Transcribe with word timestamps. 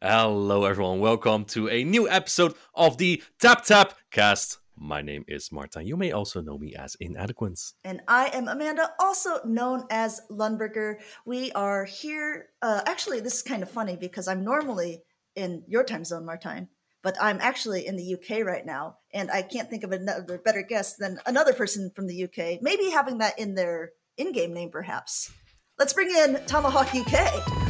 Hello, 0.00 0.64
everyone. 0.64 1.00
Welcome 1.00 1.44
to 1.46 1.68
a 1.68 1.82
new 1.82 2.08
episode 2.08 2.54
of 2.72 2.98
the 2.98 3.20
Tap 3.40 3.64
Tap 3.64 3.94
Cast. 4.12 4.58
My 4.76 5.02
name 5.02 5.24
is 5.26 5.50
Martin. 5.50 5.88
You 5.88 5.96
may 5.96 6.12
also 6.12 6.40
know 6.40 6.56
me 6.56 6.72
as 6.76 6.96
Inadequance. 7.00 7.74
And 7.82 8.00
I 8.06 8.28
am 8.28 8.46
Amanda, 8.46 8.92
also 9.00 9.40
known 9.44 9.86
as 9.90 10.20
Lundberger. 10.30 10.98
We 11.26 11.50
are 11.50 11.84
here. 11.84 12.50
Uh, 12.62 12.82
actually, 12.86 13.18
this 13.18 13.38
is 13.38 13.42
kind 13.42 13.60
of 13.60 13.72
funny 13.72 13.96
because 13.96 14.28
I'm 14.28 14.44
normally 14.44 15.02
in 15.34 15.64
your 15.66 15.82
time 15.82 16.04
zone, 16.04 16.24
Martijn, 16.24 16.68
but 17.02 17.16
I'm 17.20 17.40
actually 17.40 17.84
in 17.84 17.96
the 17.96 18.14
UK 18.14 18.46
right 18.46 18.64
now. 18.64 18.98
And 19.12 19.32
I 19.32 19.42
can't 19.42 19.68
think 19.68 19.82
of 19.82 19.90
another 19.90 20.38
better 20.38 20.62
guest 20.62 21.00
than 21.00 21.18
another 21.26 21.52
person 21.52 21.90
from 21.92 22.06
the 22.06 22.22
UK, 22.22 22.62
maybe 22.62 22.90
having 22.90 23.18
that 23.18 23.36
in 23.36 23.56
their 23.56 23.90
in 24.16 24.30
game 24.30 24.54
name, 24.54 24.70
perhaps. 24.70 25.32
Let's 25.76 25.92
bring 25.92 26.12
in 26.12 26.40
Tomahawk 26.46 26.94
UK. 26.94 27.67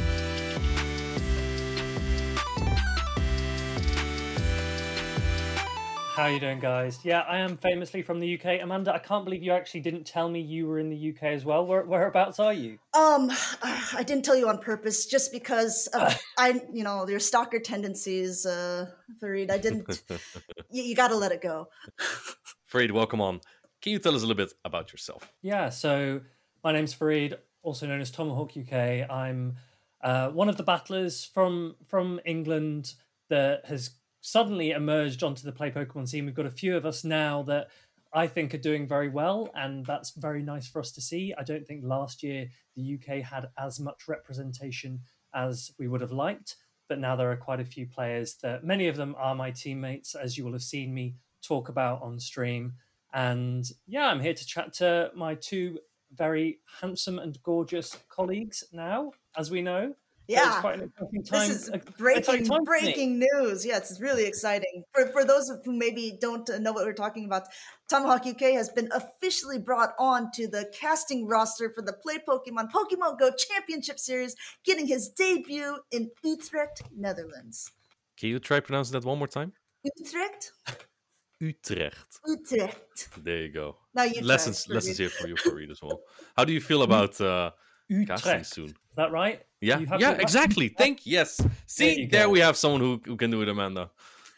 How 6.18 6.26
you 6.26 6.40
doing, 6.40 6.58
guys? 6.58 6.98
Yeah, 7.04 7.20
I 7.20 7.36
am 7.38 7.56
famously 7.56 8.02
from 8.02 8.18
the 8.18 8.34
UK. 8.36 8.60
Amanda, 8.60 8.92
I 8.92 8.98
can't 8.98 9.24
believe 9.24 9.40
you 9.40 9.52
actually 9.52 9.82
didn't 9.82 10.02
tell 10.02 10.28
me 10.28 10.40
you 10.40 10.66
were 10.66 10.80
in 10.80 10.90
the 10.90 11.10
UK 11.10 11.22
as 11.22 11.44
well. 11.44 11.64
Where, 11.64 11.84
whereabouts 11.84 12.40
are 12.40 12.52
you? 12.52 12.80
Um, 12.92 13.30
I 13.62 14.02
didn't 14.04 14.24
tell 14.24 14.34
you 14.34 14.48
on 14.48 14.58
purpose, 14.58 15.06
just 15.06 15.30
because 15.30 15.86
of, 15.94 16.20
I, 16.36 16.60
you 16.72 16.82
know, 16.82 17.08
your 17.08 17.20
stalker 17.20 17.60
tendencies, 17.60 18.44
uh, 18.44 18.86
Farid. 19.20 19.52
I 19.52 19.58
didn't. 19.58 20.02
you, 20.72 20.82
you 20.82 20.96
got 20.96 21.08
to 21.08 21.16
let 21.16 21.30
it 21.30 21.40
go. 21.40 21.68
Farid, 22.64 22.90
welcome 22.90 23.20
on. 23.20 23.40
Can 23.80 23.92
you 23.92 24.00
tell 24.00 24.16
us 24.16 24.24
a 24.24 24.26
little 24.26 24.44
bit 24.44 24.52
about 24.64 24.90
yourself? 24.90 25.32
Yeah, 25.40 25.68
so 25.68 26.22
my 26.64 26.72
name's 26.72 26.94
Farid, 26.94 27.38
also 27.62 27.86
known 27.86 28.00
as 28.00 28.10
Tomahawk 28.10 28.54
UK. 28.58 29.08
I'm 29.08 29.54
uh, 30.02 30.30
one 30.30 30.48
of 30.48 30.56
the 30.56 30.64
battlers 30.64 31.24
from 31.24 31.76
from 31.86 32.18
England 32.24 32.94
that 33.28 33.66
has 33.66 33.92
suddenly 34.20 34.70
emerged 34.70 35.22
onto 35.22 35.42
the 35.42 35.52
play 35.52 35.70
Pokemon 35.70 36.08
scene. 36.08 36.26
We've 36.26 36.34
got 36.34 36.46
a 36.46 36.50
few 36.50 36.76
of 36.76 36.86
us 36.86 37.04
now 37.04 37.42
that 37.44 37.68
I 38.12 38.26
think 38.26 38.54
are 38.54 38.58
doing 38.58 38.86
very 38.86 39.08
well, 39.08 39.50
and 39.54 39.84
that's 39.84 40.10
very 40.10 40.42
nice 40.42 40.66
for 40.66 40.80
us 40.80 40.92
to 40.92 41.00
see. 41.00 41.34
I 41.36 41.44
don't 41.44 41.66
think 41.66 41.84
last 41.84 42.22
year 42.22 42.48
the 42.76 42.94
UK 42.94 43.22
had 43.22 43.48
as 43.58 43.78
much 43.78 44.08
representation 44.08 45.00
as 45.34 45.72
we 45.78 45.88
would 45.88 46.00
have 46.00 46.12
liked, 46.12 46.56
but 46.88 46.98
now 46.98 47.16
there 47.16 47.30
are 47.30 47.36
quite 47.36 47.60
a 47.60 47.64
few 47.64 47.86
players 47.86 48.36
that 48.42 48.64
many 48.64 48.88
of 48.88 48.96
them 48.96 49.14
are 49.18 49.34
my 49.34 49.50
teammates, 49.50 50.14
as 50.14 50.38
you 50.38 50.44
will 50.44 50.52
have 50.52 50.62
seen 50.62 50.94
me 50.94 51.16
talk 51.42 51.68
about 51.68 52.02
on 52.02 52.18
stream. 52.18 52.72
And 53.12 53.70
yeah, 53.86 54.06
I'm 54.06 54.20
here 54.20 54.34
to 54.34 54.46
chat 54.46 54.72
to 54.74 55.10
my 55.14 55.34
two 55.34 55.78
very 56.14 56.60
handsome 56.80 57.18
and 57.18 57.42
gorgeous 57.42 57.98
colleagues 58.08 58.64
now, 58.72 59.12
as 59.36 59.50
we 59.50 59.60
know. 59.60 59.94
Yeah, 60.28 60.60
this 61.30 61.48
is 61.48 61.70
breaking 61.96 62.46
breaking 62.64 63.18
news. 63.18 63.64
Yeah, 63.64 63.78
it's 63.78 63.98
really 63.98 64.26
exciting 64.26 64.84
for 64.92 65.06
for 65.06 65.24
those 65.24 65.50
who 65.64 65.72
maybe 65.72 66.18
don't 66.20 66.46
know 66.60 66.72
what 66.72 66.84
we're 66.84 66.92
talking 66.92 67.24
about. 67.24 67.44
Tomahawk 67.88 68.26
UK 68.26 68.52
has 68.52 68.68
been 68.68 68.90
officially 68.92 69.58
brought 69.58 69.94
on 69.98 70.30
to 70.34 70.46
the 70.46 70.70
casting 70.78 71.26
roster 71.26 71.72
for 71.74 71.80
the 71.80 71.94
Play 71.94 72.18
Pokemon 72.18 72.70
Pokemon 72.70 73.18
Go 73.18 73.30
Championship 73.30 73.98
Series, 73.98 74.36
getting 74.64 74.86
his 74.86 75.08
debut 75.08 75.78
in 75.92 76.10
Utrecht, 76.22 76.82
Netherlands. 76.94 77.72
Can 78.18 78.28
you 78.28 78.38
try 78.38 78.60
pronouncing 78.60 79.00
that 79.00 79.06
one 79.06 79.16
more 79.16 79.28
time? 79.28 79.54
Utrecht. 79.82 80.52
Utrecht. 81.40 82.20
Utrecht. 82.26 83.08
There 83.24 83.42
you 83.42 83.52
go. 83.52 83.76
Now 83.94 84.02
you 84.02 84.20
lessons 84.22 84.68
lessons 84.68 84.98
here 84.98 85.08
for 85.08 85.26
you 85.26 85.36
Farid 85.44 85.70
as 85.70 85.80
well. 85.80 86.00
How 86.36 86.44
do 86.44 86.52
you 86.52 86.60
feel 86.60 86.82
about 86.82 87.18
uh, 87.18 87.52
Utrecht. 87.88 88.24
casting 88.24 88.44
soon? 88.44 88.74
Is 88.98 89.04
that 89.04 89.12
right? 89.12 89.40
Yeah, 89.60 89.78
yeah, 90.00 90.14
exactly. 90.14 90.66
Thank 90.76 91.06
yes. 91.06 91.40
See, 91.66 92.06
there, 92.06 92.22
there 92.22 92.28
we 92.28 92.40
have 92.40 92.56
someone 92.56 92.80
who, 92.80 93.00
who 93.04 93.16
can 93.16 93.30
do 93.30 93.40
it, 93.42 93.48
Amanda. 93.48 93.90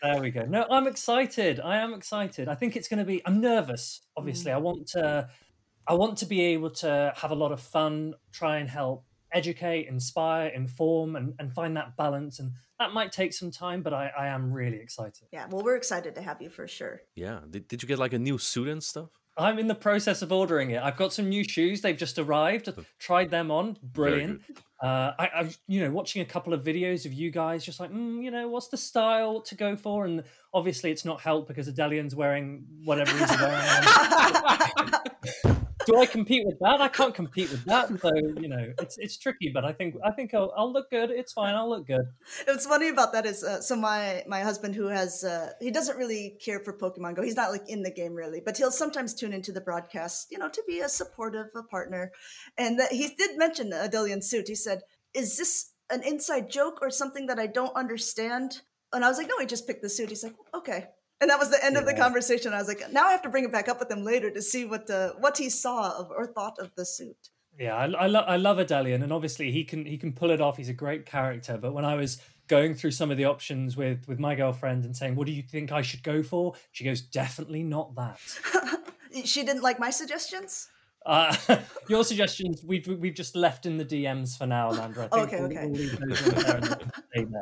There 0.03 0.20
we 0.20 0.30
go. 0.30 0.44
No, 0.44 0.66
I'm 0.70 0.86
excited. 0.86 1.61
I 1.61 1.78
am 1.78 1.94
excited. 1.94 2.47
I 2.47 2.55
think 2.56 2.77
it's 2.77 2.86
going 2.86 2.98
to 2.98 3.06
be. 3.06 3.22
I'm 3.25 3.41
nervous. 3.41 4.03
Obviously, 4.19 4.50
mm. 4.50 4.56
I 4.56 4.58
want 4.58 4.86
to. 4.88 5.31
I 5.87 5.94
want 5.94 6.19
to 6.19 6.26
be 6.26 6.43
able 6.43 6.69
to 6.72 7.10
have 7.16 7.31
a 7.31 7.34
lot 7.34 7.53
of 7.53 7.60
fun, 7.60 8.12
try 8.32 8.59
and 8.59 8.69
help 8.69 9.06
educate, 9.32 9.88
inspire, 9.88 10.49
inform, 10.49 11.16
and, 11.16 11.32
and 11.38 11.54
find 11.54 11.75
that 11.78 11.97
balance. 11.97 12.38
And 12.38 12.53
that 12.78 12.93
might 12.93 13.12
take 13.12 13.32
some 13.32 13.50
time, 13.50 13.81
but 13.81 13.94
I, 13.94 14.10
I 14.19 14.26
am 14.26 14.53
really 14.53 14.76
excited. 14.76 15.28
Yeah, 15.32 15.47
well, 15.49 15.65
we're 15.65 15.76
excited 15.76 16.15
to 16.16 16.22
have 16.22 16.43
you 16.43 16.50
for 16.50 16.69
sure. 16.69 17.00
Yeah. 17.15 17.41
Did, 17.49 17.66
did 17.66 17.82
you 17.82 17.88
get 17.88 17.99
like 17.99 18.12
a 18.12 18.19
new 18.19 18.37
suit 18.37 18.69
and 18.69 18.82
stuff? 18.82 19.09
I'm 19.40 19.58
in 19.58 19.68
the 19.68 19.74
process 19.74 20.22
of 20.22 20.32
ordering 20.32 20.70
it. 20.70 20.82
I've 20.82 20.96
got 20.96 21.12
some 21.12 21.28
new 21.28 21.44
shoes. 21.44 21.80
They've 21.80 21.96
just 21.96 22.18
arrived. 22.18 22.68
tried 22.98 23.30
them 23.30 23.50
on. 23.50 23.76
Brilliant. 23.82 24.42
Uh, 24.82 25.12
I, 25.18 25.30
I, 25.34 25.50
you 25.66 25.80
know, 25.84 25.90
watching 25.90 26.22
a 26.22 26.24
couple 26.24 26.54
of 26.54 26.62
videos 26.62 27.04
of 27.04 27.12
you 27.12 27.30
guys, 27.30 27.64
just 27.64 27.80
like, 27.80 27.92
mm, 27.92 28.22
you 28.22 28.30
know, 28.30 28.48
what's 28.48 28.68
the 28.68 28.78
style 28.78 29.40
to 29.42 29.54
go 29.54 29.76
for? 29.76 30.04
And 30.06 30.24
obviously, 30.54 30.90
it's 30.90 31.04
not 31.04 31.20
helped 31.20 31.48
because 31.48 31.68
Adelian's 31.70 32.14
wearing 32.14 32.64
whatever 32.84 33.12
he's 33.16 33.30
wearing. 33.38 33.60
do 35.86 35.98
I 35.98 36.06
compete 36.06 36.46
with 36.46 36.58
that? 36.60 36.80
I 36.80 36.88
can't 36.88 37.14
compete 37.14 37.50
with 37.50 37.64
that. 37.64 37.88
So 38.00 38.10
you 38.41 38.48
know, 38.48 38.72
it's 38.80 38.98
it's 38.98 39.18
tricky. 39.18 39.50
But 39.52 39.64
I 39.64 39.72
think 39.72 39.96
I 40.04 40.10
think 40.10 40.34
I'll, 40.34 40.52
I'll 40.56 40.72
look 40.72 40.91
good. 40.91 41.10
It's 41.10 41.32
fine. 41.32 41.54
I'll 41.54 41.68
look 41.68 41.86
good. 41.86 42.06
What's 42.46 42.66
funny 42.66 42.88
about 42.88 43.12
that 43.12 43.26
is, 43.26 43.42
uh, 43.42 43.60
so 43.60 43.76
my 43.76 44.22
my 44.26 44.40
husband 44.40 44.74
who 44.74 44.88
has 44.88 45.24
uh, 45.24 45.52
he 45.60 45.70
doesn't 45.70 45.96
really 45.96 46.36
care 46.44 46.60
for 46.60 46.72
Pokemon 46.72 47.16
Go. 47.16 47.22
He's 47.22 47.36
not 47.36 47.50
like 47.50 47.69
in 47.69 47.82
the 47.82 47.90
game 47.90 48.14
really, 48.14 48.40
but 48.44 48.56
he'll 48.56 48.70
sometimes 48.70 49.14
tune 49.14 49.32
into 49.32 49.52
the 49.52 49.60
broadcast, 49.60 50.28
you 50.30 50.38
know, 50.38 50.48
to 50.48 50.62
be 50.66 50.80
a 50.80 50.88
supportive 50.88 51.46
a 51.56 51.62
partner. 51.62 52.12
And 52.58 52.78
that 52.78 52.92
he 52.92 53.08
did 53.08 53.38
mention 53.38 53.70
Adelian 53.70 54.22
suit. 54.22 54.48
He 54.48 54.54
said, 54.54 54.82
"Is 55.14 55.36
this 55.36 55.72
an 55.90 56.02
inside 56.02 56.50
joke 56.50 56.78
or 56.82 56.90
something 56.90 57.26
that 57.26 57.38
I 57.38 57.46
don't 57.46 57.74
understand?" 57.74 58.62
And 58.92 59.04
I 59.04 59.08
was 59.08 59.19
like, 59.19 59.28
"No, 59.28 59.38
he 59.38 59.46
just 59.46 59.66
picked 59.66 59.82
the 59.82 59.88
suit." 59.88 60.10
He's 60.10 60.24
like, 60.24 60.36
"Okay." 60.54 60.88
And 61.20 61.31
that 61.31 61.38
was 61.38 61.50
the 61.50 61.64
end 61.64 61.75
yeah. 61.75 61.81
of 61.81 61.86
the 61.86 61.94
conversation. 61.94 62.53
I 62.53 62.58
was 62.58 62.69
like, 62.69 62.92
now 62.92 63.06
I 63.06 63.12
have 63.12 63.22
to 63.22 63.28
bring 63.28 63.44
it 63.44 63.53
back 63.53 63.69
up 63.69 63.78
with 63.78 63.91
him 63.91 64.04
later 64.04 64.31
to 64.31 64.42
see 64.42 64.64
what 64.64 64.86
the 64.86 65.14
what 65.19 65.38
he 65.38 65.50
saw 65.50 65.98
of 65.98 66.10
or 66.10 66.26
thought 66.26 66.58
of 66.58 66.75
the 66.76 66.84
suit. 66.84 67.31
Yeah, 67.58 67.76
I, 67.76 67.84
I, 67.91 68.06
lo- 68.06 68.25
I 68.26 68.36
love 68.36 68.56
Adelian, 68.56 69.03
and 69.03 69.12
obviously 69.12 69.53
he 69.53 69.64
can 69.64 69.84
he 69.84 69.98
can 69.98 70.12
pull 70.12 70.31
it 70.31 70.41
off. 70.41 70.56
He's 70.56 70.70
a 70.70 70.75
great 70.75 71.04
character. 71.04 71.58
But 71.58 71.75
when 71.75 71.84
I 71.84 71.94
was 71.94 72.22
going 72.48 72.75
through 72.75 72.92
some 72.92 73.10
of 73.10 73.16
the 73.19 73.26
options 73.26 73.76
with 73.76 74.08
with 74.08 74.19
my 74.19 74.34
girlfriend 74.34 74.84
and 74.84 74.97
saying, 74.97 75.14
"What 75.14 75.26
do 75.26 75.32
you 75.32 75.42
think 75.42 75.72
I 75.72 75.82
should 75.82 76.03
go 76.03 76.22
for?" 76.22 76.54
She 76.72 76.84
goes, 76.84 77.03
"Definitely 77.03 77.62
not 77.64 77.94
that." 77.97 78.19
she 79.25 79.44
didn't 79.44 79.62
like 79.62 79.78
my 79.78 79.91
suggestions. 79.91 80.69
Uh, 81.04 81.34
your 81.88 82.04
suggestions 82.04 82.62
we've 82.64 82.87
we've 82.87 83.14
just 83.14 83.37
left 83.37 83.66
in 83.66 83.76
the 83.76 83.84
DMs 83.84 84.37
for 84.37 84.47
now, 84.47 84.72
think 84.72 84.98
okay, 84.98 85.41
okay. 85.41 85.66
We'll 87.14 87.37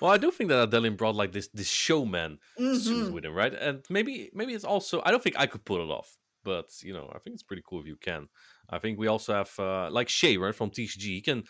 well, 0.00 0.10
I 0.10 0.18
do 0.18 0.30
think 0.30 0.50
that 0.50 0.70
Adelian 0.70 0.96
brought 0.96 1.14
like 1.14 1.32
this 1.32 1.48
this 1.48 1.68
showman 1.68 2.38
mm-hmm. 2.58 3.12
with 3.12 3.24
him, 3.24 3.34
right? 3.34 3.54
And 3.54 3.84
maybe 3.90 4.30
maybe 4.34 4.54
it's 4.54 4.64
also 4.64 5.02
I 5.04 5.10
don't 5.10 5.22
think 5.22 5.38
I 5.38 5.46
could 5.46 5.64
pull 5.64 5.82
it 5.82 5.92
off, 5.92 6.18
but 6.44 6.66
you 6.82 6.92
know 6.92 7.10
I 7.14 7.18
think 7.18 7.34
it's 7.34 7.42
pretty 7.42 7.62
cool 7.66 7.80
if 7.80 7.86
you 7.86 7.96
can. 7.96 8.28
I 8.68 8.78
think 8.78 8.98
we 8.98 9.06
also 9.06 9.34
have 9.34 9.52
uh, 9.58 9.90
like 9.90 10.08
Shay 10.08 10.36
right 10.36 10.54
from 10.54 10.70
TCG. 10.70 11.02
He 11.02 11.20
can 11.20 11.44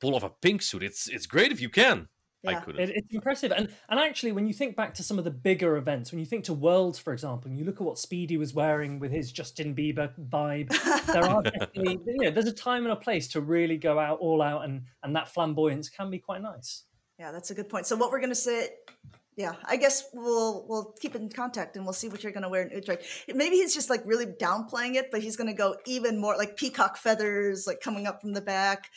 pull 0.00 0.14
off 0.14 0.22
a 0.22 0.30
pink 0.30 0.62
suit. 0.62 0.82
It's 0.82 1.08
it's 1.08 1.26
great 1.26 1.52
if 1.52 1.60
you 1.60 1.68
can. 1.68 2.08
I 2.46 2.60
could. 2.60 2.76
Yeah. 2.76 2.82
It, 2.82 2.90
it's 2.96 3.14
impressive, 3.14 3.52
and 3.52 3.68
and 3.88 4.00
actually, 4.00 4.32
when 4.32 4.46
you 4.46 4.52
think 4.52 4.76
back 4.76 4.94
to 4.94 5.02
some 5.02 5.18
of 5.18 5.24
the 5.24 5.30
bigger 5.30 5.76
events, 5.76 6.12
when 6.12 6.18
you 6.18 6.26
think 6.26 6.44
to 6.44 6.52
Worlds, 6.52 6.98
for 6.98 7.12
example, 7.12 7.48
and 7.48 7.58
you 7.58 7.64
look 7.64 7.76
at 7.76 7.82
what 7.82 7.98
Speedy 7.98 8.36
was 8.36 8.54
wearing 8.54 8.98
with 8.98 9.12
his 9.12 9.32
Justin 9.32 9.74
Bieber 9.74 10.10
vibe, 10.28 10.68
there 11.06 11.24
are 11.24 11.42
definitely 11.42 12.00
you 12.06 12.24
know 12.24 12.30
there's 12.30 12.46
a 12.46 12.52
time 12.52 12.84
and 12.84 12.92
a 12.92 12.96
place 12.96 13.28
to 13.28 13.40
really 13.40 13.76
go 13.76 13.98
out 13.98 14.18
all 14.20 14.42
out, 14.42 14.64
and 14.64 14.82
and 15.02 15.16
that 15.16 15.28
flamboyance 15.28 15.88
can 15.88 16.10
be 16.10 16.18
quite 16.18 16.42
nice. 16.42 16.84
Yeah, 17.18 17.30
that's 17.32 17.50
a 17.50 17.54
good 17.54 17.68
point. 17.68 17.86
So 17.86 17.96
what 17.96 18.10
we're 18.10 18.20
gonna 18.20 18.34
say, 18.34 18.70
yeah, 19.36 19.54
I 19.64 19.76
guess 19.76 20.04
we'll 20.12 20.66
we'll 20.68 20.94
keep 21.00 21.14
in 21.14 21.28
contact 21.28 21.76
and 21.76 21.84
we'll 21.84 21.92
see 21.92 22.08
what 22.08 22.22
you're 22.22 22.32
gonna 22.32 22.48
wear 22.48 22.62
in 22.62 22.70
Utrecht. 22.70 23.04
Maybe 23.32 23.56
he's 23.56 23.74
just 23.74 23.90
like 23.90 24.02
really 24.04 24.26
downplaying 24.26 24.94
it, 24.96 25.10
but 25.10 25.22
he's 25.22 25.36
gonna 25.36 25.54
go 25.54 25.76
even 25.86 26.20
more 26.20 26.36
like 26.36 26.56
peacock 26.56 26.96
feathers, 26.96 27.66
like 27.66 27.80
coming 27.80 28.06
up 28.06 28.20
from 28.20 28.32
the 28.32 28.40
back. 28.40 28.90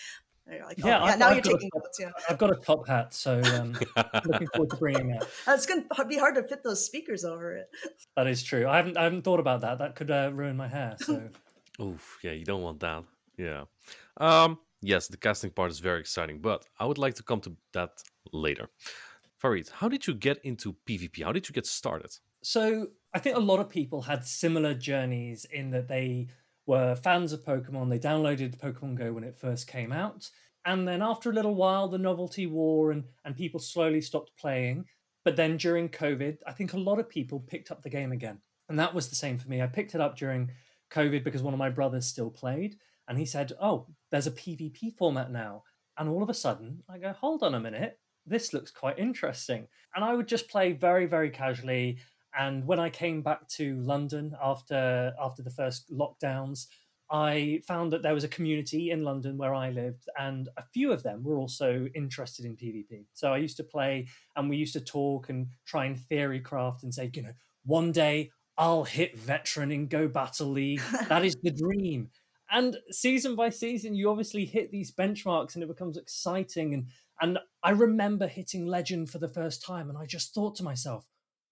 Like, 0.50 0.78
yeah, 0.78 1.02
oh, 1.02 1.08
yeah 1.08 1.16
now 1.16 1.28
I've 1.28 1.34
you're 1.36 1.42
taking 1.42 1.70
notes. 1.76 2.00
Yeah, 2.00 2.12
I've 2.30 2.38
got 2.38 2.52
a 2.52 2.56
top 2.56 2.88
hat, 2.88 3.14
so 3.14 3.42
um, 3.42 3.74
looking 4.26 4.48
forward 4.48 4.70
to 4.70 4.78
bringing 4.78 5.10
it. 5.12 5.24
Uh, 5.46 5.52
it's 5.52 5.66
going 5.66 5.84
to 5.94 6.06
be 6.06 6.18
hard 6.18 6.36
to 6.36 6.44
fit 6.44 6.64
those 6.64 6.86
speakers 6.86 7.26
over 7.26 7.56
it. 7.58 7.70
That 8.16 8.28
is 8.28 8.42
true. 8.42 8.68
I 8.68 8.78
haven't 8.78 8.98
I 8.98 9.04
haven't 9.04 9.24
thought 9.24 9.40
about 9.40 9.62
that. 9.62 9.78
That 9.78 9.96
could 9.96 10.10
uh, 10.10 10.32
ruin 10.34 10.58
my 10.58 10.68
hair. 10.68 10.96
So, 11.00 11.30
oof, 11.82 12.18
yeah, 12.24 12.32
you 12.32 12.46
don't 12.46 12.64
want 12.64 12.80
that. 12.80 13.04
Yeah. 13.38 13.66
Um, 14.16 14.58
yes, 14.82 15.08
the 15.08 15.18
casting 15.18 15.52
part 15.52 15.72
is 15.72 15.80
very 15.80 16.00
exciting, 16.00 16.40
but 16.40 16.66
I 16.80 16.86
would 16.86 16.98
like 16.98 17.16
to 17.16 17.24
come 17.24 17.42
to 17.42 17.56
that 17.74 17.92
later. 18.32 18.70
Farid, 19.38 19.70
how 19.70 19.88
did 19.88 20.08
you 20.08 20.14
get 20.14 20.44
into 20.44 20.76
PvP? 20.88 21.24
How 21.24 21.32
did 21.32 21.48
you 21.48 21.54
get 21.54 21.66
started? 21.66 22.12
So, 22.44 22.88
I 23.14 23.20
think 23.20 23.36
a 23.36 23.40
lot 23.40 23.60
of 23.60 23.70
people 23.70 24.02
had 24.04 24.26
similar 24.26 24.74
journeys 24.74 25.46
in 25.46 25.72
that 25.72 25.88
they 25.88 26.28
were 26.66 26.96
fans 26.96 27.34
of 27.34 27.44
Pokemon. 27.44 27.90
They 27.90 28.00
downloaded 28.00 28.60
Pokemon 28.60 28.96
Go 28.96 29.14
when 29.14 29.24
it 29.24 29.38
first 29.38 29.68
came 29.68 29.92
out. 29.92 30.30
And 30.66 30.88
then 30.88 31.02
after 31.02 31.30
a 31.30 31.34
little 31.34 31.56
while, 31.56 31.88
the 31.88 31.98
novelty 31.98 32.46
wore 32.46 32.92
and, 32.92 33.06
and 33.24 33.36
people 33.36 33.60
slowly 33.60 34.02
stopped 34.02 34.32
playing. 34.38 34.86
But 35.24 35.36
then 35.36 35.58
during 35.58 35.90
COVID, 35.90 36.38
I 36.46 36.52
think 36.52 36.74
a 36.74 36.80
lot 36.80 37.00
of 37.00 37.10
people 37.10 37.40
picked 37.40 37.72
up 37.72 37.82
the 37.82 37.90
game 37.90 38.12
again. 38.12 38.40
And 38.70 38.78
that 38.78 38.94
was 38.94 39.08
the 39.08 39.16
same 39.16 39.38
for 39.38 39.48
me. 39.48 39.62
I 39.62 39.68
picked 39.68 39.96
it 39.96 40.02
up 40.02 40.18
during 40.18 40.52
COVID 40.92 41.24
because 41.24 41.42
one 41.42 41.54
of 41.54 41.58
my 41.58 41.70
brothers 41.70 42.06
still 42.06 42.30
played. 42.30 42.76
And 43.08 43.18
he 43.18 43.26
said, 43.26 43.54
Oh, 43.62 43.88
there's 44.12 44.28
a 44.28 44.32
PvP 44.32 44.96
format 44.98 45.32
now. 45.32 45.64
And 45.98 46.10
all 46.10 46.24
of 46.24 46.30
a 46.30 46.34
sudden, 46.34 46.84
I 46.90 47.00
go, 47.00 47.12
hold 47.12 47.42
on 47.42 47.56
a 47.56 47.60
minute, 47.60 48.00
this 48.26 48.54
looks 48.54 48.72
quite 48.72 49.00
interesting. 49.00 49.68
And 49.96 50.04
I 50.04 50.14
would 50.14 50.28
just 50.28 50.50
play 50.50 50.74
very, 50.74 51.08
very 51.08 51.30
casually. 51.30 51.98
And 52.38 52.66
when 52.68 52.80
I 52.80 52.90
came 52.90 53.24
back 53.24 53.48
to 53.50 53.80
London 53.82 54.36
after 54.42 55.14
after 55.20 55.42
the 55.42 55.50
first 55.50 55.92
lockdowns, 55.92 56.68
I 57.10 57.62
found 57.66 57.94
that 57.94 58.04
there 58.04 58.14
was 58.14 58.26
a 58.26 58.30
community 58.30 58.92
in 58.92 59.04
London 59.04 59.38
where 59.38 59.56
I 59.56 59.70
lived, 59.70 60.10
and 60.20 60.50
a 60.58 60.64
few 60.74 60.92
of 60.92 61.04
them 61.04 61.24
were 61.24 61.38
also 61.38 61.88
interested 61.96 62.46
in 62.46 62.58
PvP. 62.58 63.06
So 63.14 63.34
I 63.34 63.38
used 63.38 63.58
to 63.58 63.64
play, 63.64 64.08
and 64.36 64.50
we 64.50 64.58
used 64.58 64.74
to 64.74 64.82
talk 64.82 65.30
and 65.30 65.48
try 65.66 65.86
and 65.86 65.98
theory 65.98 66.42
craft 66.42 66.84
and 66.84 66.94
say, 66.94 67.10
you 67.14 67.24
know, 67.24 67.32
one 67.64 67.94
day 67.94 68.32
I'll 68.58 68.84
hit 68.84 69.18
veteran 69.18 69.72
in 69.72 69.88
Go 69.88 70.08
Battle 70.08 70.48
League. 70.48 70.82
That 71.08 71.24
is 71.24 71.38
the 71.42 71.52
dream. 71.52 72.10
And 72.50 72.78
season 72.92 73.36
by 73.36 73.50
season, 73.50 73.96
you 73.96 74.10
obviously 74.10 74.46
hit 74.46 74.72
these 74.72 74.92
benchmarks, 74.92 75.56
and 75.56 75.64
it 75.64 75.68
becomes 75.68 75.98
exciting. 75.98 76.74
And 76.74 76.88
and 77.20 77.40
I 77.64 77.72
remember 77.72 78.28
hitting 78.28 78.66
legend 78.68 79.10
for 79.10 79.18
the 79.18 79.28
first 79.28 79.64
time, 79.66 79.90
and 79.90 79.98
I 79.98 80.06
just 80.06 80.34
thought 80.34 80.56
to 80.56 80.64
myself, 80.64 81.06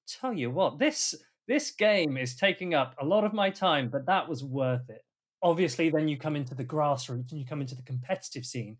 "Tell 0.07 0.33
you 0.33 0.49
what, 0.49 0.79
this 0.79 1.15
this 1.47 1.71
game 1.71 2.17
is 2.17 2.35
taking 2.35 2.73
up 2.73 2.95
a 2.99 3.05
lot 3.05 3.23
of 3.23 3.33
my 3.33 3.49
time, 3.49 3.89
but 3.89 4.05
that 4.05 4.29
was 4.29 4.43
worth 4.43 4.89
it." 4.89 5.05
obviously 5.45 5.91
then 5.91 6.07
you 6.07 6.17
come 6.17 6.35
into 6.35 6.55
the 6.55 6.65
grassroots 6.65 7.31
and 7.31 7.39
you 7.39 7.45
come 7.45 7.61
into 7.61 7.75
the 7.75 7.83
competitive 7.83 8.45
scene 8.45 8.77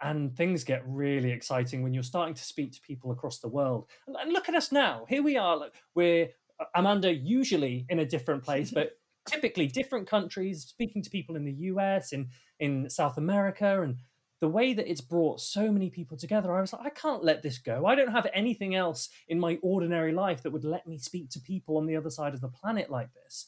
and 0.00 0.36
things 0.36 0.62
get 0.62 0.82
really 0.86 1.32
exciting 1.32 1.82
when 1.82 1.92
you're 1.92 2.04
starting 2.04 2.34
to 2.34 2.44
speak 2.44 2.72
to 2.72 2.80
people 2.82 3.10
across 3.10 3.40
the 3.40 3.48
world 3.48 3.88
and, 4.06 4.32
look 4.32 4.48
at 4.48 4.54
us 4.54 4.70
now 4.70 5.04
here 5.08 5.22
we 5.22 5.36
are 5.36 5.68
we're 5.96 6.28
uh, 6.60 6.64
amanda 6.76 7.12
usually 7.12 7.84
in 7.88 7.98
a 7.98 8.06
different 8.06 8.44
place 8.44 8.70
but 8.78 8.92
typically 9.26 9.66
different 9.66 10.06
countries 10.06 10.64
speaking 10.64 11.02
to 11.02 11.10
people 11.10 11.36
in 11.36 11.44
the 11.44 11.52
us 11.52 12.12
in 12.12 12.28
in 12.58 12.88
south 12.90 13.16
america 13.16 13.82
and 13.82 13.96
the 14.40 14.48
way 14.48 14.74
that 14.74 14.90
it's 14.90 15.00
brought 15.00 15.40
so 15.40 15.72
many 15.72 15.88
people 15.88 16.16
together 16.16 16.54
i 16.54 16.60
was 16.60 16.72
like 16.72 16.86
i 16.86 16.90
can't 16.90 17.24
let 17.24 17.42
this 17.42 17.58
go. 17.58 17.86
I 17.86 17.94
don't 17.94 18.12
have 18.12 18.26
anything 18.34 18.74
else 18.74 19.08
in 19.28 19.40
my 19.40 19.58
ordinary 19.62 20.12
life 20.12 20.42
that 20.42 20.52
would 20.52 20.64
let 20.64 20.86
me 20.86 20.98
speak 20.98 21.30
to 21.30 21.40
people 21.40 21.78
on 21.78 21.86
the 21.86 21.96
other 21.96 22.10
side 22.10 22.34
of 22.34 22.40
the 22.40 22.48
planet 22.48 22.90
like 22.90 23.08
this. 23.14 23.46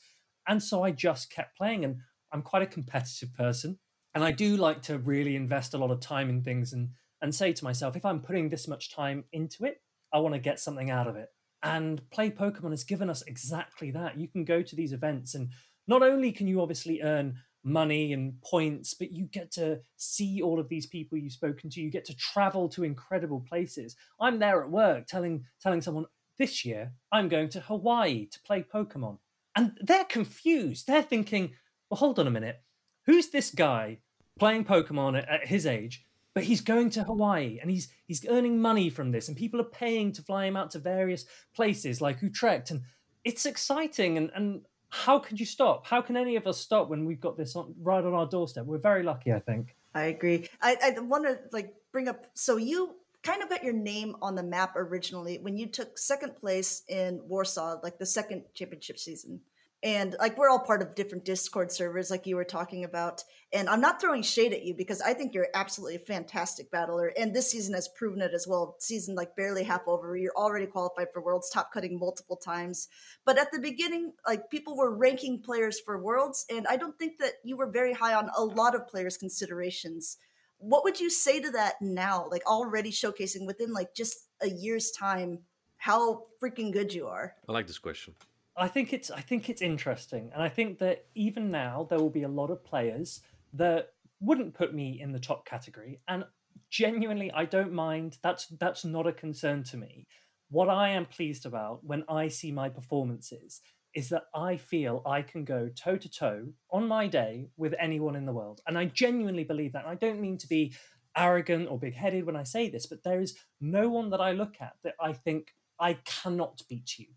And 0.48 0.62
so 0.62 0.82
i 0.82 0.90
just 0.90 1.30
kept 1.30 1.56
playing 1.56 1.84
and 1.84 1.96
I'm 2.32 2.42
quite 2.42 2.62
a 2.62 2.66
competitive 2.66 3.34
person, 3.34 3.78
and 4.14 4.24
I 4.24 4.32
do 4.32 4.56
like 4.56 4.82
to 4.82 4.98
really 4.98 5.36
invest 5.36 5.74
a 5.74 5.78
lot 5.78 5.90
of 5.90 6.00
time 6.00 6.28
in 6.28 6.42
things 6.42 6.72
and 6.72 6.90
and 7.22 7.34
say 7.34 7.52
to 7.54 7.64
myself, 7.64 7.96
if 7.96 8.04
I'm 8.04 8.20
putting 8.20 8.50
this 8.50 8.68
much 8.68 8.94
time 8.94 9.24
into 9.32 9.64
it, 9.64 9.80
I 10.12 10.18
want 10.18 10.34
to 10.34 10.38
get 10.38 10.60
something 10.60 10.90
out 10.90 11.06
of 11.06 11.16
it. 11.16 11.28
And 11.66 12.08
Play 12.10 12.30
Pokemon 12.30 12.70
has 12.70 12.84
given 12.84 13.10
us 13.10 13.22
exactly 13.22 13.90
that. 13.90 14.18
You 14.18 14.28
can 14.28 14.44
go 14.44 14.62
to 14.62 14.76
these 14.76 14.92
events, 14.92 15.34
and 15.34 15.50
not 15.86 16.02
only 16.02 16.32
can 16.32 16.46
you 16.46 16.60
obviously 16.60 17.02
earn 17.02 17.38
money 17.66 18.12
and 18.12 18.40
points, 18.42 18.94
but 18.94 19.10
you 19.10 19.24
get 19.26 19.50
to 19.50 19.80
see 19.96 20.40
all 20.40 20.60
of 20.60 20.68
these 20.68 20.86
people 20.86 21.18
you've 21.18 21.32
spoken 21.32 21.68
to. 21.68 21.80
You 21.80 21.90
get 21.90 22.04
to 22.06 22.16
travel 22.16 22.68
to 22.70 22.84
incredible 22.84 23.44
places. 23.46 23.96
I'm 24.20 24.38
there 24.38 24.62
at 24.62 24.70
work 24.70 25.06
telling 25.06 25.44
telling 25.60 25.82
someone 25.82 26.06
this 26.38 26.64
year 26.64 26.92
I'm 27.10 27.28
going 27.28 27.48
to 27.50 27.60
Hawaii 27.60 28.26
to 28.26 28.40
play 28.40 28.62
Pokemon. 28.62 29.18
And 29.56 29.76
they're 29.80 30.04
confused. 30.04 30.86
They're 30.86 31.02
thinking, 31.02 31.54
well, 31.90 31.98
hold 31.98 32.18
on 32.18 32.26
a 32.26 32.30
minute. 32.30 32.62
Who's 33.06 33.30
this 33.30 33.50
guy 33.50 33.98
playing 34.38 34.64
Pokemon 34.64 35.18
at, 35.18 35.28
at 35.28 35.46
his 35.48 35.66
age? 35.66 36.05
But 36.36 36.44
he's 36.44 36.60
going 36.60 36.90
to 36.90 37.02
Hawaii 37.02 37.60
and 37.62 37.70
he's 37.70 37.88
he's 38.04 38.26
earning 38.28 38.60
money 38.60 38.90
from 38.90 39.10
this, 39.10 39.26
and 39.26 39.34
people 39.34 39.58
are 39.58 39.64
paying 39.64 40.12
to 40.12 40.22
fly 40.22 40.44
him 40.44 40.54
out 40.54 40.70
to 40.72 40.78
various 40.78 41.24
places 41.54 42.02
like 42.02 42.20
Utrecht, 42.20 42.70
and 42.70 42.82
it's 43.24 43.46
exciting. 43.46 44.18
And 44.18 44.30
and 44.34 44.60
how 44.90 45.18
could 45.18 45.40
you 45.40 45.46
stop? 45.46 45.86
How 45.86 46.02
can 46.02 46.14
any 46.14 46.36
of 46.36 46.46
us 46.46 46.60
stop 46.60 46.90
when 46.90 47.06
we've 47.06 47.22
got 47.22 47.38
this 47.38 47.56
on, 47.56 47.74
right 47.80 48.04
on 48.04 48.12
our 48.12 48.26
doorstep? 48.26 48.66
We're 48.66 48.76
very 48.76 49.02
lucky, 49.02 49.32
I 49.32 49.38
think. 49.38 49.76
I 49.94 50.02
agree. 50.02 50.46
I, 50.60 50.76
I 50.84 51.00
want 51.00 51.24
to 51.24 51.38
like 51.52 51.72
bring 51.90 52.06
up. 52.06 52.26
So 52.34 52.58
you 52.58 52.96
kind 53.22 53.42
of 53.42 53.48
got 53.48 53.64
your 53.64 53.72
name 53.72 54.14
on 54.20 54.34
the 54.34 54.42
map 54.42 54.76
originally 54.76 55.38
when 55.38 55.56
you 55.56 55.66
took 55.66 55.96
second 55.96 56.36
place 56.36 56.82
in 56.88 57.22
Warsaw, 57.26 57.80
like 57.82 57.96
the 57.98 58.04
second 58.04 58.42
championship 58.52 58.98
season 58.98 59.40
and 59.86 60.16
like 60.18 60.36
we're 60.36 60.50
all 60.50 60.58
part 60.58 60.82
of 60.82 60.94
different 60.94 61.24
discord 61.24 61.70
servers 61.70 62.10
like 62.10 62.26
you 62.26 62.34
were 62.34 62.44
talking 62.44 62.82
about 62.82 63.22
and 63.52 63.68
i'm 63.68 63.80
not 63.80 64.00
throwing 64.00 64.22
shade 64.22 64.52
at 64.52 64.64
you 64.64 64.74
because 64.74 65.00
i 65.00 65.14
think 65.14 65.32
you're 65.32 65.46
absolutely 65.54 65.94
a 65.94 66.00
fantastic 66.00 66.70
battler 66.70 67.12
and 67.16 67.32
this 67.32 67.50
season 67.50 67.74
has 67.74 67.88
proven 67.88 68.20
it 68.20 68.32
as 68.34 68.46
well. 68.46 68.76
Season 68.78 69.14
like 69.14 69.36
barely 69.36 69.62
half 69.62 69.82
over. 69.86 70.16
You're 70.16 70.36
already 70.36 70.66
qualified 70.66 71.08
for 71.12 71.22
worlds 71.22 71.48
top 71.50 71.72
cutting 71.72 71.98
multiple 71.98 72.36
times. 72.36 72.88
But 73.24 73.38
at 73.38 73.52
the 73.52 73.58
beginning 73.58 74.12
like 74.26 74.50
people 74.50 74.76
were 74.76 74.96
ranking 74.96 75.42
players 75.42 75.80
for 75.80 76.02
worlds 76.02 76.44
and 76.50 76.66
i 76.68 76.76
don't 76.76 76.98
think 76.98 77.18
that 77.18 77.34
you 77.44 77.56
were 77.56 77.70
very 77.70 77.92
high 77.92 78.14
on 78.14 78.30
a 78.36 78.44
lot 78.44 78.74
of 78.74 78.88
players 78.88 79.16
considerations. 79.16 80.18
What 80.58 80.84
would 80.84 81.00
you 81.00 81.10
say 81.10 81.40
to 81.40 81.50
that 81.52 81.74
now 81.80 82.28
like 82.30 82.46
already 82.46 82.90
showcasing 82.90 83.46
within 83.46 83.72
like 83.72 83.94
just 83.94 84.16
a 84.42 84.48
year's 84.48 84.90
time 84.90 85.40
how 85.76 86.24
freaking 86.42 86.72
good 86.72 86.92
you 86.92 87.06
are? 87.06 87.34
I 87.48 87.52
like 87.52 87.66
this 87.66 87.78
question 87.78 88.14
I 88.58 88.68
think 88.68 88.92
it's 88.92 89.10
I 89.10 89.20
think 89.20 89.50
it's 89.50 89.60
interesting, 89.60 90.30
and 90.32 90.42
I 90.42 90.48
think 90.48 90.78
that 90.78 91.04
even 91.14 91.50
now 91.50 91.86
there 91.88 91.98
will 91.98 92.10
be 92.10 92.22
a 92.22 92.28
lot 92.28 92.50
of 92.50 92.64
players 92.64 93.20
that 93.52 93.90
wouldn't 94.20 94.54
put 94.54 94.74
me 94.74 94.98
in 95.00 95.12
the 95.12 95.18
top 95.18 95.44
category, 95.44 96.00
and 96.08 96.24
genuinely 96.70 97.30
I 97.32 97.44
don't 97.44 97.72
mind. 97.72 98.16
That's 98.22 98.46
that's 98.46 98.84
not 98.84 99.06
a 99.06 99.12
concern 99.12 99.62
to 99.64 99.76
me. 99.76 100.06
What 100.48 100.70
I 100.70 100.90
am 100.90 101.04
pleased 101.04 101.44
about 101.44 101.84
when 101.84 102.04
I 102.08 102.28
see 102.28 102.50
my 102.50 102.70
performances 102.70 103.60
is 103.94 104.08
that 104.08 104.24
I 104.34 104.56
feel 104.56 105.02
I 105.04 105.22
can 105.22 105.44
go 105.44 105.68
toe 105.68 105.96
to 105.98 106.08
toe 106.08 106.48
on 106.70 106.88
my 106.88 107.08
day 107.08 107.48
with 107.56 107.74
anyone 107.78 108.16
in 108.16 108.24
the 108.24 108.32
world, 108.32 108.62
and 108.66 108.78
I 108.78 108.86
genuinely 108.86 109.44
believe 109.44 109.72
that. 109.72 109.84
And 109.84 109.92
I 109.92 109.96
don't 109.96 110.20
mean 110.20 110.38
to 110.38 110.48
be 110.48 110.72
arrogant 111.14 111.68
or 111.70 111.78
big 111.78 111.94
headed 111.94 112.24
when 112.24 112.36
I 112.36 112.44
say 112.44 112.70
this, 112.70 112.86
but 112.86 113.02
there 113.04 113.20
is 113.20 113.36
no 113.60 113.90
one 113.90 114.08
that 114.10 114.20
I 114.20 114.32
look 114.32 114.56
at 114.60 114.76
that 114.82 114.94
I 114.98 115.12
think 115.12 115.54
I 115.78 115.94
cannot 116.04 116.62
beat 116.70 116.98
you 116.98 117.08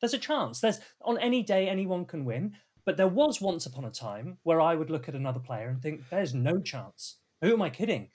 there's 0.00 0.14
a 0.14 0.18
chance. 0.18 0.60
There's 0.60 0.80
on 1.02 1.18
any 1.18 1.42
day 1.42 1.68
anyone 1.68 2.04
can 2.04 2.24
win. 2.24 2.54
But 2.86 2.96
there 2.96 3.08
was 3.08 3.40
once 3.40 3.66
upon 3.66 3.84
a 3.84 3.90
time 3.90 4.38
where 4.44 4.60
I 4.60 4.76
would 4.76 4.90
look 4.90 5.08
at 5.08 5.16
another 5.16 5.40
player 5.40 5.68
and 5.68 5.82
think, 5.82 6.08
there's 6.08 6.32
no 6.32 6.60
chance. 6.60 7.16
Who 7.42 7.52
am 7.52 7.60
I 7.60 7.68
kidding? 7.68 8.10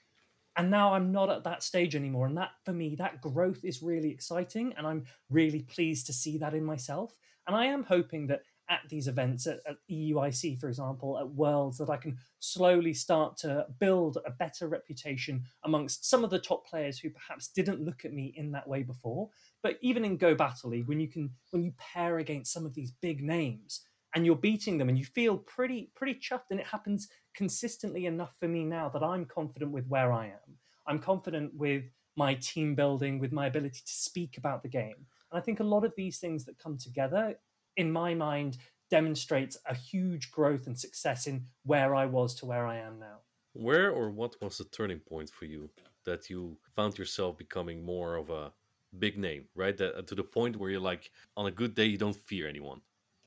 And 0.56 0.70
now 0.70 0.94
I'm 0.94 1.12
not 1.12 1.30
at 1.30 1.44
that 1.44 1.62
stage 1.62 1.94
anymore. 1.94 2.26
And 2.26 2.36
that, 2.38 2.52
for 2.64 2.72
me, 2.72 2.94
that 2.96 3.20
growth 3.20 3.64
is 3.64 3.82
really 3.82 4.10
exciting. 4.10 4.72
And 4.76 4.86
I'm 4.86 5.04
really 5.28 5.60
pleased 5.60 6.06
to 6.06 6.14
see 6.14 6.38
that 6.38 6.54
in 6.54 6.64
myself. 6.64 7.14
And 7.46 7.54
I 7.54 7.66
am 7.66 7.84
hoping 7.84 8.28
that 8.28 8.42
at 8.68 8.80
these 8.88 9.08
events, 9.08 9.46
at, 9.46 9.60
at 9.66 9.76
EUIC, 9.90 10.58
for 10.58 10.68
example, 10.68 11.18
at 11.18 11.28
Worlds, 11.28 11.76
that 11.78 11.90
I 11.90 11.98
can 11.98 12.16
slowly 12.38 12.94
start 12.94 13.36
to 13.38 13.66
build 13.78 14.18
a 14.24 14.30
better 14.30 14.68
reputation 14.68 15.44
amongst 15.64 16.08
some 16.08 16.24
of 16.24 16.30
the 16.30 16.38
top 16.38 16.66
players 16.66 16.98
who 16.98 17.10
perhaps 17.10 17.48
didn't 17.48 17.84
look 17.84 18.06
at 18.06 18.14
me 18.14 18.32
in 18.36 18.52
that 18.52 18.68
way 18.68 18.82
before. 18.82 19.28
But 19.62 19.78
even 19.80 20.04
in 20.04 20.16
Go 20.16 20.34
Battle 20.34 20.70
League, 20.70 20.88
when 20.88 21.00
you 21.00 21.08
can 21.08 21.30
when 21.50 21.62
you 21.62 21.72
pair 21.78 22.18
against 22.18 22.52
some 22.52 22.66
of 22.66 22.74
these 22.74 22.90
big 22.90 23.22
names 23.22 23.82
and 24.14 24.26
you're 24.26 24.36
beating 24.36 24.78
them 24.78 24.88
and 24.88 24.98
you 24.98 25.04
feel 25.04 25.38
pretty 25.38 25.90
pretty 25.94 26.18
chuffed, 26.18 26.50
and 26.50 26.60
it 26.60 26.66
happens 26.66 27.08
consistently 27.34 28.06
enough 28.06 28.34
for 28.38 28.48
me 28.48 28.64
now 28.64 28.88
that 28.88 29.02
I'm 29.02 29.24
confident 29.24 29.72
with 29.72 29.86
where 29.86 30.12
I 30.12 30.26
am. 30.26 30.58
I'm 30.86 30.98
confident 30.98 31.52
with 31.54 31.84
my 32.16 32.34
team 32.34 32.74
building, 32.74 33.18
with 33.18 33.32
my 33.32 33.46
ability 33.46 33.80
to 33.86 33.92
speak 33.92 34.36
about 34.36 34.62
the 34.62 34.68
game. 34.68 35.06
And 35.30 35.38
I 35.38 35.40
think 35.40 35.60
a 35.60 35.64
lot 35.64 35.84
of 35.84 35.94
these 35.96 36.18
things 36.18 36.44
that 36.44 36.58
come 36.58 36.76
together, 36.76 37.36
in 37.76 37.90
my 37.90 38.14
mind, 38.14 38.58
demonstrates 38.90 39.56
a 39.66 39.74
huge 39.74 40.30
growth 40.30 40.66
and 40.66 40.78
success 40.78 41.26
in 41.26 41.46
where 41.64 41.94
I 41.94 42.04
was 42.04 42.34
to 42.36 42.46
where 42.46 42.66
I 42.66 42.76
am 42.76 42.98
now. 42.98 43.20
Where 43.54 43.90
or 43.90 44.10
what 44.10 44.36
was 44.42 44.58
the 44.58 44.64
turning 44.64 44.98
point 44.98 45.30
for 45.30 45.46
you 45.46 45.70
that 46.04 46.28
you 46.28 46.58
found 46.74 46.98
yourself 46.98 47.38
becoming 47.38 47.84
more 47.84 48.16
of 48.16 48.28
a 48.28 48.52
big 48.98 49.18
name, 49.18 49.44
right? 49.54 49.76
That 49.76 49.96
uh, 49.96 50.02
to 50.02 50.14
the 50.14 50.24
point 50.24 50.56
where 50.56 50.70
you're 50.70 50.80
like, 50.80 51.10
on 51.36 51.46
a 51.46 51.50
good 51.50 51.74
day, 51.74 51.86
you 51.86 51.98
don't 51.98 52.16
fear 52.16 52.48
anyone. 52.48 52.80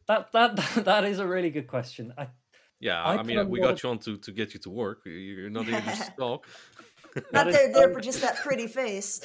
That 0.08 0.32
that 0.32 0.56
that 0.86 1.04
is 1.06 1.20
a 1.20 1.28
really 1.28 1.50
good 1.50 1.68
question. 1.68 2.14
I 2.18 2.28
yeah, 2.80 3.02
I, 3.02 3.18
I 3.18 3.24
mean, 3.24 3.50
we 3.50 3.60
got 3.60 3.74
of... 3.74 3.84
you 3.84 3.90
on 3.90 4.00
to 4.00 4.18
to 4.18 4.32
get 4.32 4.54
you 4.54 4.60
to 4.62 4.70
work. 4.70 5.02
You're 5.06 5.50
not 5.50 5.68
able 5.68 5.82
to 5.82 6.14
talk. 6.20 6.48
not 7.32 7.52
there, 7.52 7.72
there 7.72 7.94
for 7.94 8.02
just 8.02 8.22
that 8.22 8.38
pretty 8.38 8.68
face. 8.68 9.22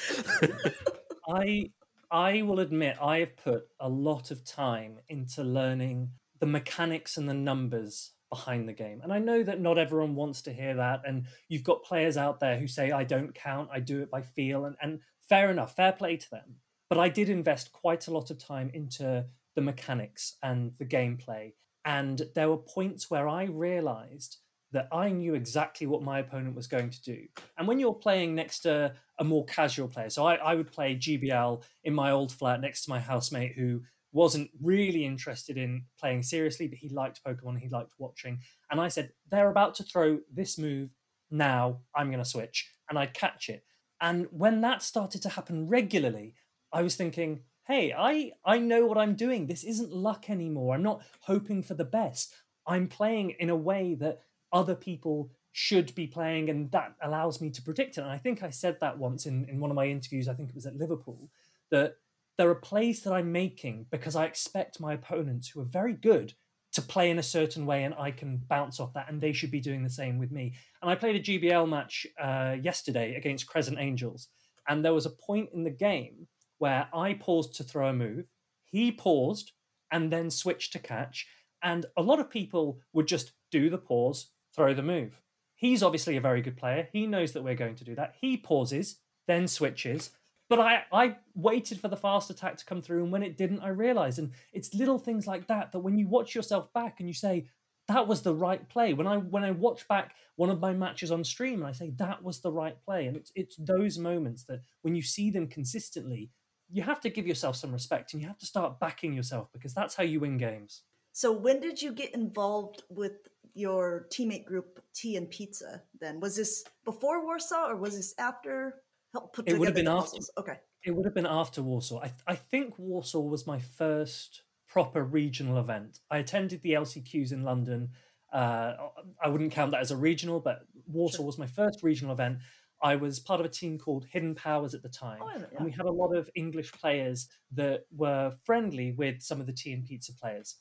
I 1.29 1.71
I 2.09 2.41
will 2.41 2.59
admit 2.59 2.97
I 3.01 3.19
have 3.19 3.37
put 3.37 3.63
a 3.79 3.89
lot 3.89 4.31
of 4.31 4.43
time 4.43 4.99
into 5.09 5.43
learning 5.43 6.11
the 6.39 6.45
mechanics 6.45 7.17
and 7.17 7.29
the 7.29 7.33
numbers 7.33 8.11
behind 8.29 8.67
the 8.67 8.73
game. 8.73 9.01
And 9.03 9.13
I 9.13 9.19
know 9.19 9.43
that 9.43 9.59
not 9.59 9.77
everyone 9.77 10.15
wants 10.15 10.41
to 10.43 10.53
hear 10.53 10.75
that. 10.75 11.01
And 11.05 11.25
you've 11.49 11.63
got 11.63 11.83
players 11.83 12.17
out 12.17 12.39
there 12.39 12.57
who 12.57 12.67
say, 12.67 12.91
I 12.91 13.03
don't 13.03 13.35
count, 13.35 13.69
I 13.71 13.79
do 13.81 14.01
it 14.01 14.09
by 14.09 14.21
feel. 14.21 14.65
And, 14.65 14.75
and 14.81 14.99
fair 15.31 15.49
enough, 15.49 15.77
fair 15.77 15.93
play 15.93 16.17
to 16.17 16.29
them. 16.29 16.57
But 16.89 16.99
I 16.99 17.07
did 17.07 17.29
invest 17.29 17.71
quite 17.71 18.07
a 18.07 18.11
lot 18.11 18.31
of 18.31 18.37
time 18.37 18.69
into 18.73 19.25
the 19.55 19.61
mechanics 19.61 20.35
and 20.43 20.73
the 20.77 20.85
gameplay. 20.85 21.53
And 21.85 22.21
there 22.35 22.49
were 22.49 22.57
points 22.57 23.09
where 23.09 23.29
I 23.29 23.45
realized 23.45 24.39
that 24.73 24.89
I 24.91 25.09
knew 25.09 25.33
exactly 25.33 25.87
what 25.87 26.03
my 26.03 26.19
opponent 26.19 26.53
was 26.53 26.67
going 26.67 26.89
to 26.89 27.01
do. 27.01 27.27
And 27.57 27.65
when 27.65 27.79
you're 27.79 27.93
playing 27.93 28.35
next 28.35 28.59
to 28.61 28.93
a 29.19 29.23
more 29.23 29.45
casual 29.45 29.87
player, 29.87 30.09
so 30.09 30.25
I, 30.25 30.35
I, 30.35 30.53
would 30.55 30.71
play 30.71 30.95
GBL 30.97 31.63
in 31.85 31.93
my 31.93 32.11
old 32.11 32.31
flat 32.33 32.59
next 32.59 32.83
to 32.83 32.89
my 32.89 32.99
housemate 32.99 33.53
who 33.53 33.83
wasn't 34.11 34.49
really 34.61 35.05
interested 35.05 35.57
in 35.57 35.83
playing 35.97 36.23
seriously, 36.23 36.67
but 36.67 36.77
he 36.77 36.89
liked 36.89 37.23
Pokemon, 37.25 37.59
he 37.59 37.69
liked 37.69 37.93
watching. 37.97 38.39
And 38.69 38.81
I 38.81 38.89
said, 38.89 39.11
they're 39.29 39.49
about 39.49 39.75
to 39.75 39.83
throw 39.83 40.19
this 40.33 40.57
move 40.57 40.89
now 41.29 41.79
I'm 41.95 42.07
going 42.07 42.23
to 42.23 42.29
switch, 42.29 42.69
and 42.89 42.99
I'd 42.99 43.13
catch 43.13 43.47
it. 43.47 43.63
And 44.01 44.27
when 44.31 44.61
that 44.61 44.81
started 44.81 45.21
to 45.21 45.29
happen 45.29 45.67
regularly, 45.67 46.33
I 46.73 46.81
was 46.81 46.95
thinking, 46.95 47.41
hey, 47.67 47.93
I 47.93 48.31
I 48.43 48.57
know 48.57 48.85
what 48.85 48.97
I'm 48.97 49.15
doing. 49.15 49.45
This 49.45 49.63
isn't 49.63 49.93
luck 49.93 50.29
anymore. 50.29 50.75
I'm 50.75 50.83
not 50.83 51.03
hoping 51.21 51.61
for 51.61 51.75
the 51.75 51.85
best. 51.85 52.33
I'm 52.67 52.87
playing 52.87 53.35
in 53.39 53.49
a 53.49 53.55
way 53.55 53.95
that 53.95 54.19
other 54.51 54.75
people 54.75 55.31
should 55.53 55.93
be 55.95 56.07
playing, 56.07 56.49
and 56.49 56.71
that 56.71 56.95
allows 57.01 57.41
me 57.41 57.49
to 57.51 57.61
predict 57.61 57.97
it. 57.97 58.01
And 58.01 58.09
I 58.09 58.17
think 58.17 58.41
I 58.41 58.49
said 58.49 58.79
that 58.79 58.97
once 58.97 59.25
in, 59.25 59.45
in 59.45 59.59
one 59.59 59.69
of 59.69 59.75
my 59.75 59.87
interviews, 59.87 60.27
I 60.27 60.33
think 60.33 60.49
it 60.49 60.55
was 60.55 60.65
at 60.65 60.77
Liverpool, 60.77 61.29
that 61.69 61.95
there 62.37 62.49
are 62.49 62.55
plays 62.55 63.01
that 63.03 63.13
I'm 63.13 63.31
making 63.31 63.85
because 63.91 64.15
I 64.15 64.25
expect 64.25 64.79
my 64.79 64.93
opponents 64.93 65.49
who 65.49 65.61
are 65.61 65.65
very 65.65 65.93
good 65.93 66.33
to 66.73 66.81
play 66.81 67.09
in 67.09 67.19
a 67.19 67.23
certain 67.23 67.65
way 67.65 67.83
and 67.83 67.93
I 67.93 68.11
can 68.11 68.37
bounce 68.47 68.79
off 68.79 68.93
that, 68.93 69.09
and 69.09 69.19
they 69.19 69.33
should 69.33 69.51
be 69.51 69.59
doing 69.59 69.83
the 69.83 69.89
same 69.89 70.17
with 70.17 70.31
me. 70.31 70.53
And 70.81 70.89
I 70.89 70.95
played 70.95 71.15
a 71.15 71.19
GBL 71.19 71.67
match 71.67 72.07
uh, 72.19 72.55
yesterday 72.61 73.15
against 73.15 73.47
Crescent 73.47 73.79
Angels, 73.79 74.27
and 74.67 74.83
there 74.83 74.93
was 74.93 75.05
a 75.05 75.11
point 75.11 75.49
in 75.53 75.63
the 75.63 75.69
game 75.69 76.27
where 76.59 76.87
I 76.93 77.13
paused 77.15 77.55
to 77.55 77.63
throw 77.63 77.89
a 77.89 77.93
move, 77.93 78.25
he 78.63 78.91
paused 78.91 79.51
and 79.91 80.11
then 80.11 80.29
switched 80.29 80.71
to 80.73 80.79
catch, 80.79 81.27
and 81.61 81.85
a 81.97 82.01
lot 82.01 82.19
of 82.19 82.29
people 82.29 82.79
would 82.93 83.07
just 83.07 83.33
do 83.51 83.69
the 83.69 83.77
pause, 83.77 84.29
throw 84.55 84.73
the 84.73 84.83
move. 84.83 85.21
He's 85.55 85.83
obviously 85.83 86.17
a 86.17 86.21
very 86.21 86.41
good 86.41 86.57
player. 86.57 86.87
He 86.91 87.05
knows 87.05 87.33
that 87.33 87.43
we're 87.43 87.55
going 87.55 87.75
to 87.75 87.83
do 87.83 87.95
that. 87.95 88.15
He 88.19 88.37
pauses, 88.37 88.97
then 89.27 89.47
switches, 89.47 90.11
but 90.51 90.59
I, 90.59 90.83
I 90.91 91.15
waited 91.33 91.79
for 91.79 91.87
the 91.87 91.95
fast 91.95 92.29
attack 92.29 92.57
to 92.57 92.65
come 92.65 92.81
through, 92.81 93.03
and 93.03 93.11
when 93.13 93.23
it 93.23 93.37
didn't, 93.37 93.61
I 93.61 93.69
realized. 93.69 94.19
And 94.19 94.31
it's 94.51 94.73
little 94.73 94.99
things 94.99 95.25
like 95.25 95.47
that 95.47 95.71
that 95.71 95.79
when 95.79 95.97
you 95.97 96.09
watch 96.09 96.35
yourself 96.35 96.73
back 96.73 96.99
and 96.99 97.07
you 97.07 97.13
say, 97.13 97.47
that 97.87 98.05
was 98.05 98.21
the 98.21 98.35
right 98.35 98.67
play. 98.67 98.93
When 98.93 99.07
I 99.07 99.15
when 99.15 99.45
I 99.45 99.51
watch 99.51 99.87
back 99.87 100.13
one 100.35 100.49
of 100.49 100.59
my 100.59 100.73
matches 100.73 101.09
on 101.09 101.23
stream 101.23 101.59
and 101.61 101.67
I 101.67 101.71
say 101.71 101.91
that 101.91 102.21
was 102.21 102.41
the 102.41 102.51
right 102.51 102.75
play, 102.83 103.07
and 103.07 103.15
it's 103.15 103.31
it's 103.33 103.55
those 103.55 103.97
moments 103.97 104.43
that 104.49 104.59
when 104.81 104.93
you 104.93 105.01
see 105.01 105.29
them 105.31 105.47
consistently, 105.47 106.31
you 106.69 106.83
have 106.83 106.99
to 106.99 107.09
give 107.09 107.25
yourself 107.25 107.55
some 107.55 107.71
respect 107.71 108.11
and 108.11 108.21
you 108.21 108.27
have 108.27 108.39
to 108.39 108.45
start 108.45 108.77
backing 108.77 109.13
yourself 109.13 109.47
because 109.53 109.73
that's 109.73 109.95
how 109.95 110.03
you 110.03 110.19
win 110.19 110.37
games. 110.37 110.81
So 111.13 111.31
when 111.31 111.61
did 111.61 111.81
you 111.81 111.93
get 111.93 112.13
involved 112.13 112.83
with 112.89 113.29
your 113.53 114.07
teammate 114.11 114.43
group 114.43 114.81
Tea 114.93 115.15
and 115.15 115.29
Pizza? 115.29 115.81
Then 116.01 116.19
was 116.19 116.35
this 116.35 116.65
before 116.83 117.23
Warsaw 117.23 117.69
or 117.69 117.77
was 117.77 117.95
this 117.95 118.13
after? 118.19 118.81
Help 119.13 119.33
put 119.33 119.47
it 119.47 119.57
would 119.57 119.67
have 119.67 119.75
been 119.75 119.87
after. 119.87 120.17
Puzzles. 120.17 120.31
Okay. 120.37 120.59
It 120.83 120.91
would 120.91 121.05
have 121.05 121.13
been 121.13 121.27
after 121.27 121.61
Warsaw. 121.61 122.01
I, 122.01 122.11
I 122.27 122.35
think 122.35 122.77
Warsaw 122.77 123.19
was 123.19 123.45
my 123.45 123.59
first 123.59 124.43
proper 124.67 125.03
regional 125.03 125.59
event. 125.59 125.99
I 126.09 126.17
attended 126.19 126.61
the 126.61 126.71
LCQs 126.73 127.31
in 127.31 127.43
London. 127.43 127.89
Uh, 128.31 128.73
I 129.21 129.27
wouldn't 129.27 129.51
count 129.51 129.71
that 129.71 129.81
as 129.81 129.91
a 129.91 129.97
regional, 129.97 130.39
but 130.39 130.61
Warsaw 130.87 131.17
sure. 131.17 131.25
was 131.25 131.37
my 131.37 131.47
first 131.47 131.83
regional 131.83 132.13
event. 132.13 132.39
I 132.81 132.95
was 132.95 133.19
part 133.19 133.39
of 133.39 133.45
a 133.45 133.49
team 133.49 133.77
called 133.77 134.07
Hidden 134.11 134.35
Powers 134.35 134.73
at 134.73 134.81
the 134.81 134.89
time, 134.89 135.19
oh, 135.21 135.29
yeah. 135.35 135.45
and 135.55 135.65
we 135.65 135.71
had 135.71 135.85
a 135.85 135.91
lot 135.91 136.15
of 136.15 136.29
English 136.33 136.71
players 136.71 137.27
that 137.51 137.81
were 137.95 138.33
friendly 138.43 138.91
with 138.91 139.21
some 139.21 139.39
of 139.39 139.45
the 139.45 139.53
tea 139.53 139.73
and 139.73 139.85
pizza 139.85 140.13
players. 140.13 140.55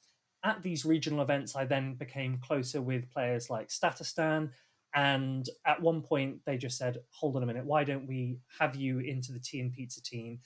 At 0.45 0.63
these 0.63 0.85
regional 0.85 1.23
events, 1.23 1.57
I 1.57 1.65
then 1.65 1.95
became 1.95 2.39
closer 2.39 2.83
with 2.83 3.11
players 3.11 3.49
like 3.49 3.69
Statistan 3.69 4.51
and 4.95 5.49
at 5.65 5.81
one 5.81 6.03
point, 6.03 6.41
they 6.45 6.57
just 6.57 6.77
said, 6.77 6.99
"Hold 7.11 7.37
on 7.37 7.43
a 7.43 7.47
minute, 7.47 7.65
why 7.65 7.85
don't 7.85 8.07
we 8.07 8.41
have 8.59 8.75
you 8.75 8.99
into 8.99 9.33
the 9.33 9.39
tea 9.39 9.61
and 9.61 9.73
pizza 9.73 10.03
team?" 10.03 10.41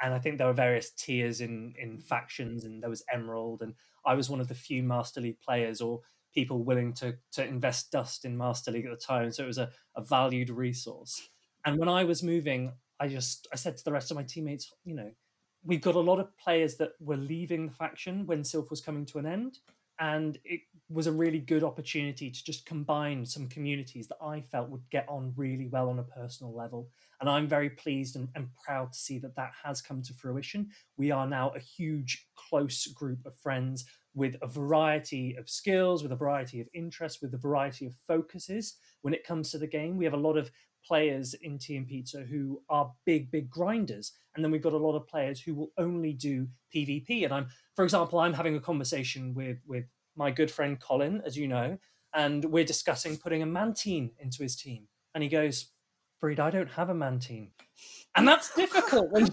And 0.00 0.12
I 0.12 0.18
think 0.18 0.36
there 0.36 0.46
were 0.46 0.52
various 0.52 0.90
tiers 0.90 1.40
in 1.40 1.74
in 1.78 2.00
factions, 2.00 2.64
and 2.64 2.82
there 2.82 2.90
was 2.90 3.04
Emerald, 3.12 3.62
and 3.62 3.74
I 4.04 4.14
was 4.14 4.28
one 4.28 4.40
of 4.40 4.48
the 4.48 4.54
few 4.54 4.82
Master 4.82 5.20
League 5.20 5.40
players 5.40 5.80
or 5.80 6.02
people 6.34 6.64
willing 6.64 6.92
to 6.94 7.16
to 7.32 7.44
invest 7.46 7.90
dust 7.90 8.24
in 8.24 8.36
Master 8.36 8.70
League 8.70 8.86
at 8.86 8.90
the 8.90 9.04
time. 9.04 9.32
So 9.32 9.44
it 9.44 9.48
was 9.48 9.58
a, 9.58 9.70
a 9.96 10.02
valued 10.02 10.50
resource. 10.50 11.30
And 11.64 11.78
when 11.78 11.88
I 11.88 12.04
was 12.04 12.22
moving, 12.22 12.72
I 13.00 13.08
just 13.08 13.48
I 13.52 13.56
said 13.56 13.76
to 13.78 13.84
the 13.84 13.92
rest 13.92 14.10
of 14.10 14.16
my 14.16 14.22
teammates, 14.22 14.72
you 14.84 14.94
know, 14.94 15.10
we've 15.64 15.80
got 15.80 15.96
a 15.96 16.00
lot 16.00 16.20
of 16.20 16.36
players 16.36 16.76
that 16.76 16.92
were 17.00 17.16
leaving 17.16 17.66
the 17.66 17.72
faction 17.72 18.26
when 18.26 18.42
Silph 18.42 18.70
was 18.70 18.80
coming 18.80 19.06
to 19.06 19.18
an 19.18 19.26
end 19.26 19.58
and 19.98 20.38
it 20.44 20.60
was 20.88 21.06
a 21.06 21.12
really 21.12 21.38
good 21.38 21.64
opportunity 21.64 22.30
to 22.30 22.44
just 22.44 22.66
combine 22.66 23.24
some 23.24 23.48
communities 23.48 24.06
that 24.08 24.18
I 24.22 24.40
felt 24.40 24.68
would 24.68 24.88
get 24.90 25.06
on 25.08 25.32
really 25.36 25.66
well 25.66 25.88
on 25.88 25.98
a 25.98 26.04
personal 26.04 26.54
level. 26.54 26.90
And 27.20 27.30
I'm 27.30 27.48
very 27.48 27.70
pleased 27.70 28.14
and, 28.14 28.28
and, 28.34 28.48
proud 28.64 28.92
to 28.92 28.98
see 28.98 29.18
that 29.20 29.34
that 29.36 29.52
has 29.64 29.80
come 29.80 30.02
to 30.02 30.14
fruition. 30.14 30.68
We 30.96 31.10
are 31.10 31.26
now 31.26 31.50
a 31.50 31.58
huge, 31.58 32.28
close 32.36 32.86
group 32.88 33.24
of 33.24 33.36
friends 33.38 33.84
with 34.14 34.36
a 34.42 34.46
variety 34.46 35.34
of 35.36 35.48
skills, 35.48 36.02
with 36.02 36.12
a 36.12 36.16
variety 36.16 36.60
of 36.60 36.68
interests, 36.74 37.22
with 37.22 37.34
a 37.34 37.38
variety 37.38 37.86
of 37.86 37.94
focuses. 38.06 38.76
When 39.02 39.14
it 39.14 39.26
comes 39.26 39.50
to 39.50 39.58
the 39.58 39.66
game, 39.66 39.96
we 39.96 40.04
have 40.04 40.14
a 40.14 40.18
lot 40.18 40.36
of 40.36 40.50
players 40.86 41.34
in 41.34 41.58
Tea 41.58 41.76
and 41.76 41.86
Pizza 41.86 42.20
who 42.20 42.62
are 42.68 42.92
big, 43.04 43.30
big 43.30 43.50
grinders. 43.50 44.12
And 44.34 44.44
then 44.44 44.52
we've 44.52 44.62
got 44.62 44.72
a 44.72 44.78
lot 44.78 44.96
of 44.96 45.06
players 45.06 45.40
who 45.40 45.54
will 45.54 45.72
only 45.78 46.12
do 46.12 46.48
PvP. 46.74 47.24
And 47.24 47.32
I'm, 47.32 47.48
for 47.74 47.84
example, 47.84 48.18
I'm 48.18 48.34
having 48.34 48.56
a 48.56 48.60
conversation 48.60 49.34
with 49.34 49.58
with 49.66 49.84
my 50.14 50.30
good 50.30 50.50
friend 50.50 50.80
Colin, 50.80 51.22
as 51.26 51.36
you 51.36 51.48
know, 51.48 51.78
and 52.14 52.44
we're 52.46 52.64
discussing 52.64 53.16
putting 53.16 53.42
a 53.42 53.46
Mantine 53.46 54.10
into 54.18 54.42
his 54.42 54.56
team. 54.56 54.88
And 55.14 55.22
he 55.22 55.28
goes, 55.28 55.72
Farid, 56.20 56.40
I 56.40 56.50
don't 56.50 56.70
have 56.72 56.88
a 56.88 56.94
Mantine. 56.94 57.50
And 58.14 58.26
that's 58.26 58.54
difficult 58.54 59.10
when 59.10 59.26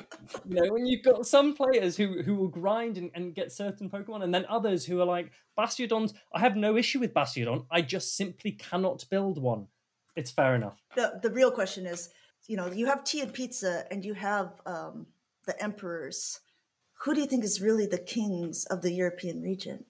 you 0.45 0.61
know 0.61 0.73
when 0.73 0.85
you've 0.85 1.03
got 1.03 1.25
some 1.25 1.55
players 1.55 1.95
who 1.95 2.21
who 2.21 2.35
will 2.35 2.49
grind 2.49 2.97
and, 2.97 3.11
and 3.15 3.33
get 3.33 3.51
certain 3.51 3.89
Pokemon, 3.89 4.23
and 4.23 4.33
then 4.33 4.45
others 4.49 4.85
who 4.85 4.99
are 4.99 5.05
like 5.05 5.31
Bastiodons. 5.57 6.13
I 6.33 6.39
have 6.39 6.57
no 6.57 6.75
issue 6.75 6.99
with 6.99 7.13
Bastiodon. 7.13 7.65
I 7.71 7.81
just 7.81 8.17
simply 8.17 8.51
cannot 8.51 9.05
build 9.09 9.41
one. 9.41 9.67
It's 10.15 10.31
fair 10.31 10.55
enough. 10.55 10.77
The 10.95 11.19
the 11.21 11.29
real 11.29 11.51
question 11.51 11.85
is, 11.85 12.09
you 12.47 12.57
know, 12.57 12.67
you 12.67 12.85
have 12.87 13.03
tea 13.03 13.21
and 13.21 13.33
pizza, 13.33 13.85
and 13.91 14.03
you 14.03 14.13
have 14.13 14.61
um, 14.65 15.07
the 15.45 15.61
emperors. 15.61 16.39
Who 17.03 17.13
do 17.13 17.21
you 17.21 17.27
think 17.27 17.43
is 17.43 17.61
really 17.61 17.85
the 17.85 17.97
kings 17.97 18.65
of 18.65 18.81
the 18.81 18.91
European 18.91 19.41
region? 19.41 19.85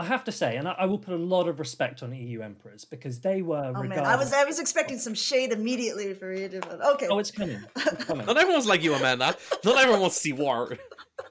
I 0.00 0.04
have 0.04 0.24
to 0.24 0.32
say, 0.32 0.56
and 0.56 0.66
I, 0.66 0.72
I, 0.78 0.86
will 0.86 0.98
put 0.98 1.12
a 1.12 1.18
lot 1.18 1.46
of 1.46 1.58
respect 1.58 2.02
on 2.02 2.14
EU 2.14 2.40
emperors 2.40 2.86
because 2.86 3.20
they 3.20 3.42
were. 3.42 3.56
Oh 3.56 3.82
regarded... 3.82 3.90
man, 3.90 4.06
I 4.06 4.16
was 4.16 4.32
I 4.32 4.44
was 4.44 4.58
expecting 4.58 4.98
some 4.98 5.14
shade 5.14 5.52
immediately 5.52 6.14
for 6.14 6.32
you. 6.32 6.48
To, 6.48 6.92
okay. 6.94 7.08
Oh, 7.10 7.18
it's 7.18 7.30
coming. 7.30 7.60
It's 7.76 8.04
coming. 8.04 8.24
Not 8.26 8.38
everyone's 8.38 8.66
like 8.66 8.82
you, 8.82 8.94
Amanda. 8.94 9.36
Not 9.62 9.76
everyone 9.76 10.00
wants 10.00 10.16
to 10.16 10.22
see 10.22 10.32
war. 10.32 10.78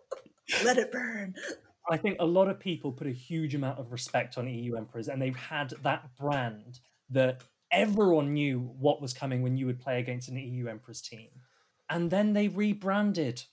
Let 0.64 0.78
it 0.78 0.92
burn. 0.92 1.34
I 1.90 1.98
think 1.98 2.18
a 2.20 2.26
lot 2.26 2.48
of 2.48 2.60
people 2.60 2.92
put 2.92 3.08
a 3.08 3.12
huge 3.12 3.56
amount 3.56 3.80
of 3.80 3.92
respect 3.92 4.38
on 4.38 4.48
EU 4.48 4.76
emperors, 4.76 5.08
and 5.08 5.20
they've 5.20 5.36
had 5.36 5.74
that 5.82 6.16
brand 6.20 6.80
that 7.10 7.42
everyone 7.72 8.34
knew 8.34 8.60
what 8.80 9.02
was 9.02 9.14
coming 9.14 9.42
when 9.42 9.58
you 9.58 9.66
would 9.66 9.80
play 9.80 10.00
against 10.00 10.30
an 10.30 10.38
EU 10.38 10.68
emperors 10.68 11.02
team, 11.02 11.30
and 11.90 12.12
then 12.12 12.34
they 12.34 12.48
rebranded, 12.48 13.44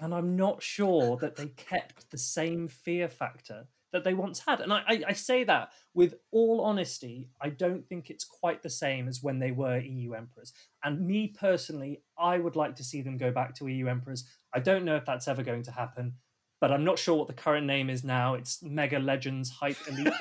and 0.00 0.14
I'm 0.14 0.36
not 0.36 0.62
sure 0.62 1.16
that 1.18 1.36
they 1.36 1.46
kept 1.46 2.10
the 2.10 2.18
same 2.18 2.68
fear 2.68 3.08
factor 3.08 3.66
that 3.92 4.04
they 4.04 4.14
once 4.14 4.42
had. 4.46 4.60
And 4.60 4.72
I, 4.72 4.82
I, 4.86 5.02
I, 5.08 5.12
say 5.12 5.44
that 5.44 5.72
with 5.94 6.14
all 6.30 6.60
honesty, 6.60 7.28
I 7.40 7.48
don't 7.48 7.86
think 7.88 8.08
it's 8.08 8.24
quite 8.24 8.62
the 8.62 8.70
same 8.70 9.08
as 9.08 9.22
when 9.22 9.38
they 9.38 9.50
were 9.50 9.78
EU 9.78 10.14
emperors. 10.14 10.52
And 10.84 11.06
me 11.06 11.28
personally, 11.28 12.02
I 12.18 12.38
would 12.38 12.56
like 12.56 12.76
to 12.76 12.84
see 12.84 13.02
them 13.02 13.16
go 13.16 13.32
back 13.32 13.54
to 13.56 13.66
EU 13.66 13.88
emperors. 13.88 14.24
I 14.54 14.60
don't 14.60 14.84
know 14.84 14.96
if 14.96 15.04
that's 15.04 15.28
ever 15.28 15.42
going 15.42 15.64
to 15.64 15.72
happen, 15.72 16.14
but 16.60 16.70
I'm 16.70 16.84
not 16.84 16.98
sure 16.98 17.16
what 17.16 17.26
the 17.26 17.34
current 17.34 17.66
name 17.66 17.90
is 17.90 18.04
now. 18.04 18.34
It's 18.34 18.62
Mega 18.62 18.98
Legends 18.98 19.50
Hype 19.50 19.78
Elite 19.88 20.12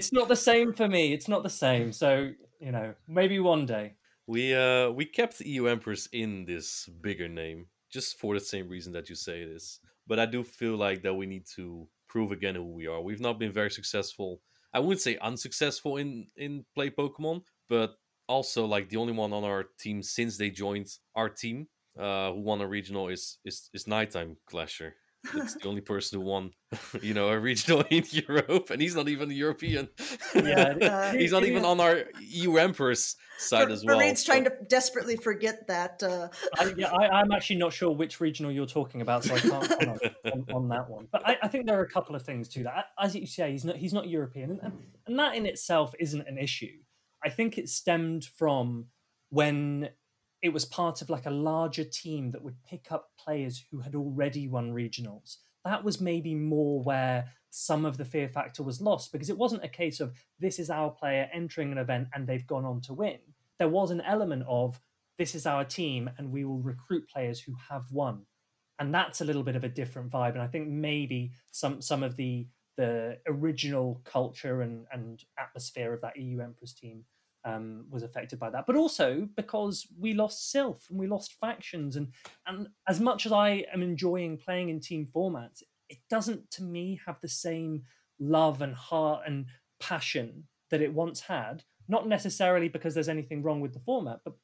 it's 0.00 0.12
not 0.12 0.28
the 0.28 0.36
same 0.36 0.72
for 0.72 0.88
me. 0.88 1.12
It's 1.12 1.28
not 1.28 1.42
the 1.42 1.50
same. 1.50 1.92
So, 1.92 2.32
you 2.58 2.72
know, 2.72 2.94
maybe 3.06 3.38
one 3.38 3.66
day. 3.66 3.94
We 4.26 4.54
uh 4.54 4.90
we 4.98 5.04
kept 5.18 5.38
the 5.38 5.48
EU 5.48 5.66
Emperors 5.66 6.08
in 6.12 6.44
this 6.44 6.88
bigger 7.06 7.28
name 7.28 7.66
just 7.90 8.18
for 8.20 8.34
the 8.34 8.40
same 8.52 8.66
reason 8.68 8.92
that 8.92 9.08
you 9.10 9.16
say 9.16 9.44
this. 9.44 9.80
but 10.10 10.18
I 10.18 10.26
do 10.26 10.42
feel 10.42 10.76
like 10.86 11.02
that 11.02 11.14
we 11.20 11.26
need 11.26 11.46
to 11.56 11.86
prove 12.08 12.32
again 12.32 12.56
who 12.56 12.64
we 12.80 12.86
are. 12.92 13.00
We've 13.08 13.20
not 13.28 13.38
been 13.38 13.52
very 13.52 13.70
successful. 13.70 14.40
I 14.76 14.78
wouldn't 14.80 15.00
say 15.00 15.16
unsuccessful 15.30 15.92
in 16.02 16.08
in 16.36 16.64
play 16.74 16.90
Pokemon, 16.90 17.42
but 17.68 17.90
also 18.26 18.60
like 18.74 18.88
the 18.88 18.96
only 19.02 19.12
one 19.12 19.32
on 19.38 19.44
our 19.44 19.62
team 19.82 20.02
since 20.02 20.32
they 20.36 20.50
joined 20.64 20.88
our 21.14 21.28
team 21.42 21.68
uh, 22.04 22.32
who 22.32 22.40
won 22.40 22.60
a 22.60 22.66
regional 22.76 23.06
is 23.16 23.38
is 23.44 23.56
is 23.76 23.86
Nighttime 23.86 24.36
Clasher. 24.50 24.90
It's 25.34 25.54
the 25.54 25.68
only 25.68 25.82
person 25.82 26.18
who 26.18 26.26
won, 26.26 26.52
you 27.02 27.12
know, 27.14 27.28
a 27.28 27.38
regional 27.38 27.82
in 27.90 28.04
Europe, 28.10 28.70
and 28.70 28.80
he's 28.80 28.94
not 28.94 29.08
even 29.08 29.30
European. 29.30 29.88
Yeah, 30.34 30.42
uh, 30.82 31.12
he's 31.12 31.32
not 31.32 31.44
even 31.44 31.64
on 31.64 31.80
our 31.80 32.04
EU 32.20 32.56
Emperor's 32.56 33.16
side 33.38 33.66
For, 33.66 33.72
as 33.72 33.84
well. 33.84 33.98
Farid's 33.98 34.24
trying 34.24 34.44
to 34.44 34.52
desperately 34.68 35.16
forget 35.16 35.66
that. 35.68 36.02
Uh... 36.02 36.28
I, 36.58 36.72
yeah, 36.76 36.90
I, 36.90 37.20
am 37.20 37.32
actually 37.32 37.56
not 37.56 37.72
sure 37.72 37.90
which 37.90 38.20
regional 38.20 38.50
you're 38.50 38.66
talking 38.66 39.02
about, 39.02 39.24
so 39.24 39.34
I 39.34 39.40
can't 39.40 39.68
comment 39.68 40.02
on, 40.24 40.44
on, 40.54 40.68
that 40.68 40.88
one. 40.88 41.06
But 41.12 41.26
I, 41.28 41.36
I, 41.42 41.48
think 41.48 41.66
there 41.66 41.78
are 41.78 41.84
a 41.84 41.90
couple 41.90 42.14
of 42.16 42.22
things 42.22 42.48
to 42.50 42.62
that. 42.64 42.86
As 42.98 43.14
you 43.14 43.26
say, 43.26 43.52
he's 43.52 43.64
not 43.64 43.76
he's 43.76 43.92
not 43.92 44.08
European, 44.08 44.58
and, 44.62 44.72
and 45.06 45.18
that 45.18 45.34
in 45.34 45.46
itself 45.46 45.94
isn't 45.98 46.26
an 46.26 46.38
issue. 46.38 46.78
I 47.22 47.28
think 47.28 47.58
it 47.58 47.68
stemmed 47.68 48.24
from 48.24 48.86
when 49.28 49.90
it 50.42 50.52
was 50.52 50.64
part 50.64 51.02
of 51.02 51.10
like 51.10 51.26
a 51.26 51.30
larger 51.30 51.84
team 51.84 52.30
that 52.30 52.42
would 52.42 52.62
pick 52.64 52.90
up 52.90 53.10
players 53.18 53.64
who 53.70 53.80
had 53.80 53.94
already 53.94 54.48
won 54.48 54.72
regionals 54.72 55.36
that 55.64 55.84
was 55.84 56.00
maybe 56.00 56.34
more 56.34 56.82
where 56.82 57.28
some 57.50 57.84
of 57.84 57.96
the 57.96 58.04
fear 58.04 58.28
factor 58.28 58.62
was 58.62 58.80
lost 58.80 59.12
because 59.12 59.28
it 59.28 59.36
wasn't 59.36 59.64
a 59.64 59.68
case 59.68 60.00
of 60.00 60.14
this 60.38 60.58
is 60.58 60.70
our 60.70 60.90
player 60.90 61.28
entering 61.32 61.72
an 61.72 61.78
event 61.78 62.08
and 62.14 62.26
they've 62.26 62.46
gone 62.46 62.64
on 62.64 62.80
to 62.82 62.94
win. 62.94 63.18
There 63.58 63.68
was 63.68 63.90
an 63.90 64.00
element 64.02 64.44
of 64.48 64.80
this 65.18 65.34
is 65.34 65.46
our 65.46 65.64
team 65.64 66.08
and 66.16 66.30
we 66.30 66.44
will 66.44 66.60
recruit 66.60 67.08
players 67.08 67.40
who 67.40 67.54
have 67.68 67.84
won. 67.90 68.22
And 68.78 68.94
that's 68.94 69.20
a 69.20 69.24
little 69.24 69.42
bit 69.42 69.56
of 69.56 69.64
a 69.64 69.68
different 69.68 70.10
vibe. 70.10 70.32
And 70.32 70.42
I 70.42 70.46
think 70.46 70.68
maybe 70.68 71.32
some 71.50 71.82
some 71.82 72.02
of 72.02 72.16
the 72.16 72.46
the 72.76 73.18
original 73.26 74.00
culture 74.04 74.62
and, 74.62 74.86
and 74.90 75.22
atmosphere 75.38 75.92
of 75.92 76.00
that 76.00 76.16
EU 76.16 76.40
Emperors 76.40 76.72
team 76.72 77.04
um, 77.44 77.86
was 77.90 78.02
affected 78.02 78.38
by 78.38 78.50
that, 78.50 78.66
but 78.66 78.76
also 78.76 79.28
because 79.36 79.86
we 79.98 80.12
lost 80.12 80.52
Silph 80.54 80.88
and 80.90 80.98
we 80.98 81.06
lost 81.06 81.34
factions, 81.40 81.96
and 81.96 82.08
and 82.46 82.68
as 82.88 83.00
much 83.00 83.26
as 83.26 83.32
I 83.32 83.64
am 83.72 83.82
enjoying 83.82 84.38
playing 84.38 84.68
in 84.68 84.80
team 84.80 85.08
formats, 85.14 85.62
it 85.88 85.98
doesn't 86.08 86.50
to 86.52 86.62
me 86.62 87.00
have 87.06 87.20
the 87.20 87.28
same 87.28 87.82
love 88.18 88.62
and 88.62 88.74
heart 88.74 89.22
and 89.26 89.46
passion 89.80 90.44
that 90.70 90.82
it 90.82 90.94
once 90.94 91.20
had. 91.22 91.64
Not 91.88 92.06
necessarily 92.06 92.68
because 92.68 92.94
there's 92.94 93.08
anything 93.08 93.42
wrong 93.42 93.60
with 93.60 93.72
the 93.72 93.80
format, 93.80 94.20
but 94.24 94.34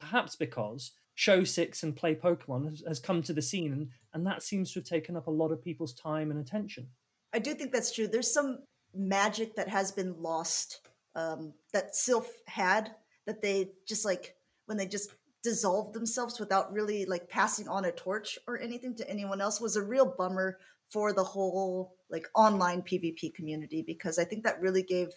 perhaps 0.00 0.34
because 0.34 0.90
Show 1.14 1.44
Six 1.44 1.82
and 1.82 1.94
Play 1.94 2.14
Pokemon 2.14 2.68
has, 2.68 2.82
has 2.86 2.98
come 2.98 3.22
to 3.22 3.32
the 3.32 3.42
scene, 3.42 3.72
and, 3.72 3.88
and 4.12 4.26
that 4.26 4.42
seems 4.42 4.72
to 4.72 4.80
have 4.80 4.88
taken 4.88 5.16
up 5.16 5.26
a 5.26 5.30
lot 5.30 5.52
of 5.52 5.62
people's 5.62 5.94
time 5.94 6.30
and 6.30 6.40
attention. 6.40 6.88
I 7.32 7.38
do 7.38 7.54
think 7.54 7.72
that's 7.72 7.92
true. 7.92 8.08
There's 8.08 8.32
some 8.32 8.60
magic 8.94 9.54
that 9.54 9.68
has 9.68 9.92
been 9.92 10.20
lost 10.20 10.80
um, 11.14 11.52
that 11.72 11.94
Silph 11.94 12.28
had 12.46 12.92
that 13.26 13.42
they 13.42 13.72
just 13.86 14.04
like 14.04 14.34
when 14.66 14.76
they 14.76 14.86
just 14.86 15.10
dissolved 15.42 15.94
themselves 15.94 16.38
without 16.38 16.72
really 16.72 17.06
like 17.06 17.28
passing 17.28 17.68
on 17.68 17.86
a 17.86 17.92
torch 17.92 18.38
or 18.46 18.60
anything 18.60 18.94
to 18.94 19.08
anyone 19.08 19.40
else 19.40 19.60
was 19.60 19.76
a 19.76 19.82
real 19.82 20.14
bummer 20.18 20.58
for 20.90 21.12
the 21.12 21.24
whole 21.24 21.94
like 22.10 22.26
online 22.34 22.82
PvP 22.82 23.32
community 23.34 23.82
because 23.86 24.18
I 24.18 24.24
think 24.24 24.44
that 24.44 24.60
really 24.60 24.82
gave 24.82 25.08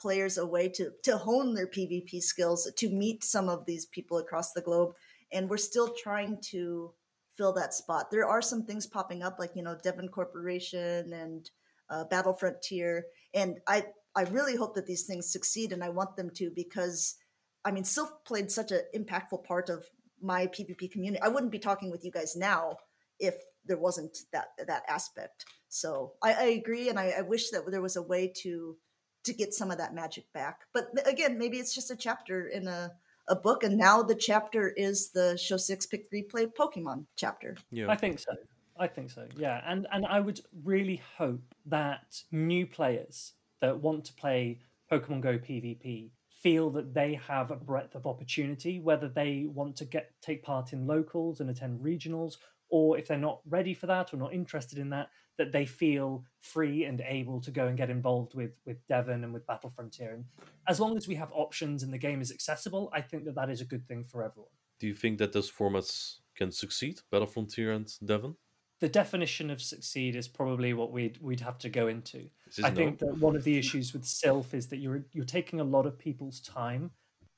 players 0.00 0.38
a 0.38 0.46
way 0.46 0.68
to 0.68 0.90
to 1.02 1.18
hone 1.18 1.54
their 1.54 1.66
PvP 1.66 2.22
skills 2.22 2.70
to 2.76 2.88
meet 2.88 3.24
some 3.24 3.48
of 3.48 3.66
these 3.66 3.86
people 3.86 4.18
across 4.18 4.52
the 4.52 4.60
globe 4.60 4.94
and 5.32 5.50
we're 5.50 5.56
still 5.56 5.92
trying 6.02 6.38
to 6.40 6.92
fill 7.36 7.52
that 7.52 7.74
spot. 7.74 8.10
There 8.10 8.26
are 8.26 8.40
some 8.40 8.64
things 8.64 8.86
popping 8.86 9.22
up 9.22 9.38
like 9.38 9.54
you 9.54 9.62
know 9.62 9.76
Devon 9.82 10.08
Corporation 10.08 11.12
and 11.12 11.50
uh, 11.90 12.04
Battle 12.04 12.32
Frontier 12.32 13.06
and 13.34 13.58
I 13.66 13.86
I 14.16 14.22
really 14.22 14.56
hope 14.56 14.74
that 14.74 14.86
these 14.86 15.04
things 15.04 15.30
succeed, 15.30 15.72
and 15.72 15.84
I 15.84 15.90
want 15.90 16.16
them 16.16 16.30
to 16.36 16.50
because, 16.54 17.16
I 17.64 17.70
mean, 17.70 17.84
Silph 17.84 18.10
played 18.26 18.50
such 18.50 18.72
an 18.72 18.80
impactful 18.96 19.44
part 19.44 19.68
of 19.68 19.84
my 20.22 20.46
PvP 20.46 20.90
community. 20.90 21.22
I 21.22 21.28
wouldn't 21.28 21.52
be 21.52 21.58
talking 21.58 21.90
with 21.90 22.04
you 22.04 22.10
guys 22.10 22.34
now 22.34 22.78
if 23.20 23.34
there 23.66 23.76
wasn't 23.76 24.16
that 24.32 24.48
that 24.66 24.84
aspect. 24.88 25.44
So 25.68 26.14
I, 26.22 26.32
I 26.32 26.44
agree, 26.44 26.88
and 26.88 26.98
I, 26.98 27.14
I, 27.18 27.22
wish 27.22 27.50
that 27.50 27.70
there 27.70 27.82
was 27.82 27.96
a 27.96 28.02
way 28.02 28.32
to 28.42 28.76
to 29.24 29.34
get 29.34 29.52
some 29.52 29.70
of 29.70 29.78
that 29.78 29.94
magic 29.94 30.24
back. 30.32 30.60
But 30.72 30.86
again, 31.06 31.38
maybe 31.38 31.58
it's 31.58 31.74
just 31.74 31.90
a 31.90 31.96
chapter 31.96 32.46
in 32.46 32.66
a 32.66 32.92
a 33.28 33.36
book, 33.36 33.64
and 33.64 33.76
now 33.76 34.02
the 34.02 34.14
chapter 34.14 34.68
is 34.68 35.10
the 35.10 35.36
Show 35.36 35.56
Six 35.56 35.86
Pick 35.86 36.08
Three 36.08 36.22
Play 36.22 36.46
Pokemon 36.46 37.06
chapter. 37.16 37.56
Yeah, 37.70 37.90
I 37.90 37.96
think 37.96 38.20
so. 38.20 38.32
I 38.78 38.86
think 38.86 39.10
so. 39.10 39.26
Yeah, 39.36 39.60
and 39.66 39.86
and 39.92 40.06
I 40.06 40.20
would 40.20 40.40
really 40.64 41.02
hope 41.18 41.54
that 41.66 42.22
new 42.30 42.66
players 42.66 43.32
that 43.60 43.80
want 43.80 44.04
to 44.06 44.12
play 44.12 44.60
Pokemon 44.90 45.20
Go 45.20 45.38
PvP 45.38 46.10
feel 46.42 46.70
that 46.70 46.94
they 46.94 47.14
have 47.14 47.50
a 47.50 47.56
breadth 47.56 47.94
of 47.94 48.06
opportunity, 48.06 48.78
whether 48.78 49.08
they 49.08 49.46
want 49.52 49.74
to 49.76 49.84
get 49.84 50.12
take 50.20 50.42
part 50.42 50.72
in 50.72 50.86
locals 50.86 51.40
and 51.40 51.50
attend 51.50 51.80
regionals, 51.80 52.36
or 52.68 52.98
if 52.98 53.08
they're 53.08 53.18
not 53.18 53.40
ready 53.48 53.74
for 53.74 53.86
that 53.86 54.12
or 54.12 54.16
not 54.16 54.32
interested 54.32 54.78
in 54.78 54.90
that, 54.90 55.08
that 55.38 55.52
they 55.52 55.66
feel 55.66 56.24
free 56.40 56.84
and 56.84 57.02
able 57.06 57.40
to 57.40 57.50
go 57.50 57.66
and 57.66 57.76
get 57.76 57.90
involved 57.90 58.34
with 58.34 58.52
with 58.64 58.76
Devon 58.86 59.24
and 59.24 59.32
with 59.32 59.46
Battle 59.46 59.72
Frontier. 59.74 60.12
And 60.12 60.24
as 60.68 60.78
long 60.78 60.96
as 60.96 61.08
we 61.08 61.14
have 61.16 61.30
options 61.32 61.82
and 61.82 61.92
the 61.92 61.98
game 61.98 62.20
is 62.20 62.30
accessible, 62.30 62.90
I 62.92 63.00
think 63.00 63.24
that 63.24 63.34
that 63.34 63.50
is 63.50 63.60
a 63.60 63.64
good 63.64 63.86
thing 63.88 64.04
for 64.04 64.22
everyone. 64.22 64.50
Do 64.78 64.86
you 64.86 64.94
think 64.94 65.18
that 65.18 65.32
those 65.32 65.50
formats 65.50 66.16
can 66.36 66.52
succeed, 66.52 67.00
Battle 67.10 67.26
Frontier 67.26 67.72
and 67.72 67.90
Devon? 68.04 68.36
The 68.80 68.88
definition 68.88 69.50
of 69.50 69.62
succeed 69.62 70.16
is 70.16 70.28
probably 70.28 70.74
what 70.74 70.92
we'd 70.92 71.18
we'd 71.22 71.40
have 71.40 71.58
to 71.58 71.70
go 71.70 71.88
into. 71.88 72.28
I 72.62 72.70
think 72.70 72.98
that 72.98 73.18
one 73.18 73.34
of 73.34 73.42
the 73.42 73.58
issues 73.58 73.92
with 73.92 74.02
Silph 74.02 74.52
is 74.52 74.66
that 74.68 74.78
you're 74.78 75.04
you're 75.12 75.24
taking 75.24 75.60
a 75.60 75.64
lot 75.64 75.86
of 75.86 75.98
people's 75.98 76.40
time, 76.40 76.90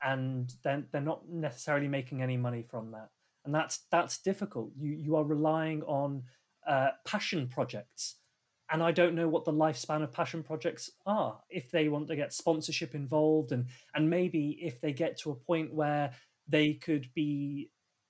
and 0.03 0.53
then 0.63 0.87
they're 0.91 1.01
not 1.01 1.29
necessarily 1.29 1.87
making 1.87 2.21
any 2.21 2.35
money 2.35 2.61
from 2.61 2.91
that, 2.91 3.09
and 3.45 3.55
that's 3.55 3.85
that's 3.89 4.17
difficult. 4.17 4.71
You 4.77 4.91
you 4.91 5.15
are 5.15 5.23
relying 5.23 5.81
on 5.83 6.23
uh, 6.67 6.89
passion 7.05 7.47
projects, 7.47 8.15
and 8.69 8.83
I 8.83 8.91
don't 8.91 9.15
know 9.15 9.29
what 9.29 9.45
the 9.45 9.53
lifespan 9.53 10.03
of 10.03 10.11
passion 10.11 10.43
projects 10.43 10.91
are. 11.05 11.39
If 11.49 11.71
they 11.71 11.87
want 11.87 12.09
to 12.09 12.17
get 12.17 12.33
sponsorship 12.33 12.95
involved, 12.95 13.53
and 13.53 13.67
and 13.95 14.09
maybe 14.09 14.59
if 14.61 14.81
they 14.81 14.91
get 14.91 15.17
to 15.19 15.31
a 15.31 15.35
point 15.35 15.73
where 15.73 16.11
they 16.49 16.73
could 16.73 17.07
be 17.13 17.69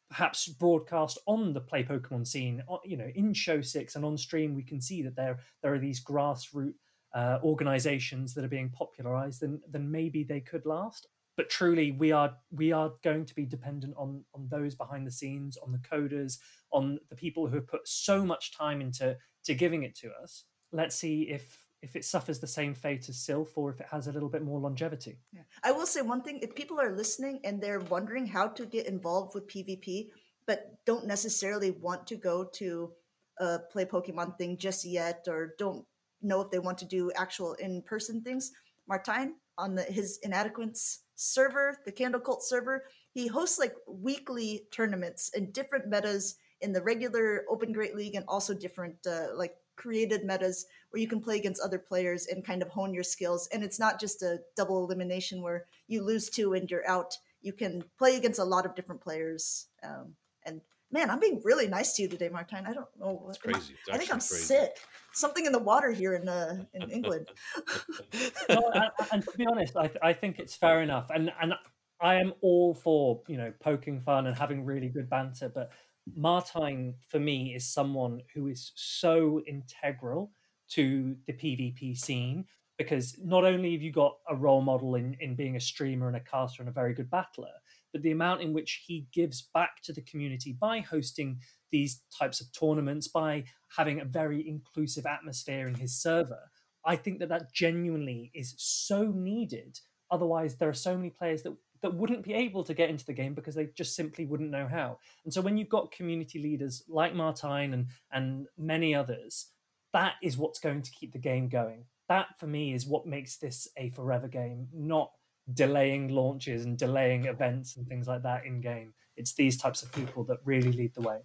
perhaps 0.10 0.48
broadcast 0.48 1.17
on 1.26 1.54
the 1.54 1.62
play 1.62 1.84
Pokemon 1.84 2.26
scene, 2.26 2.63
you 2.84 2.98
know, 2.98 3.12
in 3.15 3.34
Show 3.34 3.62
Six 3.62 3.95
and 3.95 4.04
on 4.04 4.17
stream, 4.17 4.56
we 4.56 4.63
can 4.63 4.82
see 4.82 5.02
that 5.04 5.15
there 5.15 5.39
there 5.62 5.74
are 5.74 5.80
these 5.80 6.04
grassroots 6.04 6.74
uh, 7.13 7.39
organizations 7.43 8.34
that 8.34 8.45
are 8.45 8.50
being 8.50 8.69
popularized. 8.69 9.41
Then 9.41 9.62
then 9.69 9.89
maybe 9.89 10.24
they 10.24 10.41
could 10.41 10.65
last. 10.65 11.08
But 11.38 11.50
truly, 11.50 11.91
we 11.91 12.12
are 12.12 12.36
we 12.52 12.72
are 12.72 12.91
going 13.04 13.26
to 13.26 13.36
be 13.36 13.45
dependent 13.45 13.93
on 13.98 14.24
on 14.34 14.48
those 14.50 14.76
behind 14.76 15.08
the 15.08 15.12
scenes, 15.12 15.58
on 15.58 15.72
the 15.72 15.78
coders, 15.78 16.38
on 16.72 17.00
the 17.10 17.15
people 17.15 17.48
who 17.48 17.56
have 17.56 17.67
put 17.67 17.88
so 17.88 18.26
much 18.26 18.52
time 18.52 18.82
into 18.82 19.17
to 19.45 19.54
giving 19.54 19.84
it 19.84 19.95
to 19.95 20.12
us. 20.22 20.43
Let's 20.72 20.95
see 20.95 21.24
if 21.24 21.65
if 21.82 21.96
it 21.96 22.06
suffers 22.06 22.39
the 22.39 22.48
same 22.48 22.74
fate 22.74 23.08
as 23.10 23.18
Silph 23.18 23.50
or 23.56 23.72
if 23.72 23.80
it 23.80 23.88
has 23.92 24.08
a 24.08 24.12
little 24.12 24.30
bit 24.30 24.44
more 24.44 24.60
longevity. 24.60 25.18
Yeah. 25.32 25.42
I 25.63 25.72
will 25.72 25.86
say 25.86 26.02
one 26.02 26.22
thing 26.22 26.39
if 26.42 26.56
people 26.56 26.80
are 26.80 26.96
listening 26.96 27.39
and 27.44 27.62
they're 27.62 27.80
wondering 27.80 28.26
how 28.26 28.48
to 28.50 28.65
get 28.65 28.86
involved 28.86 29.34
with 29.34 29.48
PvP, 29.48 30.10
but 30.46 30.78
don't 30.86 31.08
necessarily 31.08 31.72
want 31.72 32.06
to 32.08 32.15
go 32.15 32.44
to 32.44 32.92
a 33.39 33.60
play 33.72 33.86
Pokemon 33.86 34.38
thing 34.38 34.58
just 34.58 34.86
yet 34.86 35.26
or 35.28 35.56
don't 35.58 35.86
know 36.22 36.42
if 36.42 36.52
they 36.52 36.60
want 36.60 36.78
to 36.80 36.86
do 36.86 37.12
actual 37.15 37.54
in 37.54 37.82
person 37.82 38.22
things, 38.22 38.52
Martijn 38.89 39.32
on 39.58 39.76
the, 39.76 39.84
his 39.84 40.20
Inadequates 40.24 41.04
server, 41.15 41.78
the 41.86 41.92
Candle 41.92 42.22
Cult 42.22 42.44
server, 42.44 42.86
he 43.12 43.28
hosts 43.28 43.60
like 43.60 43.74
weekly 43.88 44.65
tournaments 44.72 45.32
and 45.36 45.54
different 45.54 45.88
metas 45.88 46.36
in 46.62 46.74
the 46.74 46.82
regular 46.82 47.46
Open 47.50 47.72
Great 47.72 47.96
League 47.96 48.15
and 48.15 48.26
also 48.28 48.54
different 48.54 48.96
uh, 49.08 49.28
like 49.36 49.56
created 49.80 50.24
metas 50.24 50.65
where 50.89 51.02
you 51.02 51.08
can 51.08 51.22
play 51.22 51.38
against 51.38 51.62
other 51.62 51.80
players 51.80 52.28
and 52.28 52.46
kind 52.46 52.62
of 52.62 52.68
hone 52.68 52.94
your 52.94 53.04
skills. 53.04 53.48
And 53.52 53.63
it's 53.63 53.80
not 53.80 54.00
just 54.00 54.22
a 54.22 54.39
double 54.56 54.84
elimination 54.84 55.42
where 55.42 55.65
you 55.88 56.04
lose 56.04 56.30
two 56.30 56.54
and 56.54 56.70
you're 56.70 56.88
out. 56.88 57.15
You 57.42 57.54
can 57.54 57.84
play 57.98 58.18
against 58.18 58.39
a 58.39 58.44
lot 58.44 58.65
of 58.65 58.76
different 58.76 59.02
players. 59.02 59.68
Um, 59.82 60.15
and 60.46 60.62
man, 60.92 61.10
I'm 61.10 61.20
being 61.20 61.42
really 61.44 61.68
nice 61.68 61.94
to 61.94 62.02
you 62.02 62.08
today, 62.08 62.30
Martijn. 62.30 62.68
I 62.68 62.74
don't 62.74 62.88
know. 63.00 63.26
It's 63.30 63.38
crazy. 63.38 63.76
It's 63.80 63.89
I 63.89 63.98
think 63.98 64.12
I'm 64.12 64.18
crazy. 64.18 64.44
sick. 64.44 64.78
Something 65.13 65.46
in 65.46 65.52
the 65.52 65.60
water 65.60 65.92
here 65.92 66.15
in 66.15 66.28
uh, 66.28 66.65
in 66.74 66.89
England. 66.89 67.30
no, 68.50 68.72
and, 68.74 68.92
and, 69.12 69.24
to 69.24 69.38
be 69.38 69.46
honest, 69.46 69.76
I, 69.76 69.88
th- 69.88 70.00
I 70.02 70.13
think 70.13 70.39
it's 70.39 70.56
fair 70.56 70.82
enough. 70.82 71.10
And 71.10 71.32
and 71.42 71.54
I 72.02 72.15
am 72.15 72.34
all 72.42 72.74
for 72.74 73.22
you 73.28 73.38
know 73.38 73.54
poking 73.60 74.00
fun 74.02 74.28
and 74.28 74.36
having 74.38 74.65
really 74.65 74.89
good 74.89 75.10
banter, 75.10 75.50
but 75.50 75.72
Martijn 76.17 76.93
for 77.08 77.19
me 77.19 77.54
is 77.54 77.72
someone 77.72 78.22
who 78.34 78.48
is 78.48 78.72
so 78.76 79.41
integral 79.48 80.32
to 80.69 81.15
the 81.28 81.34
PvP 81.34 81.98
scene 81.98 82.45
because 82.78 83.17
not 83.22 83.43
only 83.43 83.74
have 83.74 83.82
you 83.82 83.91
got 83.91 84.15
a 84.30 84.36
role 84.36 84.62
model 84.62 84.95
in, 84.95 85.15
in 85.19 85.36
being 85.36 85.58
a 85.58 85.60
streamer 85.60 86.08
and 86.08 86.15
a 86.15 86.22
caster 86.22 86.62
and 86.62 86.69
a 86.69 86.74
very 86.74 86.93
good 86.93 87.10
battler, 87.10 87.52
but 87.91 88.02
the 88.02 88.12
amount 88.12 88.41
in 88.41 88.54
which 88.54 88.84
he 88.88 89.08
gives 89.13 89.50
back 89.54 89.82
to 89.84 89.91
the 89.91 90.02
community 90.04 90.56
by 90.60 90.80
hosting 90.80 91.39
these 91.72 92.02
types 92.17 92.39
of 92.39 92.48
tournaments, 92.54 93.08
by 93.08 93.43
having 93.76 94.00
a 94.00 94.06
very 94.06 94.48
inclusive 94.48 95.06
atmosphere 95.06 95.67
in 95.67 95.76
his 95.76 96.02
server, 96.02 96.39
I 96.86 96.95
think 96.95 97.19
that 97.19 97.30
that 97.30 97.54
genuinely 97.54 98.32
is 98.34 98.56
so 98.58 99.12
needed. 99.13 99.78
Otherwise, 100.10 100.56
there 100.56 100.69
are 100.69 100.74
so 100.74 100.95
many 100.95 101.10
players 101.10 101.43
that 101.43 101.56
that 101.82 101.94
wouldn't 101.94 102.24
be 102.24 102.34
able 102.34 102.63
to 102.63 102.74
get 102.74 102.89
into 102.89 103.06
the 103.06 103.13
game 103.13 103.34
because 103.34 103.56
they 103.56 103.68
just 103.76 103.96
simply 103.96 104.26
wouldn't 104.26 104.52
know 104.52 104.68
how. 104.68 105.00
And 105.24 105.34
so 105.34 105.42
when 105.42 105.58
you've 105.58 105.70
got 105.70 105.92
community 105.92 106.39
leaders 106.39 106.84
like 106.88 107.13
Martijn 107.13 107.74
and 107.74 107.88
and 108.12 108.48
many 108.58 108.94
others, 108.94 109.48
that 109.94 110.15
is 110.22 110.38
what's 110.38 110.60
going 110.60 110.82
to 110.82 110.92
keep 110.92 111.13
the 111.13 111.20
game 111.20 111.48
going. 111.50 111.86
That 112.08 112.28
for 112.39 112.48
me 112.48 112.74
is 112.74 112.86
what 112.86 113.06
makes 113.06 113.38
this 113.38 113.68
a 113.78 113.89
forever 113.92 114.28
game, 114.28 114.68
not 114.74 115.12
delaying 115.54 116.10
launches 116.10 116.65
and 116.65 116.78
delaying 116.78 117.26
events 117.26 117.78
and 117.78 117.88
things 117.88 118.08
like 118.08 118.24
that 118.24 118.46
in 118.46 118.62
game. 118.62 118.94
It's 119.15 119.34
these 119.34 119.58
types 119.58 119.82
of 119.82 119.92
people 119.92 120.24
that 120.26 120.38
really 120.46 120.72
lead 120.72 120.94
the 120.94 121.02
way. 121.02 121.20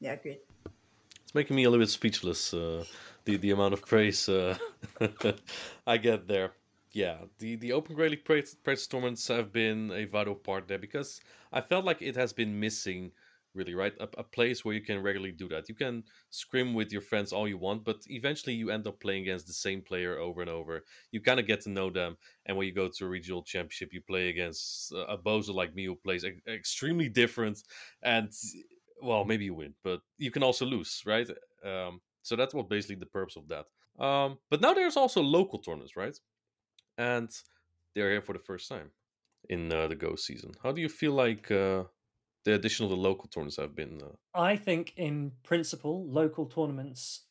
Yeah, 0.00 0.12
agreed. 0.12 0.40
It's 1.22 1.34
making 1.34 1.56
me 1.56 1.64
a 1.64 1.70
little 1.70 1.82
bit 1.82 1.90
speechless. 1.90 2.54
Uh, 2.54 2.84
the 3.24 3.36
the 3.36 3.50
amount 3.50 3.74
of 3.74 3.84
praise 3.84 4.28
uh, 4.28 4.56
I 5.86 5.96
get 5.98 6.26
there 6.26 6.52
yeah, 6.92 7.18
the 7.38 7.56
the 7.56 7.72
Open 7.72 7.94
Great 7.94 8.10
League 8.10 8.44
tournaments 8.90 9.28
have 9.28 9.52
been 9.52 9.90
a 9.92 10.04
vital 10.04 10.34
part 10.34 10.68
there 10.68 10.78
because 10.78 11.20
I 11.52 11.60
felt 11.60 11.84
like 11.84 12.02
it 12.02 12.16
has 12.16 12.32
been 12.32 12.58
missing 12.58 13.12
really, 13.54 13.74
right? 13.74 13.92
A, 13.98 14.08
a, 14.18 14.22
place 14.22 14.64
where 14.64 14.74
you 14.74 14.80
can 14.80 15.02
regularly 15.02 15.32
do 15.32 15.48
that. 15.48 15.68
You 15.68 15.74
can 15.74 16.04
scrim 16.30 16.74
with 16.74 16.92
your 16.92 17.00
friends 17.00 17.32
all 17.32 17.48
you 17.48 17.58
want, 17.58 17.84
but 17.84 17.96
eventually 18.06 18.54
you 18.54 18.70
end 18.70 18.86
up 18.86 19.00
playing 19.00 19.22
against 19.22 19.46
the 19.46 19.52
same 19.52 19.82
player 19.82 20.18
over 20.18 20.40
and 20.40 20.50
over. 20.50 20.84
You 21.10 21.20
kind 21.20 21.40
of 21.40 21.46
get 21.46 21.60
to 21.62 21.70
know 21.70 21.90
them, 21.90 22.16
and 22.46 22.56
when 22.56 22.66
you 22.66 22.72
go 22.72 22.88
to 22.88 23.04
a 23.04 23.08
regional 23.08 23.42
championship, 23.42 23.92
you 23.92 24.02
play 24.02 24.28
against 24.28 24.92
a 24.92 25.18
bozo 25.18 25.54
like 25.54 25.74
me 25.74 25.86
who 25.86 25.96
plays 25.96 26.24
extremely 26.46 27.08
different, 27.08 27.62
and 28.02 28.30
well, 29.02 29.24
maybe 29.24 29.46
you 29.46 29.54
win, 29.54 29.74
but 29.82 30.00
you 30.18 30.30
can 30.30 30.42
also 30.42 30.64
lose, 30.64 31.02
right? 31.06 31.28
Um, 31.64 32.00
so 32.22 32.36
that's 32.36 32.54
what 32.54 32.68
basically 32.68 32.96
the 32.96 33.06
purpose 33.06 33.36
of 33.36 33.48
that. 33.48 33.66
Um, 34.04 34.38
but 34.50 34.60
now 34.60 34.74
there's 34.74 34.96
also 34.96 35.22
local 35.22 35.58
tournaments, 35.58 35.96
right? 35.96 36.16
And 37.00 37.30
they're 37.94 38.10
here 38.10 38.20
for 38.20 38.34
the 38.34 38.46
first 38.50 38.68
time 38.68 38.90
in 39.48 39.72
uh, 39.72 39.88
the 39.88 39.96
Go 39.96 40.16
season. 40.16 40.52
How 40.62 40.70
do 40.70 40.82
you 40.82 40.90
feel 40.90 41.12
like 41.12 41.50
uh, 41.50 41.84
the 42.44 42.52
addition 42.54 42.84
of 42.84 42.90
the 42.90 42.96
local 42.96 43.26
tournaments 43.26 43.56
have 43.56 43.74
been? 43.74 44.02
Uh... 44.02 44.38
I 44.38 44.56
think, 44.56 44.92
in 44.96 45.32
principle, 45.42 46.06
local 46.06 46.44
tournaments 46.44 47.22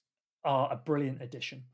are 0.44 0.74
a 0.74 0.76
brilliant 0.76 1.22
addition. 1.22 1.66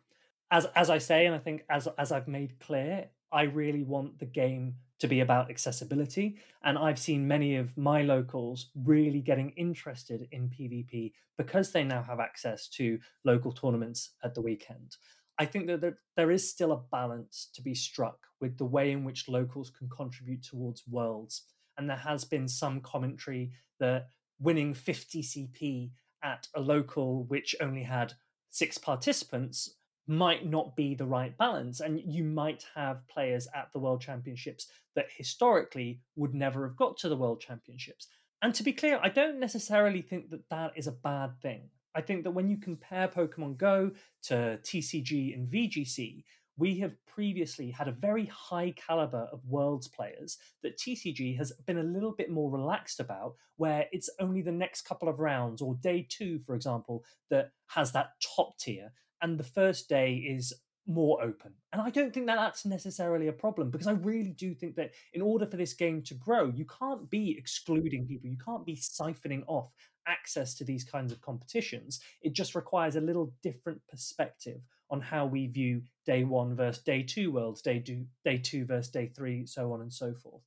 As 0.51 0.65
as 0.75 0.89
I 0.89 0.97
say, 0.97 1.25
and 1.25 1.34
I 1.34 1.39
think 1.39 1.63
as 1.69 1.88
as 1.97 2.12
I've 2.12 2.27
made 2.27 2.60
clear, 2.60 3.12
I 3.31 3.43
really 3.43 3.84
want 3.84 4.19
the 4.19 4.25
game 4.25 4.75
to 4.99 5.08
be 5.08 5.21
about 5.21 5.49
accessibility. 5.49 6.38
And 6.63 6.77
I've 6.77 6.99
seen 6.99 7.27
many 7.27 7.55
of 7.55 7.77
my 7.77 8.01
locals 8.01 8.69
really 8.75 9.21
getting 9.21 9.51
interested 9.51 10.27
in 10.31 10.49
PvP 10.49 11.13
because 11.38 11.71
they 11.71 11.84
now 11.84 12.03
have 12.03 12.19
access 12.19 12.67
to 12.69 12.99
local 13.23 13.51
tournaments 13.51 14.12
at 14.23 14.36
the 14.36 14.41
weekend. 14.41 14.97
I 15.38 15.45
think 15.45 15.67
that 15.67 15.95
there 16.15 16.32
is 16.32 16.50
still 16.50 16.71
a 16.71 16.84
balance 16.91 17.50
to 17.56 17.62
be 17.62 17.76
struck 17.76 18.17
with 18.39 18.58
the 18.58 18.65
way 18.65 18.91
in 18.91 19.04
which 19.04 19.28
locals 19.28 19.69
can 19.69 19.89
contribute 19.89 20.43
towards 20.43 20.84
worlds. 20.88 21.43
And 21.78 21.89
there 21.89 21.98
has 21.98 22.24
been 22.24 22.48
some 22.48 22.80
commentary 22.80 23.52
that 23.80 24.08
winning 24.39 24.74
50 24.74 25.21
CP 25.21 25.91
at 26.24 26.48
a 26.56 26.62
local 26.62 27.26
which 27.26 27.56
only 27.60 27.84
had 27.84 28.13
six 28.50 28.78
participants 28.78 29.76
might 30.08 30.45
not 30.45 30.76
be 30.76 30.95
the 30.95 31.06
right 31.06 31.38
balance. 31.38 31.80
And 31.82 32.00
you 32.00 32.24
might 32.24 32.65
have 32.76 33.08
players 33.08 33.48
at 33.54 33.71
the 33.74 33.80
World 33.80 34.02
Championships 34.02 34.67
that 34.95 35.08
historically 35.17 36.02
would 36.15 36.34
never 36.34 36.67
have 36.67 36.78
got 36.78 36.98
to 36.98 37.10
the 37.10 37.17
World 37.17 37.41
Championships. 37.41 38.08
And 38.41 38.54
to 38.56 38.63
be 38.63 38.74
clear, 38.74 39.00
I 39.02 39.10
don't 39.10 39.39
necessarily 39.39 40.02
think 40.02 40.30
that 40.30 40.50
that 40.50 40.74
is 40.76 40.88
a 40.88 40.91
bad 40.91 41.41
thing. 41.41 41.69
I 41.95 42.01
think 42.01 42.23
that 42.23 42.31
when 42.31 42.49
you 42.49 42.58
compare 42.58 43.08
Pokemon 43.08 43.58
Go 43.58 43.91
to 44.23 44.60
TCG 44.63 45.34
and 45.34 45.47
VGC, 45.47 46.23
we 46.58 46.79
have 46.79 46.93
previously 47.05 47.71
had 47.71 47.88
a 47.88 47.93
very 47.93 48.25
high 48.25 48.73
caliber 48.75 49.27
of 49.31 49.45
worlds 49.45 49.88
players 49.88 50.38
that 50.63 50.77
TCG 50.77 51.38
has 51.38 51.51
been 51.65 51.77
a 51.77 51.84
little 51.84 52.13
bit 52.13 52.29
more 52.29 52.51
relaxed 52.51 52.99
about, 52.99 53.36
where 53.58 53.86
it's 53.91 54.10
only 54.19 54.41
the 54.41 54.51
next 54.51 54.84
couple 54.84 55.10
of 55.10 55.19
rounds 55.19 55.62
or 55.62 55.75
day 55.75 56.05
two, 56.08 56.39
for 56.39 56.55
example, 56.55 57.03
that 57.29 57.51
has 57.67 57.91
that 57.91 58.12
top 58.36 58.58
tier 58.58 58.91
and 59.21 59.38
the 59.38 59.43
first 59.43 59.89
day 59.89 60.15
is 60.15 60.53
more 60.88 61.21
open. 61.21 61.53
And 61.73 61.81
I 61.81 61.89
don't 61.89 62.13
think 62.13 62.27
that 62.27 62.36
that's 62.36 62.65
necessarily 62.65 63.27
a 63.27 63.34
problem 63.34 63.71
because 63.71 63.88
I 63.88 63.93
really 63.93 64.31
do 64.31 64.53
think 64.53 64.75
that 64.75 64.91
in 65.13 65.21
order 65.21 65.45
for 65.45 65.58
this 65.58 65.73
game 65.73 66.03
to 66.03 66.13
grow, 66.13 66.51
you 66.55 66.65
can't 66.65 67.10
be 67.10 67.36
excluding 67.38 68.05
people, 68.05 68.29
you 68.29 68.38
can't 68.38 68.65
be 68.65 68.75
siphoning 68.75 69.43
off 69.47 69.71
access 70.07 70.53
to 70.55 70.63
these 70.63 70.83
kinds 70.83 71.11
of 71.11 71.21
competitions. 71.21 71.99
It 72.21 72.33
just 72.33 72.55
requires 72.55 72.95
a 72.95 73.01
little 73.01 73.33
different 73.41 73.81
perspective 73.87 74.61
on 74.89 75.01
how 75.01 75.25
we 75.25 75.47
view 75.47 75.81
day 76.05 76.23
one 76.23 76.55
versus 76.55 76.83
day 76.83 77.03
two 77.03 77.31
worlds, 77.31 77.61
day 77.61 77.79
two, 77.79 78.05
day 78.23 78.37
two 78.37 78.65
versus 78.65 78.91
day 78.91 79.11
three, 79.15 79.45
so 79.45 79.73
on 79.73 79.81
and 79.81 79.91
so 79.91 80.13
forth. 80.13 80.43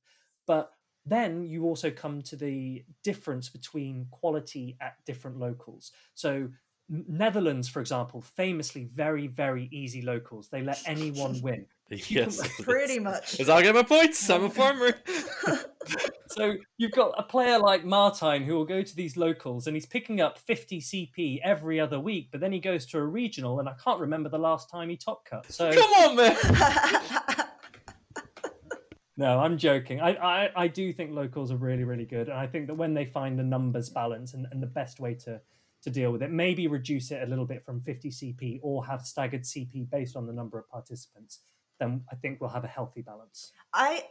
But 0.47 0.71
then 1.05 1.43
you 1.43 1.65
also 1.65 1.91
come 1.91 2.21
to 2.23 2.35
the 2.35 2.83
difference 3.03 3.49
between 3.49 4.07
quality 4.11 4.77
at 4.81 4.95
different 5.05 5.37
locals. 5.37 5.91
So 6.13 6.49
Netherlands, 6.89 7.67
for 7.67 7.81
example, 7.81 8.21
famously 8.21 8.85
very, 8.85 9.27
very 9.27 9.69
easy 9.71 10.01
locals. 10.01 10.49
They 10.49 10.63
let 10.63 10.81
anyone 10.85 11.39
win. 11.41 11.65
yes, 11.89 12.41
pretty 12.61 12.99
much. 12.99 13.31
Because 13.31 13.49
I'll 13.49 13.61
get 13.61 13.75
my 13.75 13.83
points. 13.83 14.29
I'm 14.29 14.45
a 14.45 14.49
farmer. 14.49 14.93
so 16.29 16.55
you've 16.77 16.91
got 16.91 17.13
a 17.17 17.23
player 17.23 17.59
like 17.59 17.83
Martijn 17.83 18.45
who 18.45 18.55
will 18.55 18.65
go 18.65 18.81
to 18.81 18.95
these 18.95 19.17
locals 19.17 19.67
and 19.67 19.75
he's 19.75 19.85
picking 19.85 20.21
up 20.21 20.37
50 20.37 20.79
CP 20.79 21.39
every 21.43 21.79
other 21.79 21.99
week, 21.99 22.29
but 22.31 22.41
then 22.41 22.51
he 22.51 22.59
goes 22.59 22.85
to 22.87 22.97
a 22.97 23.03
regional 23.03 23.59
and 23.59 23.67
I 23.67 23.73
can't 23.83 23.99
remember 23.99 24.29
the 24.29 24.39
last 24.39 24.69
time 24.69 24.89
he 24.89 24.97
top 24.97 25.25
cut. 25.25 25.51
So 25.51 25.71
come 25.71 25.91
on, 25.91 26.15
man. 26.15 26.37
no, 29.17 29.39
I'm 29.39 29.57
joking. 29.57 30.01
I, 30.01 30.15
I, 30.15 30.49
I 30.55 30.67
do 30.67 30.93
think 30.93 31.11
locals 31.11 31.51
are 31.51 31.57
really, 31.57 31.83
really 31.83 32.05
good, 32.05 32.29
and 32.29 32.37
I 32.37 32.47
think 32.47 32.67
that 32.67 32.75
when 32.75 32.93
they 32.93 33.05
find 33.05 33.37
the 33.37 33.43
numbers 33.43 33.89
balance 33.89 34.33
and, 34.33 34.47
and 34.51 34.61
the 34.61 34.67
best 34.67 34.99
way 34.99 35.15
to 35.25 35.41
to 35.83 35.89
deal 35.89 36.11
with 36.11 36.21
it. 36.21 36.31
Maybe 36.31 36.67
reduce 36.67 37.11
it 37.11 37.23
a 37.23 37.25
little 37.25 37.45
bit 37.45 37.63
from 37.63 37.81
50 37.81 38.09
CP 38.09 38.59
or 38.61 38.85
have 38.85 39.01
staggered 39.05 39.43
CP 39.43 39.89
based 39.89 40.15
on 40.15 40.27
the 40.27 40.33
number 40.33 40.59
of 40.59 40.69
participants. 40.69 41.39
Then 41.79 42.03
I 42.11 42.15
think 42.15 42.41
we'll 42.41 42.49
have 42.49 42.65
a 42.65 42.67
healthy 42.67 43.01
balance. 43.01 43.53
I 43.73 44.03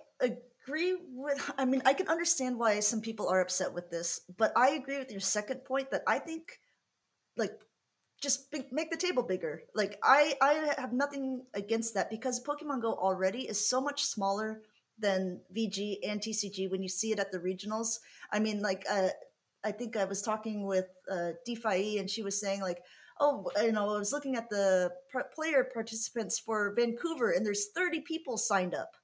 agree 0.68 0.96
with, 1.14 1.50
I 1.58 1.64
mean, 1.64 1.82
I 1.84 1.94
can 1.94 2.08
understand 2.08 2.58
why 2.58 2.80
some 2.80 3.00
people 3.00 3.28
are 3.28 3.40
upset 3.40 3.72
with 3.72 3.90
this, 3.90 4.20
but 4.36 4.52
I 4.56 4.70
agree 4.70 4.98
with 4.98 5.10
your 5.10 5.20
second 5.20 5.64
point 5.64 5.90
that 5.90 6.02
I 6.06 6.18
think, 6.18 6.60
like, 7.36 7.52
just 8.20 8.52
make 8.72 8.90
the 8.90 8.96
table 8.96 9.22
bigger. 9.22 9.62
Like, 9.74 9.98
I, 10.02 10.34
I 10.42 10.74
have 10.78 10.92
nothing 10.92 11.44
against 11.54 11.94
that 11.94 12.10
because 12.10 12.42
Pokemon 12.42 12.82
Go 12.82 12.94
already 12.94 13.48
is 13.48 13.64
so 13.64 13.80
much 13.80 14.04
smaller 14.04 14.62
than 14.98 15.40
VG 15.56 15.98
and 16.06 16.20
TCG 16.20 16.70
when 16.70 16.82
you 16.82 16.88
see 16.88 17.12
it 17.12 17.20
at 17.20 17.30
the 17.30 17.38
regionals. 17.38 18.00
I 18.32 18.40
mean, 18.40 18.60
like, 18.60 18.84
uh, 18.90 19.08
I 19.64 19.70
think 19.70 19.96
I 19.96 20.04
was 20.04 20.20
talking 20.20 20.66
with 20.66 20.86
uh, 21.10 21.30
DeFi 21.46 21.98
and 21.98 22.10
she 22.10 22.22
was 22.22 22.40
saying 22.40 22.60
like, 22.60 22.82
oh, 23.20 23.50
you 23.62 23.72
know, 23.72 23.94
I 23.94 23.98
was 23.98 24.12
looking 24.12 24.36
at 24.36 24.50
the 24.50 24.90
player 25.34 25.68
participants 25.72 26.38
for 26.38 26.74
Vancouver 26.74 27.30
and 27.30 27.46
there's 27.46 27.68
30 27.68 28.00
people 28.00 28.36
signed 28.36 28.74
up. 28.74 28.97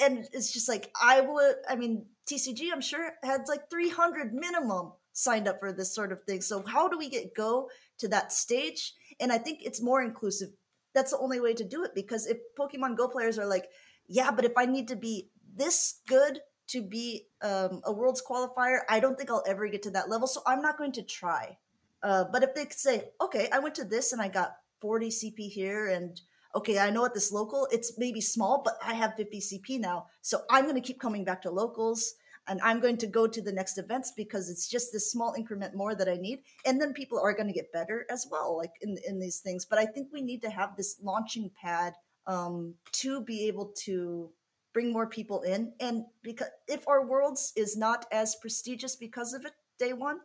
And 0.00 0.26
it's 0.32 0.52
just 0.52 0.68
like, 0.68 0.90
I 1.00 1.20
would, 1.20 1.56
I 1.68 1.76
mean, 1.76 2.06
TCG, 2.26 2.72
I'm 2.72 2.80
sure 2.80 3.12
had 3.22 3.42
like 3.48 3.68
300 3.68 4.32
minimum 4.32 4.92
signed 5.12 5.48
up 5.48 5.60
for 5.60 5.72
this 5.72 5.94
sort 5.94 6.12
of 6.12 6.22
thing. 6.24 6.40
So 6.40 6.62
how 6.66 6.88
do 6.88 6.96
we 6.96 7.10
get 7.10 7.34
go 7.34 7.68
to 7.98 8.08
that 8.08 8.32
stage? 8.32 8.94
And 9.20 9.32
I 9.32 9.38
think 9.38 9.60
it's 9.62 9.82
more 9.82 10.02
inclusive. 10.02 10.50
That's 10.94 11.12
the 11.12 11.18
only 11.18 11.40
way 11.40 11.54
to 11.54 11.64
do 11.64 11.84
it 11.84 11.94
because 11.94 12.26
if 12.26 12.38
Pokemon 12.58 12.96
Go 12.96 13.08
players 13.08 13.38
are 13.38 13.46
like, 13.46 13.68
yeah, 14.08 14.30
but 14.30 14.44
if 14.44 14.52
I 14.56 14.66
need 14.66 14.88
to 14.88 14.96
be 14.96 15.30
this 15.54 16.00
good 16.06 16.40
to 16.68 16.82
be 16.82 17.26
um, 17.42 17.82
a 17.84 17.92
world's 17.92 18.22
qualifier, 18.22 18.80
I 18.88 19.00
don't 19.00 19.16
think 19.16 19.30
I'll 19.30 19.44
ever 19.46 19.68
get 19.68 19.82
to 19.82 19.90
that 19.90 20.08
level. 20.08 20.26
So 20.26 20.42
I'm 20.46 20.62
not 20.62 20.78
going 20.78 20.92
to 20.92 21.02
try. 21.02 21.58
Uh, 22.02 22.24
but 22.32 22.42
if 22.42 22.54
they 22.54 22.64
could 22.64 22.78
say, 22.78 23.10
okay, 23.20 23.48
I 23.52 23.58
went 23.58 23.74
to 23.76 23.84
this 23.84 24.12
and 24.12 24.20
I 24.20 24.28
got 24.28 24.56
40 24.80 25.08
CP 25.08 25.48
here, 25.48 25.86
and 25.86 26.20
okay, 26.54 26.78
I 26.78 26.90
know 26.90 27.04
at 27.04 27.14
this 27.14 27.32
local 27.32 27.66
it's 27.70 27.98
maybe 27.98 28.20
small, 28.20 28.62
but 28.64 28.74
I 28.84 28.94
have 28.94 29.14
50 29.16 29.40
CP 29.40 29.80
now. 29.80 30.06
So 30.20 30.42
I'm 30.50 30.64
going 30.64 30.74
to 30.76 30.80
keep 30.80 31.00
coming 31.00 31.24
back 31.24 31.42
to 31.42 31.50
locals 31.50 32.14
and 32.48 32.60
I'm 32.62 32.80
going 32.80 32.96
to 32.98 33.06
go 33.06 33.26
to 33.26 33.40
the 33.40 33.52
next 33.52 33.78
events 33.78 34.12
because 34.16 34.50
it's 34.50 34.68
just 34.68 34.92
this 34.92 35.10
small 35.10 35.34
increment 35.36 35.76
more 35.76 35.94
that 35.94 36.08
I 36.08 36.16
need. 36.16 36.40
And 36.66 36.80
then 36.80 36.92
people 36.92 37.20
are 37.20 37.34
going 37.34 37.46
to 37.46 37.52
get 37.52 37.72
better 37.72 38.04
as 38.10 38.26
well, 38.30 38.56
like 38.56 38.72
in, 38.80 38.96
in 39.06 39.20
these 39.20 39.38
things. 39.38 39.64
But 39.64 39.78
I 39.78 39.86
think 39.86 40.08
we 40.12 40.22
need 40.22 40.42
to 40.42 40.50
have 40.50 40.76
this 40.76 40.96
launching 41.02 41.50
pad 41.60 41.94
um, 42.26 42.74
to 42.92 43.22
be 43.22 43.46
able 43.46 43.72
to 43.84 44.30
bring 44.74 44.92
more 44.92 45.06
people 45.06 45.42
in. 45.42 45.72
And 45.78 46.04
because 46.22 46.48
if 46.66 46.88
our 46.88 47.06
worlds 47.06 47.52
is 47.56 47.76
not 47.76 48.06
as 48.10 48.36
prestigious 48.36 48.96
because 48.96 49.34
of 49.34 49.44
it, 49.44 49.52
day 49.78 49.92
one, 49.92 50.18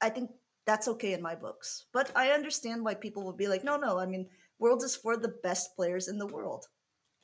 I 0.00 0.08
think 0.08 0.30
that's 0.64 0.88
okay 0.88 1.12
in 1.12 1.22
my 1.22 1.34
books. 1.34 1.86
But 1.92 2.10
I 2.14 2.30
understand 2.30 2.84
why 2.84 2.94
people 2.94 3.24
will 3.24 3.32
be 3.32 3.48
like, 3.48 3.64
no, 3.64 3.76
no. 3.76 3.98
I 3.98 4.06
mean, 4.06 4.28
worlds 4.58 4.84
is 4.84 4.96
for 4.96 5.16
the 5.16 5.34
best 5.42 5.74
players 5.76 6.08
in 6.08 6.18
the 6.18 6.26
world. 6.26 6.66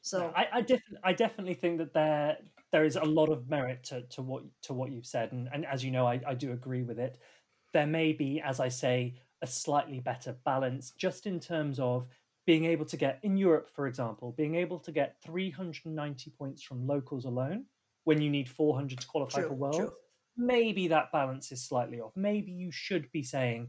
So 0.02 0.32
I, 0.36 0.46
I, 0.52 0.60
def- 0.60 0.82
I 1.02 1.12
definitely 1.14 1.54
think 1.54 1.78
that 1.78 1.94
there 1.94 2.36
there 2.72 2.84
is 2.84 2.96
a 2.96 3.04
lot 3.04 3.30
of 3.30 3.48
merit 3.48 3.84
to, 3.84 4.02
to 4.02 4.20
what 4.20 4.42
to 4.62 4.74
what 4.74 4.92
you've 4.92 5.06
said, 5.06 5.32
and, 5.32 5.48
and 5.52 5.64
as 5.64 5.84
you 5.84 5.90
know, 5.90 6.06
I, 6.06 6.20
I 6.26 6.34
do 6.34 6.52
agree 6.52 6.82
with 6.82 6.98
it. 6.98 7.18
There 7.72 7.86
may 7.86 8.12
be, 8.12 8.40
as 8.40 8.60
I 8.60 8.68
say, 8.68 9.14
a 9.42 9.46
slightly 9.46 10.00
better 10.00 10.36
balance, 10.44 10.92
just 10.96 11.26
in 11.26 11.40
terms 11.40 11.78
of 11.80 12.06
being 12.46 12.64
able 12.66 12.84
to 12.84 12.96
get 12.96 13.18
in 13.22 13.36
Europe, 13.36 13.70
for 13.74 13.86
example, 13.86 14.34
being 14.36 14.54
able 14.56 14.78
to 14.80 14.92
get 14.92 15.16
390 15.24 16.30
points 16.32 16.62
from 16.62 16.86
locals 16.86 17.24
alone 17.24 17.64
when 18.04 18.20
you 18.20 18.30
need 18.30 18.48
400 18.48 19.00
to 19.00 19.06
qualify 19.06 19.40
true, 19.40 19.48
for 19.48 19.54
world, 19.54 19.76
true. 19.76 19.92
maybe 20.36 20.88
that 20.88 21.10
balance 21.12 21.50
is 21.52 21.62
slightly 21.62 22.00
off. 22.00 22.12
Maybe 22.14 22.52
you 22.52 22.70
should 22.70 23.10
be 23.12 23.22
saying 23.22 23.68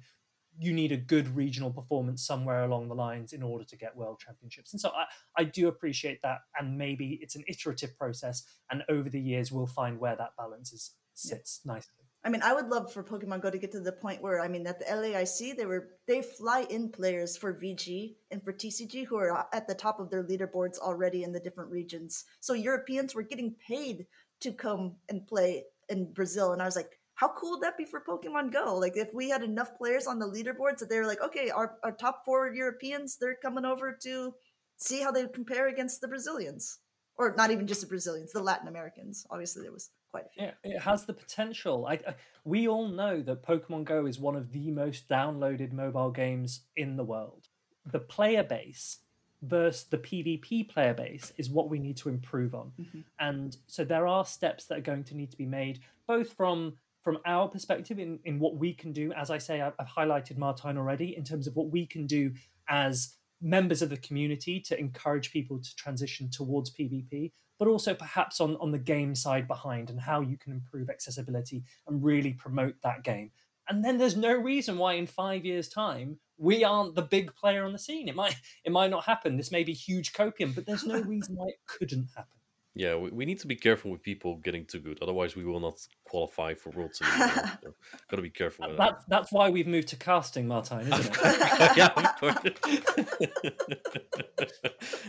you 0.59 0.73
need 0.73 0.91
a 0.91 0.97
good 0.97 1.35
regional 1.35 1.71
performance 1.71 2.25
somewhere 2.25 2.63
along 2.63 2.87
the 2.87 2.95
lines 2.95 3.33
in 3.33 3.43
order 3.43 3.65
to 3.65 3.75
get 3.75 3.95
world 3.95 4.19
championships. 4.19 4.73
And 4.73 4.79
so 4.79 4.89
I, 4.89 5.05
I 5.37 5.43
do 5.43 5.67
appreciate 5.67 6.21
that. 6.23 6.39
And 6.59 6.77
maybe 6.77 7.19
it's 7.21 7.35
an 7.35 7.43
iterative 7.47 7.97
process. 7.97 8.43
And 8.71 8.83
over 8.89 9.09
the 9.09 9.19
years, 9.19 9.51
we'll 9.51 9.67
find 9.67 9.99
where 9.99 10.15
that 10.15 10.31
balance 10.37 10.71
is, 10.71 10.91
sits 11.13 11.61
yeah. 11.65 11.73
nicely. 11.73 12.05
I 12.23 12.29
mean, 12.29 12.41
I 12.41 12.53
would 12.53 12.69
love 12.69 12.91
for 12.91 13.03
Pokemon 13.03 13.41
Go 13.41 13.51
to 13.51 13.57
get 13.59 13.71
to 13.73 13.79
the 13.79 13.91
point 13.91 14.19
where 14.19 14.41
I 14.41 14.47
mean, 14.47 14.65
at 14.65 14.79
the 14.79 14.85
LAIC, 14.85 15.55
they 15.55 15.65
were 15.67 15.89
they 16.07 16.23
fly 16.23 16.65
in 16.71 16.89
players 16.89 17.37
for 17.37 17.53
VG 17.53 18.15
and 18.31 18.43
for 18.43 18.51
TCG 18.51 19.05
who 19.05 19.17
are 19.17 19.47
at 19.53 19.67
the 19.67 19.75
top 19.75 19.99
of 19.99 20.09
their 20.09 20.23
leaderboards 20.23 20.79
already 20.79 21.23
in 21.23 21.31
the 21.31 21.39
different 21.39 21.69
regions. 21.69 22.25
So 22.39 22.53
Europeans 22.53 23.13
were 23.13 23.21
getting 23.21 23.55
paid 23.67 24.07
to 24.41 24.51
come 24.51 24.95
and 25.07 25.27
play 25.27 25.65
in 25.87 26.11
Brazil, 26.13 26.51
and 26.51 26.63
I 26.63 26.65
was 26.65 26.75
like, 26.75 26.99
how 27.15 27.29
cool 27.29 27.51
would 27.51 27.61
that 27.61 27.77
be 27.77 27.85
for 27.85 28.01
Pokemon 28.01 28.51
Go? 28.51 28.77
Like 28.77 28.97
if 28.97 29.13
we 29.13 29.29
had 29.29 29.41
enough 29.41 29.77
players 29.77 30.05
on 30.05 30.19
the 30.19 30.27
leaderboards 30.27 30.79
that 30.79 30.89
they're 30.89 31.07
like, 31.07 31.21
okay, 31.21 31.49
our, 31.49 31.77
our 31.83 31.93
top 31.93 32.23
four 32.25 32.53
Europeans, 32.53 33.17
they're 33.17 33.37
coming 33.41 33.65
over 33.65 33.97
to 34.03 34.33
see 34.77 35.01
how 35.01 35.11
they 35.11 35.25
compare 35.27 35.67
against 35.67 36.01
the 36.01 36.07
Brazilians. 36.07 36.79
Or 37.17 37.33
not 37.37 37.49
even 37.49 37.65
just 37.65 37.79
the 37.79 37.87
Brazilians, 37.87 38.33
the 38.33 38.41
Latin 38.41 38.67
Americans. 38.67 39.25
Obviously, 39.31 39.61
there 39.63 39.71
was 39.71 39.91
quite 40.11 40.25
a 40.25 40.29
few. 40.29 40.43
Yeah, 40.43 40.51
it 40.65 40.79
has 40.79 41.05
the 41.05 41.13
potential. 41.13 41.85
I, 41.87 41.93
I, 41.93 42.15
we 42.43 42.67
all 42.67 42.89
know 42.89 43.21
that 43.21 43.41
Pokemon 43.41 43.85
Go 43.85 44.05
is 44.05 44.19
one 44.19 44.35
of 44.35 44.51
the 44.51 44.69
most 44.71 45.07
downloaded 45.07 45.71
mobile 45.71 46.11
games 46.11 46.61
in 46.75 46.97
the 46.97 47.05
world. 47.05 47.47
The 47.89 47.99
player 47.99 48.43
base 48.43 48.97
versus 49.41 49.85
the 49.85 49.97
PvP 49.97 50.67
player 50.67 50.93
base 50.93 51.31
is 51.37 51.49
what 51.49 51.69
we 51.69 51.79
need 51.79 51.95
to 51.97 52.09
improve 52.09 52.53
on. 52.53 52.73
Mhm. 52.77 53.03
And 53.17 53.55
so 53.67 53.85
there 53.85 54.07
are 54.07 54.25
steps 54.25 54.65
that 54.65 54.79
are 54.79 54.81
going 54.81 55.05
to 55.05 55.15
need 55.15 55.31
to 55.31 55.37
be 55.37 55.45
made, 55.45 55.79
both 56.07 56.33
from 56.33 56.77
from 57.05 57.19
our 57.23 57.47
perspective 57.47 57.99
in, 57.99 58.17
in 58.25 58.39
what 58.39 58.57
we 58.57 58.73
can 58.73 58.91
do. 58.91 59.13
As 59.13 59.29
I 59.29 59.37
say, 59.37 59.61
I've, 59.61 59.73
I've 59.77 59.87
highlighted 59.87 60.39
Martijn 60.39 60.75
already 60.75 61.15
in 61.15 61.23
terms 61.23 61.45
of 61.45 61.55
what 61.55 61.69
we 61.69 61.85
can 61.85 62.07
do 62.07 62.33
as 62.67 63.15
members 63.39 63.83
of 63.83 63.91
the 63.91 63.97
community 63.97 64.59
to 64.61 64.79
encourage 64.79 65.31
people 65.31 65.59
to 65.59 65.75
transition 65.75 66.31
towards 66.31 66.73
PvP, 66.73 67.31
but 67.59 67.67
also 67.67 67.93
perhaps 67.93 68.41
on, 68.41 68.57
on 68.57 68.71
the 68.71 68.79
game 68.79 69.13
side 69.13 69.47
behind 69.47 69.91
and 69.91 70.01
how 70.01 70.19
you 70.19 70.35
can 70.35 70.51
improve 70.51 70.89
accessibility 70.89 71.63
and 71.87 72.03
really 72.03 72.33
promote 72.33 72.73
that 72.81 73.03
game. 73.03 73.29
And 73.69 73.85
then 73.85 73.99
there's 73.99 74.17
no 74.17 74.33
reason 74.33 74.79
why 74.79 74.93
in 74.93 75.05
five 75.05 75.45
years' 75.45 75.69
time 75.69 76.17
we 76.39 76.63
aren't 76.63 76.95
the 76.95 77.03
big 77.03 77.35
player 77.35 77.65
on 77.65 77.71
the 77.71 77.79
scene. 77.79 78.07
It 78.07 78.15
might 78.15 78.35
it 78.63 78.71
might 78.71 78.89
not 78.89 79.05
happen. 79.05 79.37
This 79.37 79.51
may 79.51 79.63
be 79.63 79.73
huge 79.73 80.11
copium, 80.13 80.55
but 80.55 80.65
there's 80.65 80.85
no 80.85 80.99
reason 81.13 81.35
why 81.35 81.49
it 81.49 81.59
couldn't 81.67 82.09
happen. 82.15 82.34
Yeah, 82.77 82.97
we, 82.97 83.09
we 83.09 83.25
need 83.25 83.39
to 83.39 83.47
be 83.47 83.55
careful 83.55 83.89
with 83.89 84.03
people 84.03 84.35
getting 84.35 84.65
too 84.65 84.79
good. 84.79 84.99
Otherwise, 85.01 85.33
we 85.33 85.45
will 85.45 85.61
not 85.61 85.75
qualify 86.03 86.53
for 86.53 86.71
Worlds 86.71 87.01
anymore. 87.09 87.29
so, 87.63 87.73
Got 88.09 88.17
to 88.17 88.21
be 88.21 88.29
careful 88.29 88.67
with 88.67 88.77
that. 88.77 88.91
That's 88.91 89.05
that's 89.07 89.31
why 89.31 89.49
we've 89.49 89.65
moved 89.65 89.87
to 89.89 89.95
casting, 89.95 90.45
Martijn, 90.45 90.81
isn't 90.81 91.15
it? 91.15 91.17
yeah, 91.77 91.89
of 91.95 92.15
course. 92.19 92.37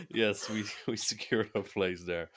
yes, 0.13 0.49
we 0.49 0.63
we 0.87 0.95
secured 0.95 1.49
our 1.55 1.61
place 1.61 2.03
there. 2.03 2.29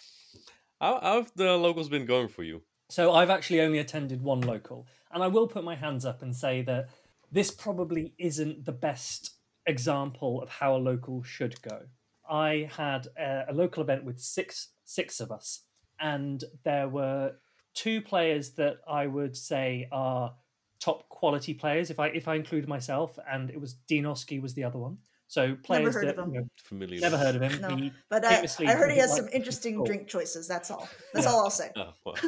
How, 0.81 0.99
how 1.01 1.15
have 1.19 1.33
the 1.37 1.57
locals 1.57 1.89
been 1.89 2.07
going 2.07 2.29
for 2.29 2.43
you? 2.43 2.63
So 2.89 3.13
I've 3.13 3.31
actually 3.31 3.61
only 3.61 3.79
attended 3.79 4.23
one 4.23 4.41
local, 4.41 4.89
and 5.13 5.23
I 5.23 5.29
will 5.29 5.47
put 5.47 5.63
my 5.63 5.77
hands 5.77 6.05
up 6.05 6.23
and 6.23 6.35
say 6.35 6.63
that 6.63 6.89
this 7.31 7.53
probably 7.53 8.15
isn't 8.19 8.65
the 8.65 8.73
best 8.73 9.37
example 9.65 10.43
of 10.43 10.49
how 10.49 10.75
a 10.75 10.79
local 10.79 11.23
should 11.23 11.63
go. 11.63 11.83
I 12.29 12.69
had 12.77 13.07
a, 13.17 13.45
a 13.49 13.53
local 13.53 13.85
event 13.85 14.05
with 14.05 14.19
six 14.19 14.69
six 14.91 15.21
of 15.21 15.31
us, 15.31 15.65
and 16.01 16.43
there 16.65 16.89
were 16.89 17.33
two 17.75 18.01
players 18.03 18.51
that 18.55 18.79
I 18.89 19.07
would 19.07 19.37
say 19.37 19.89
are 19.93 20.35
top 20.81 21.09
quality 21.09 21.55
players. 21.55 21.91
If 21.91 21.99
I 22.01 22.09
if 22.09 22.27
I 22.29 22.35
include 22.35 22.67
myself, 22.69 23.19
and 23.31 23.51
it 23.51 23.61
was 23.61 23.77
Dinoski 23.91 24.41
was 24.43 24.55
the 24.55 24.65
other 24.65 24.79
one. 24.79 24.99
So 25.29 25.55
players 25.63 25.95
heard 25.95 26.09
that 26.09 26.19
of 26.19 26.27
him. 26.27 26.35
you 26.35 26.41
know, 26.41 26.47
Familiar? 26.65 27.01
never 27.01 27.17
heard 27.17 27.37
of 27.37 27.43
him. 27.43 27.61
No, 27.61 27.77
He 27.77 27.93
But 28.09 28.25
uh, 28.25 28.43
I, 28.59 28.65
I 28.67 28.73
heard 28.75 28.91
he 28.91 28.99
has 28.99 29.11
like 29.11 29.21
some 29.23 29.29
interesting 29.33 29.77
talk. 29.77 29.87
drink 29.87 30.09
choices. 30.09 30.49
That's 30.49 30.73
all. 30.73 30.89
That's 31.15 31.25
Yeah. 31.27 31.33
all 31.33 31.45
I'll 31.45 31.51
say. 31.51 31.71
Oh, 31.77 31.93
well, 32.05 32.17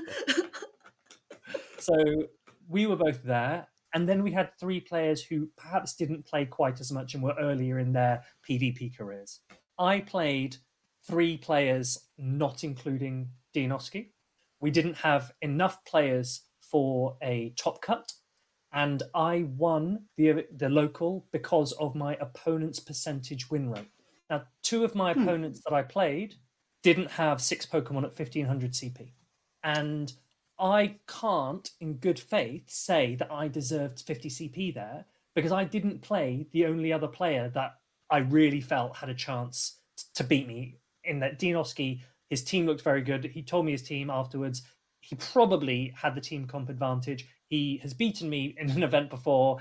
So 1.81 1.94
we 2.68 2.87
were 2.87 2.94
both 2.96 3.22
there. 3.25 3.66
And 3.94 4.09
then 4.09 4.22
we 4.22 4.31
had 4.33 4.51
three 4.59 4.81
players 4.81 5.22
who 5.22 5.48
perhaps 5.57 5.94
didn't 5.94 6.25
play 6.25 6.46
quite 6.46 6.81
as 6.81 6.90
much 6.92 7.14
and 7.14 7.22
were 7.22 7.35
earlier 7.38 7.79
in 7.79 7.92
their 7.92 8.22
PvP 8.48 8.96
careers. 8.96 9.40
I 9.79 10.01
played 10.01 10.57
three 11.06 11.36
players, 11.36 12.08
not 12.18 12.64
including 12.64 13.30
Dinoski. 13.54 14.10
We 14.60 14.70
didn't 14.70 14.96
have 14.98 15.32
enough 15.42 15.84
players 15.84 16.42
for 16.60 17.16
a 17.22 17.52
top 17.56 17.82
cut. 17.82 18.12
And 18.72 19.02
I 19.14 19.42
won 19.56 20.06
the, 20.16 20.46
the 20.56 20.68
local 20.70 21.26
because 21.32 21.72
of 21.72 21.94
my 21.94 22.16
opponent's 22.20 22.80
percentage 22.80 23.50
win 23.50 23.70
rate. 23.70 23.90
Now, 24.30 24.44
two 24.62 24.84
of 24.84 24.94
my 24.94 25.12
Hmm. 25.12 25.22
opponents 25.22 25.60
that 25.66 25.74
I 25.74 25.82
played 25.82 26.36
didn't 26.82 27.10
have 27.10 27.42
six 27.42 27.66
Pokemon 27.66 28.04
at 28.04 28.18
1500 28.18 28.72
CP. 28.72 29.12
And 29.62 30.12
I 30.58 30.96
can't, 31.06 31.68
in 31.80 31.94
good 31.98 32.18
faith, 32.18 32.70
say 32.70 33.14
that 33.16 33.30
I 33.30 33.48
deserved 33.48 34.00
50 34.00 34.28
CP 34.30 34.74
there 34.74 35.04
because 35.34 35.52
I 35.52 35.64
didn't 35.64 36.02
play 36.02 36.46
the 36.52 36.66
only 36.66 36.92
other 36.92 37.08
player 37.08 37.50
that 37.50 37.74
I 38.10 38.18
really 38.18 38.60
felt 38.60 38.96
had 38.96 39.08
a 39.10 39.14
chance 39.14 39.80
to 40.14 40.24
beat 40.24 40.46
me. 40.46 40.78
In 41.04 41.20
that 41.20 41.38
Dinoski, 41.38 42.00
his 42.28 42.42
team 42.42 42.66
looked 42.66 42.82
very 42.82 43.02
good. 43.02 43.24
He 43.24 43.42
told 43.42 43.66
me 43.66 43.72
his 43.72 43.82
team 43.82 44.10
afterwards. 44.10 44.62
He 45.00 45.16
probably 45.16 45.92
had 45.96 46.14
the 46.14 46.20
team 46.20 46.46
comp 46.46 46.68
advantage. 46.68 47.26
He 47.48 47.78
has 47.82 47.92
beaten 47.92 48.30
me 48.30 48.54
in 48.56 48.70
an 48.70 48.82
event 48.82 49.10
before. 49.10 49.58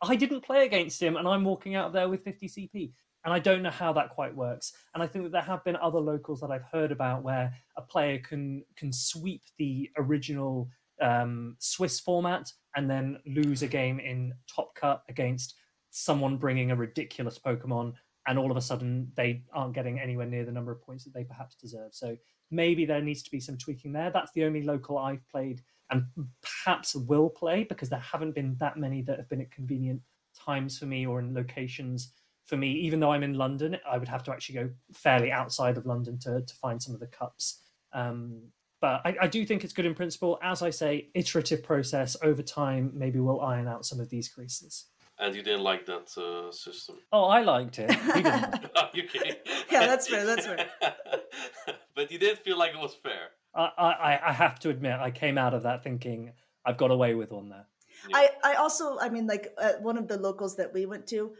I 0.00 0.16
didn't 0.16 0.42
play 0.44 0.64
against 0.64 1.02
him, 1.02 1.16
and 1.16 1.28
I'm 1.28 1.44
walking 1.44 1.74
out 1.74 1.92
there 1.92 2.08
with 2.08 2.24
50 2.24 2.48
CP. 2.48 2.92
And 3.24 3.34
I 3.34 3.40
don't 3.40 3.62
know 3.62 3.70
how 3.70 3.92
that 3.94 4.10
quite 4.10 4.34
works. 4.34 4.72
And 4.94 5.02
I 5.02 5.06
think 5.06 5.24
that 5.24 5.32
there 5.32 5.42
have 5.42 5.64
been 5.64 5.76
other 5.76 5.98
locals 5.98 6.40
that 6.40 6.50
I've 6.50 6.64
heard 6.72 6.92
about 6.92 7.22
where 7.22 7.52
a 7.76 7.82
player 7.82 8.18
can 8.18 8.64
can 8.76 8.92
sweep 8.92 9.42
the 9.58 9.90
original 9.98 10.70
um, 11.00 11.56
Swiss 11.58 12.00
format 12.00 12.52
and 12.76 12.88
then 12.90 13.18
lose 13.26 13.62
a 13.62 13.66
game 13.66 14.00
in 14.00 14.34
Top 14.46 14.74
Cut 14.74 15.02
against 15.08 15.54
someone 15.90 16.36
bringing 16.36 16.70
a 16.70 16.76
ridiculous 16.76 17.38
Pokemon, 17.38 17.94
and 18.28 18.38
all 18.38 18.50
of 18.50 18.56
a 18.56 18.60
sudden 18.60 19.10
they 19.16 19.42
aren't 19.52 19.74
getting 19.74 19.98
anywhere 19.98 20.26
near 20.26 20.44
the 20.44 20.52
number 20.52 20.70
of 20.70 20.82
points 20.82 21.02
that 21.04 21.14
they 21.14 21.24
perhaps 21.24 21.56
deserve. 21.56 21.94
So 21.94 22.16
maybe 22.50 22.84
there 22.84 23.00
needs 23.00 23.22
to 23.22 23.30
be 23.30 23.40
some 23.40 23.56
tweaking 23.56 23.92
there. 23.92 24.10
That's 24.10 24.32
the 24.32 24.44
only 24.44 24.62
local 24.62 24.98
I've 24.98 25.26
played 25.28 25.62
and 25.90 26.04
perhaps 26.42 26.94
will 26.94 27.30
play 27.30 27.64
because 27.64 27.88
there 27.88 27.98
haven't 27.98 28.34
been 28.34 28.56
that 28.60 28.76
many 28.76 29.00
that 29.02 29.16
have 29.16 29.28
been 29.28 29.40
at 29.40 29.50
convenient 29.50 30.02
times 30.38 30.78
for 30.78 30.84
me 30.84 31.06
or 31.06 31.18
in 31.18 31.34
locations 31.34 32.12
for 32.44 32.58
me. 32.58 32.72
Even 32.72 33.00
though 33.00 33.12
I'm 33.12 33.22
in 33.22 33.34
London, 33.34 33.78
I 33.90 33.96
would 33.96 34.08
have 34.08 34.22
to 34.24 34.30
actually 34.30 34.56
go 34.56 34.70
fairly 34.92 35.32
outside 35.32 35.78
of 35.78 35.86
London 35.86 36.18
to, 36.20 36.42
to 36.42 36.54
find 36.54 36.82
some 36.82 36.92
of 36.92 37.00
the 37.00 37.06
cups. 37.06 37.62
Um, 37.94 38.42
but 38.80 39.00
I, 39.04 39.16
I 39.22 39.26
do 39.26 39.44
think 39.46 39.64
it's 39.64 39.72
good 39.72 39.86
in 39.86 39.94
principle. 39.94 40.38
As 40.42 40.62
I 40.62 40.70
say, 40.70 41.08
iterative 41.14 41.62
process 41.62 42.16
over 42.22 42.42
time, 42.42 42.92
maybe 42.94 43.18
we'll 43.18 43.40
iron 43.40 43.66
out 43.66 43.86
some 43.86 44.00
of 44.00 44.10
these 44.10 44.28
creases. 44.28 44.84
And 45.20 45.34
you 45.34 45.42
didn't 45.42 45.62
like 45.62 45.84
that 45.86 46.16
uh, 46.16 46.52
system? 46.52 46.96
Oh, 47.12 47.24
I 47.24 47.42
liked 47.42 47.78
it. 47.80 47.90
We 48.14 49.00
you 49.00 49.08
kidding? 49.12 49.34
Yeah, 49.70 49.86
that's 49.86 50.08
fair, 50.08 50.24
that's 50.24 50.46
fair. 50.46 50.66
but 51.94 52.10
you 52.10 52.18
didn't 52.18 52.38
feel 52.38 52.56
like 52.56 52.72
it 52.72 52.78
was 52.78 52.94
fair. 52.94 53.30
I, 53.54 53.70
I, 53.78 54.20
I 54.28 54.32
have 54.32 54.58
to 54.60 54.70
admit, 54.70 54.98
I 55.00 55.10
came 55.10 55.36
out 55.36 55.54
of 55.54 55.64
that 55.64 55.82
thinking 55.82 56.32
I've 56.64 56.76
got 56.76 56.90
away 56.90 57.14
with 57.14 57.32
one 57.32 57.48
there. 57.48 57.66
I, 58.14 58.30
I 58.44 58.54
also, 58.54 58.98
I 58.98 59.08
mean, 59.08 59.26
like 59.26 59.48
uh, 59.58 59.72
one 59.80 59.98
of 59.98 60.06
the 60.06 60.16
locals 60.16 60.56
that 60.56 60.72
we 60.72 60.86
went 60.86 61.06
to, 61.08 61.32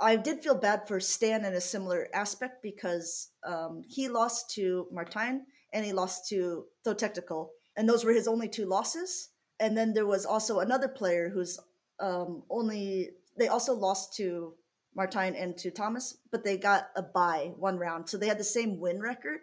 I 0.00 0.16
did 0.16 0.42
feel 0.42 0.54
bad 0.54 0.86
for 0.86 1.00
Stan 1.00 1.44
in 1.44 1.54
a 1.54 1.60
similar 1.60 2.08
aspect 2.12 2.62
because 2.62 3.30
um, 3.46 3.82
he 3.88 4.08
lost 4.08 4.50
to 4.56 4.86
Martijn 4.92 5.40
and 5.72 5.84
he 5.84 5.92
lost 5.92 6.28
to 6.28 6.66
So 6.84 6.92
Technical, 6.92 7.52
and 7.76 7.88
those 7.88 8.04
were 8.04 8.12
his 8.12 8.28
only 8.28 8.48
two 8.48 8.66
losses. 8.66 9.30
And 9.60 9.76
then 9.76 9.94
there 9.94 10.06
was 10.06 10.26
also 10.26 10.58
another 10.58 10.88
player 10.88 11.28
who's 11.28 11.58
um, 12.00 12.42
only 12.50 13.10
they 13.38 13.48
also 13.48 13.74
lost 13.74 14.14
to 14.16 14.54
Martijn 14.96 15.40
and 15.40 15.56
to 15.58 15.70
Thomas, 15.70 16.18
but 16.30 16.44
they 16.44 16.56
got 16.56 16.88
a 16.96 17.02
bye 17.02 17.52
one 17.56 17.78
round, 17.78 18.08
so 18.08 18.16
they 18.16 18.28
had 18.28 18.38
the 18.38 18.44
same 18.44 18.78
win 18.78 19.00
record. 19.00 19.40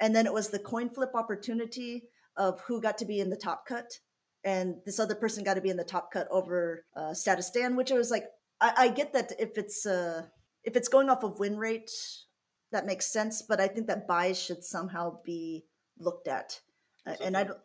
And 0.00 0.14
then 0.14 0.26
it 0.26 0.32
was 0.32 0.48
the 0.48 0.58
coin 0.58 0.90
flip 0.90 1.10
opportunity 1.14 2.04
of 2.36 2.60
who 2.60 2.80
got 2.80 2.98
to 2.98 3.04
be 3.04 3.20
in 3.20 3.30
the 3.30 3.36
top 3.36 3.66
cut 3.66 3.98
and 4.44 4.76
this 4.86 4.98
other 4.98 5.14
person 5.14 5.44
got 5.44 5.54
to 5.54 5.60
be 5.60 5.70
in 5.70 5.76
the 5.76 5.84
top 5.84 6.12
cut 6.12 6.28
over 6.30 6.84
uh, 6.96 7.12
status 7.14 7.50
Dan, 7.50 7.76
which 7.76 7.90
I 7.92 7.96
was 7.96 8.10
like, 8.10 8.24
I, 8.60 8.72
I 8.76 8.88
get 8.88 9.12
that 9.12 9.32
if 9.38 9.58
it's 9.58 9.84
uh, 9.86 10.22
if 10.64 10.76
it's 10.76 10.88
going 10.88 11.08
off 11.10 11.22
of 11.22 11.38
win 11.38 11.56
rate, 11.56 11.90
that 12.72 12.86
makes 12.86 13.06
sense. 13.12 13.42
But 13.42 13.60
I 13.60 13.68
think 13.68 13.86
that 13.86 14.06
byes 14.06 14.40
should 14.40 14.64
somehow 14.64 15.18
be 15.24 15.64
looked 15.98 16.28
at, 16.28 16.60
uh, 17.06 17.14
and 17.22 17.36
I 17.36 17.44
don't. 17.44 17.58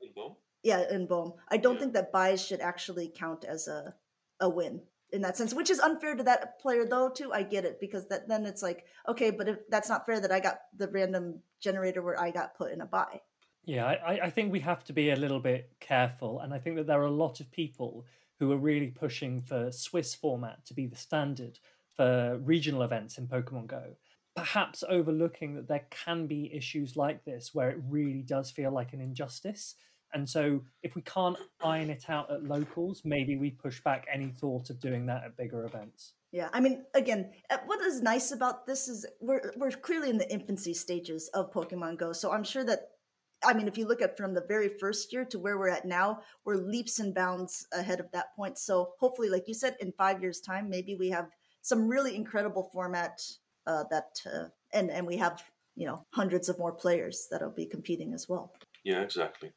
Yeah, 0.64 0.84
in 0.90 1.08
Bohm, 1.08 1.34
I 1.50 1.58
don't 1.58 1.74
Yeah. 1.76 1.80
think 1.82 1.94
that 1.94 2.12
byes 2.14 2.44
should 2.46 2.62
actually 2.62 3.12
count 3.16 3.44
as 3.46 3.68
a 3.68 3.96
a 4.40 4.50
win 4.50 4.82
in 5.14 5.22
that 5.22 5.38
sense, 5.38 5.54
which 5.54 5.70
is 5.70 5.80
unfair 5.80 6.16
to 6.16 6.24
that 6.24 6.60
player 6.60 6.86
though. 6.86 7.10
Too, 7.10 7.32
I 7.32 7.44
get 7.44 7.64
it 7.64 7.80
because 7.80 8.08
that 8.08 8.28
then 8.28 8.46
it's 8.46 8.64
like 8.64 8.86
okay, 9.08 9.30
but 9.30 9.48
if 9.48 9.58
that's 9.70 9.90
not 9.90 10.06
fair 10.06 10.20
that 10.20 10.32
I 10.32 10.40
got 10.40 10.62
the 10.76 10.88
random 10.88 11.40
generator 11.62 12.02
where 12.02 12.20
I 12.20 12.32
got 12.32 12.56
put 12.56 12.72
in 12.72 12.82
a 12.82 12.86
bye. 12.86 13.22
Yeah, 13.66 13.86
I, 13.86 14.20
I 14.24 14.30
think 14.30 14.52
we 14.52 14.60
have 14.60 14.84
to 14.86 14.94
be 14.94 15.12
a 15.12 15.16
little 15.16 15.40
bit 15.40 15.72
careful. 15.80 16.42
And 16.42 16.54
I 16.54 16.60
think 16.60 16.76
that 16.76 16.88
there 16.88 17.02
are 17.02 17.06
a 17.06 17.12
lot 17.12 17.40
of 17.40 17.50
people 17.52 18.06
who 18.40 18.52
are 18.52 18.58
really 18.58 18.88
pushing 18.88 19.42
for 19.42 19.72
Swiss 19.72 20.14
format 20.14 20.66
to 20.66 20.74
be 20.74 20.86
the 20.86 20.98
standard 20.98 21.60
for 21.96 22.38
regional 22.44 22.82
events 22.82 23.18
in 23.18 23.28
Pokemon 23.28 23.68
Go. 23.68 23.96
Perhaps 24.36 24.84
overlooking 24.90 25.56
that 25.56 25.68
there 25.68 25.86
can 25.92 26.28
be 26.28 26.54
issues 26.54 26.98
like 26.98 27.24
this 27.24 27.52
where 27.54 27.70
it 27.70 27.78
really 27.88 28.24
does 28.24 28.52
feel 28.52 28.72
like 28.72 28.92
an 28.92 29.00
injustice. 29.00 29.76
And 30.14 30.30
so, 30.30 30.62
if 30.84 30.96
we 30.96 31.02
can't 31.02 31.38
iron 31.64 31.90
it 31.90 32.10
out 32.10 32.32
at 32.32 32.44
locals, 32.44 33.02
maybe 33.04 33.36
we 33.36 33.50
push 33.50 33.82
back 33.82 34.06
any 34.12 34.30
thought 34.30 34.70
of 34.70 34.80
doing 34.80 35.06
that 35.08 35.24
at 35.24 35.38
bigger 35.38 35.66
events. 35.66 36.14
Yeah, 36.32 36.50
I 36.52 36.60
mean, 36.60 36.86
again, 36.96 37.32
uh, 37.50 37.58
what 37.66 37.82
is 37.82 38.02
nice 38.02 38.32
about 38.32 38.66
this 38.66 38.88
is 38.88 39.06
we're 39.22 39.54
we're 39.56 39.72
clearly 39.72 40.10
in 40.10 40.18
the 40.18 40.32
infancy 40.32 40.74
stages 40.74 41.30
of 41.30 41.52
Pokemon 41.52 41.98
Go, 41.98 42.14
so 42.14 42.32
I'm 42.32 42.44
sure 42.44 42.64
that 42.64 42.90
I 43.46 43.54
mean, 43.54 43.68
if 43.68 43.78
you 43.78 43.88
look 43.88 44.02
at 44.02 44.18
from 44.18 44.34
the 44.34 44.46
very 44.48 44.70
first 44.70 45.12
year 45.12 45.26
to 45.26 45.40
where 45.40 45.58
we're 45.58 45.70
at 45.70 45.86
now, 45.86 46.22
we're 46.46 46.56
leaps 46.56 47.00
and 47.00 47.14
bounds 47.14 47.68
ahead 47.74 48.00
of 48.00 48.12
that 48.12 48.36
point. 48.36 48.58
So 48.58 48.94
hopefully, 49.00 49.30
like 49.30 49.48
you 49.48 49.54
said, 49.54 49.76
in 49.80 49.92
five 49.92 50.22
years' 50.22 50.40
time, 50.40 50.70
maybe 50.70 50.96
we 50.96 51.10
have 51.10 51.30
some 51.62 51.88
really 51.88 52.16
incredible 52.16 52.70
format 52.74 53.22
uh, 53.68 53.84
that, 53.90 54.22
uh, 54.26 54.46
and 54.74 54.90
and 54.90 55.06
we 55.08 55.18
have 55.18 55.44
you 55.76 55.86
know 55.86 56.06
hundreds 56.14 56.50
of 56.50 56.60
more 56.60 56.74
players 56.74 57.28
that'll 57.32 57.52
be 57.52 57.66
competing 57.66 58.14
as 58.14 58.28
well. 58.28 58.54
Yeah, 58.84 59.02
exactly. 59.02 59.52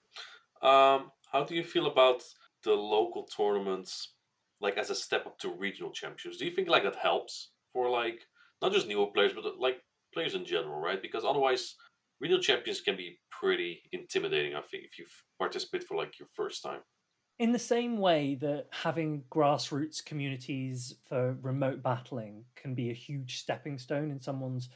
Um, 0.62 1.10
how 1.32 1.44
do 1.44 1.54
you 1.54 1.64
feel 1.64 1.86
about 1.86 2.22
the 2.64 2.72
local 2.72 3.24
tournaments, 3.24 4.14
like 4.60 4.76
as 4.76 4.90
a 4.90 4.94
step 4.94 5.26
up 5.26 5.38
to 5.40 5.50
regional 5.50 5.92
championships? 5.92 6.38
Do 6.38 6.44
you 6.44 6.50
think 6.50 6.68
like 6.68 6.84
that 6.84 6.96
helps 6.96 7.50
for 7.72 7.90
like 7.90 8.20
not 8.62 8.72
just 8.72 8.88
newer 8.88 9.06
players, 9.06 9.32
but 9.34 9.58
like 9.58 9.80
players 10.14 10.34
in 10.34 10.44
general, 10.44 10.80
right? 10.80 11.00
Because 11.00 11.24
otherwise, 11.24 11.74
regional 12.20 12.42
champions 12.42 12.80
can 12.80 12.96
be 12.96 13.18
pretty 13.30 13.82
intimidating. 13.92 14.54
I 14.54 14.62
think 14.62 14.84
if 14.84 14.98
you 14.98 15.06
participate 15.38 15.84
for 15.84 15.96
like 15.96 16.18
your 16.18 16.28
first 16.34 16.62
time. 16.62 16.80
In 17.38 17.52
the 17.52 17.58
same 17.58 17.98
way 17.98 18.34
that 18.36 18.68
having 18.70 19.24
grassroots 19.30 20.02
communities 20.02 20.94
for 21.06 21.36
remote 21.42 21.82
battling 21.82 22.44
can 22.54 22.74
be 22.74 22.88
a 22.88 22.94
huge 22.94 23.38
stepping 23.38 23.78
stone 23.78 24.10
in 24.10 24.22
someone's 24.22 24.70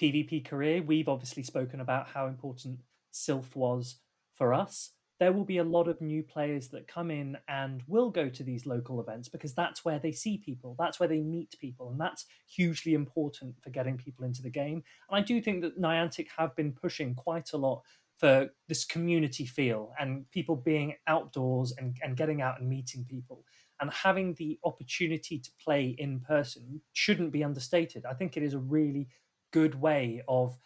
PvP 0.00 0.44
career, 0.44 0.82
we've 0.82 1.08
obviously 1.08 1.44
spoken 1.44 1.80
about 1.80 2.08
how 2.08 2.26
important 2.26 2.80
Silph 3.12 3.54
was 3.54 4.00
for 4.34 4.52
us 4.52 4.90
there 5.20 5.32
will 5.32 5.44
be 5.44 5.58
a 5.58 5.64
lot 5.64 5.86
of 5.86 6.00
new 6.00 6.22
players 6.22 6.68
that 6.68 6.88
come 6.88 7.10
in 7.10 7.36
and 7.46 7.82
will 7.86 8.10
go 8.10 8.30
to 8.30 8.42
these 8.42 8.64
local 8.64 9.00
events 9.00 9.28
because 9.28 9.52
that's 9.52 9.84
where 9.84 9.98
they 9.98 10.12
see 10.12 10.38
people, 10.38 10.74
that's 10.78 10.98
where 10.98 11.08
they 11.08 11.20
meet 11.20 11.54
people, 11.60 11.90
and 11.90 12.00
that's 12.00 12.24
hugely 12.48 12.94
important 12.94 13.54
for 13.62 13.68
getting 13.68 13.98
people 13.98 14.24
into 14.24 14.42
the 14.42 14.48
game. 14.48 14.82
And 15.10 15.18
I 15.18 15.20
do 15.20 15.40
think 15.42 15.60
that 15.60 15.78
Niantic 15.78 16.28
have 16.38 16.56
been 16.56 16.72
pushing 16.72 17.14
quite 17.14 17.52
a 17.52 17.58
lot 17.58 17.82
for 18.16 18.48
this 18.66 18.84
community 18.84 19.44
feel 19.44 19.92
and 20.00 20.30
people 20.30 20.56
being 20.56 20.94
outdoors 21.06 21.74
and, 21.76 21.96
and 22.02 22.16
getting 22.16 22.40
out 22.40 22.58
and 22.58 22.68
meeting 22.68 23.04
people 23.08 23.44
and 23.80 23.90
having 23.92 24.34
the 24.34 24.58
opportunity 24.64 25.38
to 25.38 25.50
play 25.62 25.94
in 25.98 26.20
person 26.20 26.80
shouldn't 26.92 27.32
be 27.32 27.44
understated. 27.44 28.04
I 28.04 28.14
think 28.14 28.36
it 28.36 28.42
is 28.42 28.54
a 28.54 28.58
really 28.58 29.08
good 29.52 29.74
way 29.74 30.22
of 30.28 30.56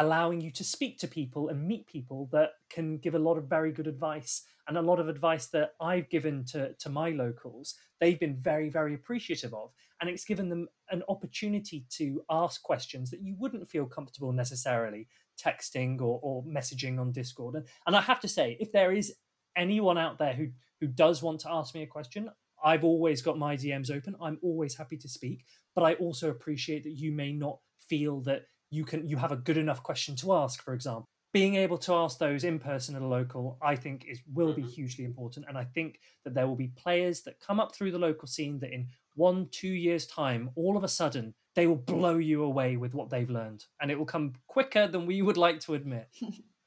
allowing 0.00 0.40
you 0.40 0.50
to 0.50 0.64
speak 0.64 0.98
to 0.98 1.06
people 1.06 1.50
and 1.50 1.68
meet 1.68 1.86
people 1.86 2.28
that 2.32 2.52
can 2.70 2.96
give 2.96 3.14
a 3.14 3.18
lot 3.18 3.36
of 3.36 3.44
very 3.44 3.70
good 3.70 3.86
advice 3.86 4.44
and 4.66 4.78
a 4.78 4.82
lot 4.82 4.98
of 4.98 5.08
advice 5.08 5.46
that 5.48 5.72
I've 5.80 6.08
given 6.08 6.44
to, 6.46 6.72
to 6.74 6.88
my 6.88 7.10
locals, 7.10 7.74
they've 8.00 8.18
been 8.18 8.36
very, 8.36 8.70
very 8.70 8.94
appreciative 8.94 9.52
of. 9.52 9.72
And 10.00 10.08
it's 10.08 10.24
given 10.24 10.48
them 10.48 10.68
an 10.90 11.02
opportunity 11.08 11.84
to 11.90 12.22
ask 12.30 12.62
questions 12.62 13.10
that 13.10 13.20
you 13.20 13.34
wouldn't 13.38 13.68
feel 13.68 13.84
comfortable 13.84 14.32
necessarily 14.32 15.06
texting 15.38 16.00
or, 16.00 16.18
or 16.22 16.42
messaging 16.44 16.98
on 16.98 17.12
Discord. 17.12 17.56
And, 17.56 17.66
and 17.86 17.94
I 17.94 18.00
have 18.00 18.20
to 18.20 18.28
say, 18.28 18.56
if 18.58 18.72
there 18.72 18.92
is 18.92 19.14
anyone 19.54 19.98
out 19.98 20.18
there 20.18 20.32
who, 20.32 20.48
who 20.80 20.86
does 20.86 21.22
want 21.22 21.40
to 21.40 21.50
ask 21.50 21.74
me 21.74 21.82
a 21.82 21.86
question, 21.86 22.30
I've 22.64 22.84
always 22.84 23.20
got 23.20 23.38
my 23.38 23.56
DMs 23.56 23.90
open. 23.90 24.16
I'm 24.22 24.38
always 24.40 24.76
happy 24.76 24.96
to 24.98 25.08
speak, 25.08 25.44
but 25.74 25.82
I 25.82 25.94
also 25.94 26.30
appreciate 26.30 26.84
that 26.84 26.96
you 26.96 27.12
may 27.12 27.32
not 27.32 27.58
feel 27.88 28.20
that 28.22 28.44
you 28.70 28.84
can 28.84 29.08
you 29.08 29.16
have 29.16 29.32
a 29.32 29.36
good 29.36 29.56
enough 29.56 29.82
question 29.82 30.16
to 30.16 30.32
ask 30.32 30.62
for 30.62 30.74
example. 30.74 31.06
Being 31.32 31.54
able 31.54 31.78
to 31.78 31.94
ask 31.94 32.18
those 32.18 32.42
in 32.42 32.58
person 32.58 32.96
at 32.96 33.02
a 33.02 33.06
local 33.06 33.56
i 33.62 33.76
think 33.76 34.04
is 34.08 34.20
will 34.32 34.52
be 34.52 34.62
mm-hmm. 34.62 34.70
hugely 34.70 35.04
important 35.04 35.46
and 35.48 35.56
i 35.56 35.64
think 35.64 36.00
that 36.24 36.34
there 36.34 36.48
will 36.48 36.56
be 36.56 36.68
players 36.68 37.22
that 37.22 37.38
come 37.38 37.60
up 37.60 37.74
through 37.74 37.92
the 37.92 37.98
local 37.98 38.26
scene 38.26 38.58
that 38.60 38.72
in 38.72 38.88
one 39.14 39.48
two 39.52 39.68
years 39.68 40.06
time 40.06 40.50
all 40.56 40.76
of 40.76 40.82
a 40.82 40.88
sudden 40.88 41.34
they 41.54 41.66
will 41.66 41.76
blow 41.76 42.16
you 42.16 42.42
away 42.42 42.76
with 42.76 42.94
what 42.94 43.10
they've 43.10 43.30
learned 43.30 43.64
and 43.80 43.90
it 43.90 43.98
will 43.98 44.06
come 44.06 44.32
quicker 44.46 44.88
than 44.88 45.06
we 45.06 45.20
would 45.20 45.36
like 45.36 45.60
to 45.60 45.74
admit. 45.74 46.08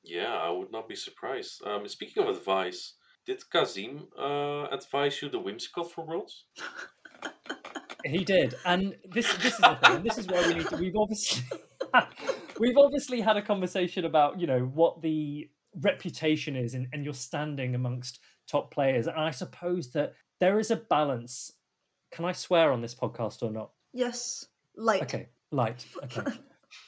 Yeah 0.05 0.33
i 0.35 0.49
would 0.49 0.69
not 0.69 0.89
be 0.89 0.95
surprised. 0.95 1.65
Um, 1.65 1.87
speaking 1.87 2.23
of 2.23 2.29
advice 2.35 2.95
did 3.25 3.41
kazim 3.49 4.07
uh, 4.19 4.65
advise 4.65 5.21
you 5.21 5.29
the 5.29 5.39
Whimsicott 5.39 5.89
for 5.91 6.05
worlds 6.05 6.45
he 8.05 8.23
did 8.23 8.55
and 8.65 8.95
this 9.11 9.33
this 9.37 9.53
is 9.53 9.59
the 9.59 9.75
thing 9.81 10.03
this 10.03 10.17
is 10.17 10.27
why 10.27 10.45
we 10.47 10.55
need 10.55 10.67
to 10.67 10.75
we've 10.75 10.95
obviously 10.95 11.43
we've 12.59 12.77
obviously 12.77 13.21
had 13.21 13.37
a 13.37 13.41
conversation 13.41 14.05
about 14.05 14.39
you 14.39 14.47
know 14.47 14.61
what 14.61 15.01
the 15.01 15.49
reputation 15.81 16.55
is 16.55 16.73
and, 16.73 16.87
and 16.93 17.03
your 17.03 17.13
standing 17.13 17.75
amongst 17.75 18.19
top 18.47 18.71
players. 18.71 19.07
And 19.07 19.17
i 19.17 19.31
suppose 19.31 19.91
that 19.91 20.13
there 20.39 20.59
is 20.59 20.71
a 20.71 20.75
balance. 20.75 21.51
Can 22.11 22.25
i 22.25 22.31
swear 22.31 22.71
on 22.71 22.81
this 22.81 22.95
podcast 22.95 23.41
or 23.41 23.51
not? 23.51 23.71
Yes. 23.93 24.45
Light 24.75 25.03
okay. 25.03 25.29
Light. 25.51 25.85
Okay. 26.03 26.31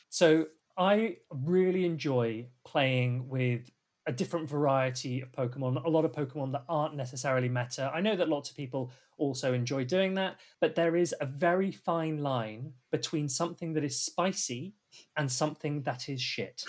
So 0.09 0.45
i 0.77 1.17
really 1.29 1.85
enjoy 1.85 2.47
playing 2.65 3.29
with 3.29 3.69
a 4.07 4.11
different 4.11 4.47
variety 4.47 5.21
of 5.21 5.31
Pokemon, 5.31 5.83
a 5.83 5.89
lot 5.89 6.05
of 6.05 6.11
Pokemon 6.11 6.51
that 6.51 6.63
aren't 6.69 6.95
necessarily 6.95 7.49
meta. 7.49 7.91
I 7.93 8.01
know 8.01 8.15
that 8.15 8.29
lots 8.29 8.49
of 8.49 8.55
people 8.55 8.91
also 9.17 9.53
enjoy 9.53 9.83
doing 9.85 10.13
that, 10.15 10.37
but 10.61 10.75
there 10.75 10.95
is 10.95 11.15
a 11.19 11.25
very 11.25 11.71
fine 11.71 12.21
line 12.21 12.73
between 12.91 13.27
something 13.27 13.73
that 13.73 13.83
is 13.83 13.99
spicy 13.99 14.73
and 15.17 15.31
something 15.31 15.81
that 15.83 16.07
is 16.07 16.21
shit. 16.21 16.63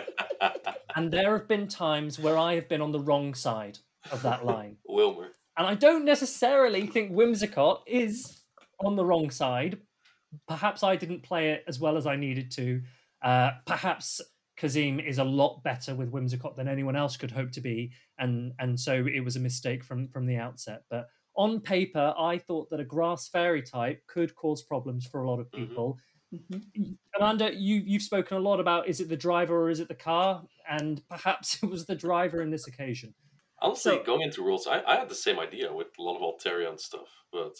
and 0.96 1.10
there 1.10 1.32
have 1.32 1.48
been 1.48 1.66
times 1.66 2.18
where 2.18 2.36
I 2.36 2.54
have 2.54 2.68
been 2.68 2.82
on 2.82 2.92
the 2.92 3.00
wrong 3.00 3.34
side 3.34 3.78
of 4.12 4.22
that 4.22 4.44
line. 4.44 4.76
Wilmer. 4.86 5.28
And 5.56 5.66
I 5.66 5.74
don't 5.74 6.04
necessarily 6.04 6.86
think 6.86 7.12
Whimsicott 7.12 7.80
is 7.86 8.42
on 8.80 8.96
the 8.96 9.04
wrong 9.04 9.30
side. 9.30 9.78
Perhaps 10.46 10.82
I 10.82 10.94
didn't 10.96 11.22
play 11.22 11.50
it 11.50 11.64
as 11.66 11.80
well 11.80 11.96
as 11.96 12.06
I 12.06 12.16
needed 12.16 12.50
to. 12.52 12.82
Uh, 13.22 13.50
perhaps 13.66 14.20
Kazim 14.58 14.98
is 14.98 15.18
a 15.18 15.24
lot 15.24 15.62
better 15.62 15.94
with 15.94 16.12
Whimsicott 16.12 16.56
than 16.56 16.68
anyone 16.68 16.96
else 16.96 17.16
could 17.16 17.30
hope 17.30 17.52
to 17.52 17.60
be, 17.60 17.92
and 18.18 18.52
and 18.58 18.78
so 18.78 19.06
it 19.06 19.20
was 19.20 19.36
a 19.36 19.40
mistake 19.40 19.84
from 19.84 20.08
from 20.08 20.26
the 20.26 20.36
outset. 20.36 20.82
But 20.90 21.08
on 21.36 21.60
paper, 21.60 22.12
I 22.18 22.38
thought 22.38 22.68
that 22.70 22.80
a 22.80 22.84
grass 22.84 23.28
fairy 23.28 23.62
type 23.62 24.02
could 24.08 24.34
cause 24.34 24.62
problems 24.62 25.06
for 25.06 25.22
a 25.22 25.30
lot 25.30 25.38
of 25.38 25.50
mm-hmm. 25.50 25.66
people. 25.66 25.98
Mm-hmm. 26.34 26.92
Amanda, 27.16 27.54
you 27.54 27.76
you've 27.86 28.02
spoken 28.02 28.36
a 28.36 28.40
lot 28.40 28.58
about 28.58 28.88
is 28.88 29.00
it 29.00 29.08
the 29.08 29.16
driver 29.16 29.62
or 29.62 29.70
is 29.70 29.80
it 29.80 29.88
the 29.88 29.94
car, 29.94 30.42
and 30.68 31.00
perhaps 31.08 31.58
it 31.62 31.70
was 31.70 31.86
the 31.86 31.94
driver 31.94 32.42
in 32.42 32.50
this 32.50 32.66
occasion. 32.66 33.14
Honestly, 33.60 33.96
so, 33.96 34.02
going 34.04 34.22
into 34.22 34.42
Worlds, 34.42 34.66
I, 34.68 34.82
I 34.86 34.96
had 34.96 35.08
the 35.08 35.14
same 35.14 35.38
idea 35.38 35.72
with 35.72 35.88
a 35.98 36.02
lot 36.02 36.16
of 36.16 36.22
Altaria 36.22 36.68
and 36.68 36.78
stuff, 36.78 37.08
but 37.32 37.56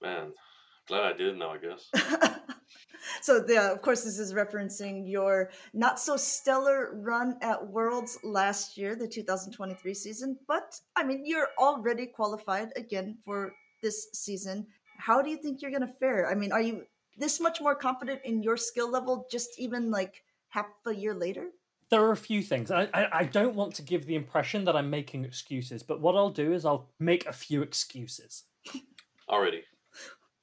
man, 0.00 0.32
glad 0.88 1.04
I 1.04 1.12
did 1.12 1.38
now, 1.38 1.50
I 1.50 1.58
guess. 1.58 1.90
so 3.20 3.44
yeah, 3.46 3.68
uh, 3.68 3.72
of 3.72 3.82
course, 3.82 4.02
this 4.02 4.18
is 4.18 4.32
referencing 4.32 5.08
your 5.08 5.50
not 5.72 6.00
so 6.00 6.16
stellar 6.16 6.98
run 7.00 7.36
at 7.42 7.64
Worlds 7.64 8.18
last 8.24 8.76
year, 8.76 8.96
the 8.96 9.06
2023 9.06 9.94
season. 9.94 10.38
But 10.48 10.80
I 10.96 11.04
mean, 11.04 11.24
you're 11.24 11.48
already 11.58 12.06
qualified 12.06 12.72
again 12.74 13.18
for 13.24 13.54
this 13.82 14.08
season. 14.14 14.66
How 14.98 15.22
do 15.22 15.30
you 15.30 15.36
think 15.36 15.62
you're 15.62 15.70
going 15.70 15.86
to 15.86 15.94
fare? 16.00 16.28
I 16.28 16.34
mean, 16.34 16.50
are 16.50 16.60
you 16.60 16.82
this 17.16 17.40
much 17.40 17.60
more 17.60 17.74
confident 17.74 18.20
in 18.24 18.42
your 18.42 18.56
skill 18.56 18.90
level 18.90 19.26
just 19.30 19.50
even 19.58 19.90
like 19.90 20.24
half 20.48 20.66
a 20.86 20.94
year 20.94 21.14
later? 21.14 21.50
There 21.90 22.02
are 22.02 22.12
a 22.12 22.16
few 22.16 22.42
things. 22.42 22.70
I, 22.70 22.88
I, 22.92 23.08
I 23.20 23.24
don't 23.24 23.54
want 23.54 23.74
to 23.76 23.82
give 23.82 24.04
the 24.06 24.14
impression 24.14 24.64
that 24.66 24.76
I'm 24.76 24.90
making 24.90 25.24
excuses, 25.24 25.82
but 25.82 26.00
what 26.00 26.16
I'll 26.16 26.30
do 26.30 26.52
is 26.52 26.66
I'll 26.66 26.90
make 26.98 27.24
a 27.26 27.32
few 27.32 27.62
excuses. 27.62 28.44
Already. 29.28 29.62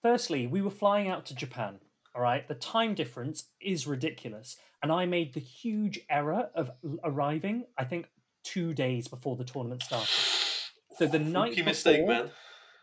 Firstly, 0.06 0.46
we 0.46 0.62
were 0.62 0.70
flying 0.70 1.08
out 1.08 1.26
to 1.26 1.36
Japan 1.36 1.80
all 2.16 2.22
right, 2.22 2.48
the 2.48 2.56
time 2.56 2.96
difference 2.96 3.50
is 3.60 3.86
ridiculous. 3.86 4.56
And 4.82 4.92
I 4.92 5.06
made 5.06 5.34
the 5.34 5.42
huge 5.42 6.00
error 6.10 6.50
of 6.56 6.72
arriving, 7.04 7.66
I 7.78 7.84
think, 7.84 8.08
two 8.44 8.74
days 8.74 9.08
before 9.08 9.36
the 9.36 9.44
tournament 9.44 9.84
started. 9.84 10.08
So 10.98 11.08
the 11.08 11.20
night 11.20 11.56
before, 11.56 11.66
mistake, 11.66 12.08
man. 12.08 12.32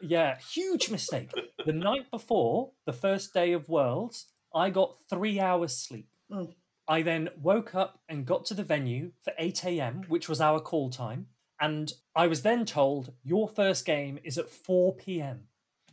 Yeah, 0.02 0.37
huge 0.52 0.90
mistake. 0.90 1.30
the 1.64 1.72
night 1.72 2.11
before 2.11 2.72
the 2.85 2.92
first 2.92 3.32
day 3.32 3.52
of 3.52 3.70
Worlds, 3.70 4.26
I 4.54 4.68
got 4.68 4.96
three 5.08 5.40
hours 5.40 5.74
sleep. 5.74 6.08
Mm. 6.30 6.52
I 6.87 7.00
then 7.00 7.30
woke 7.40 7.74
up 7.74 8.00
and 8.08 8.26
got 8.26 8.44
to 8.46 8.54
the 8.54 8.64
venue 8.64 9.12
for 9.22 9.32
8 9.38 9.64
a.m., 9.64 10.02
which 10.08 10.28
was 10.28 10.42
our 10.42 10.61
call 10.61 10.90
time. 10.90 11.28
And 11.58 11.90
I 12.14 12.26
was 12.26 12.42
then 12.42 12.66
told, 12.66 13.14
Your 13.22 13.48
first 13.48 13.87
game 13.87 14.18
is 14.24 14.37
at 14.37 14.50
4 14.50 14.96
p.m. 14.96 15.44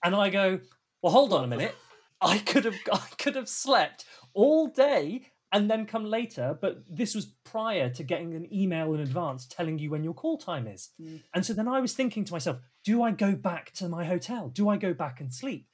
And 0.04 0.16
I 0.16 0.30
go, 0.30 0.60
Well, 1.02 1.14
hold 1.14 1.34
on 1.34 1.44
a 1.44 1.48
minute. 1.48 1.76
I 2.22 2.40
could 2.40 2.66
have 2.66 2.76
I 2.92 3.08
could 3.18 3.36
have 3.36 3.50
slept 3.50 4.06
all 4.34 4.68
day 4.68 5.32
and 5.52 5.70
then 5.70 5.86
come 5.86 6.06
later, 6.06 6.58
but 6.62 6.84
this 6.88 7.16
was 7.16 7.34
prior 7.44 7.90
to 7.90 8.04
getting 8.04 8.36
an 8.36 8.54
email 8.54 8.94
in 8.94 9.00
advance 9.00 9.48
telling 9.48 9.80
you 9.80 9.90
when 9.90 10.04
your 10.04 10.14
call 10.14 10.38
time 10.38 10.68
is. 10.68 10.90
Mm. 11.02 11.22
And 11.34 11.46
so 11.46 11.54
then 11.54 11.68
I 11.68 11.80
was 11.80 11.94
thinking 11.94 12.24
to 12.26 12.34
myself, 12.34 12.60
do 12.84 13.02
I 13.02 13.12
go 13.12 13.36
back 13.36 13.72
to 13.74 13.90
my 13.90 14.06
hotel? 14.06 14.50
Do 14.50 14.70
I 14.70 14.78
go 14.78 14.94
back 14.94 15.20
and 15.20 15.34
sleep? 15.34 15.68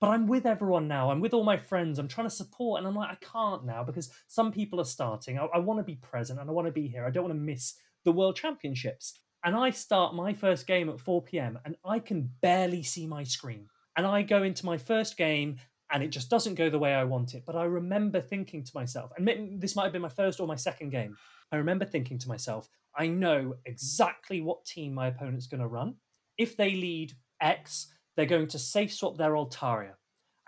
But 0.00 0.10
I'm 0.10 0.26
with 0.26 0.44
everyone 0.46 0.88
now. 0.88 1.10
I'm 1.10 1.20
with 1.20 1.32
all 1.32 1.44
my 1.44 1.56
friends. 1.56 1.98
I'm 1.98 2.08
trying 2.08 2.26
to 2.26 2.34
support, 2.34 2.78
and 2.78 2.88
I'm 2.88 2.94
like, 2.96 3.10
I 3.10 3.24
can't 3.24 3.64
now 3.64 3.84
because 3.84 4.10
some 4.26 4.50
people 4.50 4.80
are 4.80 4.84
starting. 4.84 5.38
I, 5.38 5.44
I 5.44 5.58
want 5.60 5.78
to 5.78 5.84
be 5.84 5.94
present 5.94 6.40
and 6.40 6.50
I 6.50 6.52
want 6.52 6.66
to 6.66 6.72
be 6.72 6.88
here. 6.88 7.06
I 7.06 7.10
don't 7.10 7.24
want 7.24 7.34
to 7.34 7.40
miss 7.40 7.74
the 8.04 8.12
World 8.12 8.36
Championships. 8.36 9.20
And 9.44 9.56
I 9.56 9.70
start 9.70 10.14
my 10.14 10.34
first 10.34 10.66
game 10.66 10.88
at 10.88 11.00
4 11.00 11.22
p.m. 11.22 11.58
and 11.64 11.76
I 11.84 12.00
can 12.00 12.30
barely 12.40 12.82
see 12.82 13.06
my 13.06 13.22
screen. 13.22 13.68
And 13.96 14.06
I 14.06 14.22
go 14.22 14.42
into 14.42 14.66
my 14.66 14.78
first 14.78 15.16
game 15.16 15.56
and 15.92 16.02
it 16.02 16.08
just 16.08 16.30
doesn't 16.30 16.54
go 16.54 16.70
the 16.70 16.78
way 16.78 16.94
I 16.94 17.04
want 17.04 17.34
it. 17.34 17.44
But 17.46 17.56
I 17.56 17.64
remember 17.64 18.20
thinking 18.20 18.64
to 18.64 18.72
myself, 18.74 19.12
and 19.16 19.60
this 19.60 19.76
might 19.76 19.84
have 19.84 19.92
been 19.92 20.02
my 20.02 20.08
first 20.08 20.40
or 20.40 20.46
my 20.46 20.56
second 20.56 20.90
game. 20.90 21.16
I 21.50 21.56
remember 21.56 21.84
thinking 21.84 22.18
to 22.18 22.28
myself, 22.28 22.68
I 22.96 23.08
know 23.08 23.56
exactly 23.66 24.40
what 24.40 24.64
team 24.64 24.94
my 24.94 25.08
opponent's 25.08 25.46
going 25.46 25.60
to 25.60 25.66
run. 25.66 25.96
If 26.38 26.56
they 26.56 26.70
lead 26.70 27.12
X, 27.42 27.92
they're 28.16 28.24
going 28.24 28.48
to 28.48 28.58
safe 28.58 28.92
swap 28.92 29.18
their 29.18 29.32
Altaria, 29.32 29.94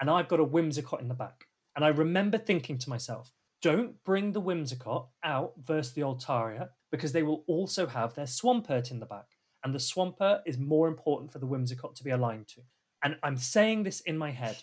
and 0.00 0.08
I've 0.08 0.28
got 0.28 0.40
a 0.40 0.46
Whimsicott 0.46 1.00
in 1.00 1.08
the 1.08 1.14
back. 1.14 1.46
And 1.76 1.84
I 1.84 1.88
remember 1.88 2.38
thinking 2.38 2.78
to 2.78 2.88
myself, 2.88 3.32
don't 3.60 4.02
bring 4.04 4.32
the 4.32 4.42
Whimsicott 4.42 5.08
out 5.22 5.52
versus 5.62 5.92
the 5.92 6.02
Altaria 6.02 6.70
because 6.90 7.12
they 7.12 7.22
will 7.22 7.44
also 7.46 7.86
have 7.86 8.14
their 8.14 8.26
Swampert 8.26 8.90
in 8.90 9.00
the 9.00 9.06
back. 9.06 9.26
And 9.62 9.74
the 9.74 9.78
Swampert 9.78 10.40
is 10.46 10.58
more 10.58 10.88
important 10.88 11.32
for 11.32 11.38
the 11.38 11.46
Whimsicott 11.46 11.94
to 11.96 12.04
be 12.04 12.10
aligned 12.10 12.48
to. 12.48 12.60
And 13.04 13.16
I'm 13.22 13.36
saying 13.36 13.84
this 13.84 14.00
in 14.00 14.18
my 14.18 14.30
head. 14.30 14.56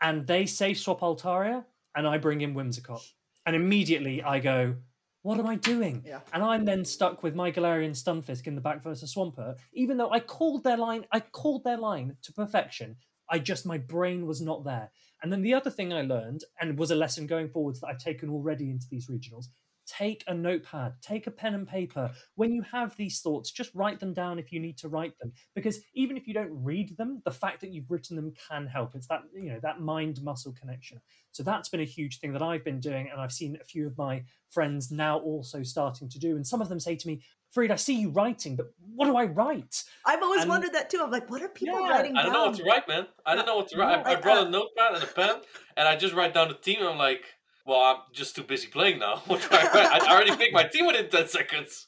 And 0.00 0.26
they 0.26 0.46
say 0.46 0.72
swap 0.72 1.00
Altaria, 1.00 1.64
and 1.94 2.06
I 2.06 2.16
bring 2.16 2.40
in 2.40 2.54
Whimsicott. 2.54 3.02
And 3.44 3.56
immediately 3.56 4.22
I 4.22 4.38
go, 4.38 4.76
what 5.22 5.38
am 5.38 5.46
I 5.46 5.56
doing? 5.56 6.04
Yeah. 6.06 6.20
And 6.32 6.44
I'm 6.44 6.64
then 6.64 6.84
stuck 6.84 7.22
with 7.22 7.34
my 7.34 7.50
Galarian 7.50 7.90
Stunfisk 7.90 8.46
in 8.46 8.54
the 8.54 8.60
back 8.60 8.82
versus 8.82 9.14
Swampert, 9.14 9.56
even 9.72 9.96
though 9.96 10.10
I 10.10 10.20
called 10.20 10.62
their 10.62 10.76
line, 10.76 11.06
I 11.12 11.20
called 11.20 11.64
their 11.64 11.76
line 11.76 12.16
to 12.22 12.32
perfection. 12.32 12.96
I 13.28 13.40
just 13.40 13.66
my 13.66 13.78
brain 13.78 14.26
was 14.26 14.40
not 14.40 14.64
there. 14.64 14.90
And 15.22 15.32
then 15.32 15.42
the 15.42 15.54
other 15.54 15.70
thing 15.70 15.92
I 15.92 16.02
learned, 16.02 16.44
and 16.60 16.78
was 16.78 16.92
a 16.92 16.94
lesson 16.94 17.26
going 17.26 17.48
forwards 17.48 17.80
that 17.80 17.88
I've 17.88 17.98
taken 17.98 18.30
already 18.30 18.70
into 18.70 18.86
these 18.88 19.08
regionals, 19.08 19.46
take 19.88 20.22
a 20.26 20.34
notepad, 20.34 20.92
take 21.00 21.26
a 21.26 21.30
pen 21.30 21.54
and 21.54 21.66
paper. 21.66 22.10
When 22.34 22.52
you 22.52 22.62
have 22.62 22.94
these 22.96 23.20
thoughts, 23.20 23.50
just 23.50 23.74
write 23.74 23.98
them 24.00 24.12
down 24.12 24.38
if 24.38 24.52
you 24.52 24.60
need 24.60 24.76
to 24.78 24.88
write 24.88 25.18
them. 25.18 25.32
Because 25.54 25.80
even 25.94 26.16
if 26.16 26.28
you 26.28 26.34
don't 26.34 26.52
read 26.62 26.96
them, 26.98 27.22
the 27.24 27.30
fact 27.30 27.60
that 27.62 27.72
you've 27.72 27.90
written 27.90 28.14
them 28.14 28.34
can 28.48 28.66
help. 28.66 28.94
It's 28.94 29.06
that, 29.08 29.22
you 29.34 29.50
know, 29.50 29.60
that 29.62 29.80
mind 29.80 30.22
muscle 30.22 30.54
connection. 30.60 31.00
So 31.32 31.42
that's 31.42 31.68
been 31.70 31.80
a 31.80 31.84
huge 31.84 32.20
thing 32.20 32.32
that 32.34 32.42
I've 32.42 32.64
been 32.64 32.80
doing. 32.80 33.08
And 33.10 33.20
I've 33.20 33.32
seen 33.32 33.56
a 33.60 33.64
few 33.64 33.86
of 33.86 33.96
my 33.96 34.24
friends 34.50 34.90
now 34.90 35.18
also 35.18 35.62
starting 35.62 36.08
to 36.10 36.18
do. 36.18 36.36
And 36.36 36.46
some 36.46 36.60
of 36.60 36.68
them 36.68 36.80
say 36.80 36.94
to 36.96 37.06
me, 37.08 37.22
Farid, 37.50 37.70
I 37.70 37.76
see 37.76 37.94
you 37.98 38.10
writing, 38.10 38.56
but 38.56 38.66
what 38.94 39.06
do 39.06 39.16
I 39.16 39.24
write? 39.24 39.82
I've 40.04 40.22
always 40.22 40.42
And- 40.42 40.50
wondered 40.50 40.74
that 40.74 40.90
too. 40.90 41.00
I'm 41.02 41.10
like, 41.10 41.30
what 41.30 41.40
are 41.40 41.48
people 41.48 41.80
Yeah, 41.80 41.88
writing 41.88 42.14
I 42.14 42.22
don't 42.24 42.34
know 42.34 42.46
what 42.46 42.56
to 42.56 42.64
write, 42.64 42.86
man. 42.86 43.06
I 43.24 43.34
don't 43.34 43.46
know 43.46 43.56
what 43.56 43.68
to 43.68 43.78
write. 43.78 43.98
I, 43.98 44.02
I 44.02 44.14
Like, 44.14 44.22
brought 44.22 44.46
a 44.46 44.50
notepad 44.50 44.94
and 44.96 45.02
a 45.02 45.06
pen, 45.06 45.36
and 45.78 45.88
I 45.88 45.96
just 45.96 46.12
write 46.12 46.34
down 46.34 46.48
the 46.48 46.54
team. 46.54 46.80
And 46.80 46.88
I'm 46.88 46.98
like, 46.98 47.24
well, 47.68 47.80
I'm 47.80 47.96
just 48.12 48.34
too 48.34 48.42
busy 48.42 48.66
playing 48.68 48.98
now. 48.98 49.22
I 49.30 50.06
already 50.10 50.34
picked 50.34 50.54
my 50.54 50.64
team 50.64 50.86
within 50.86 51.08
ten 51.10 51.28
seconds. 51.28 51.86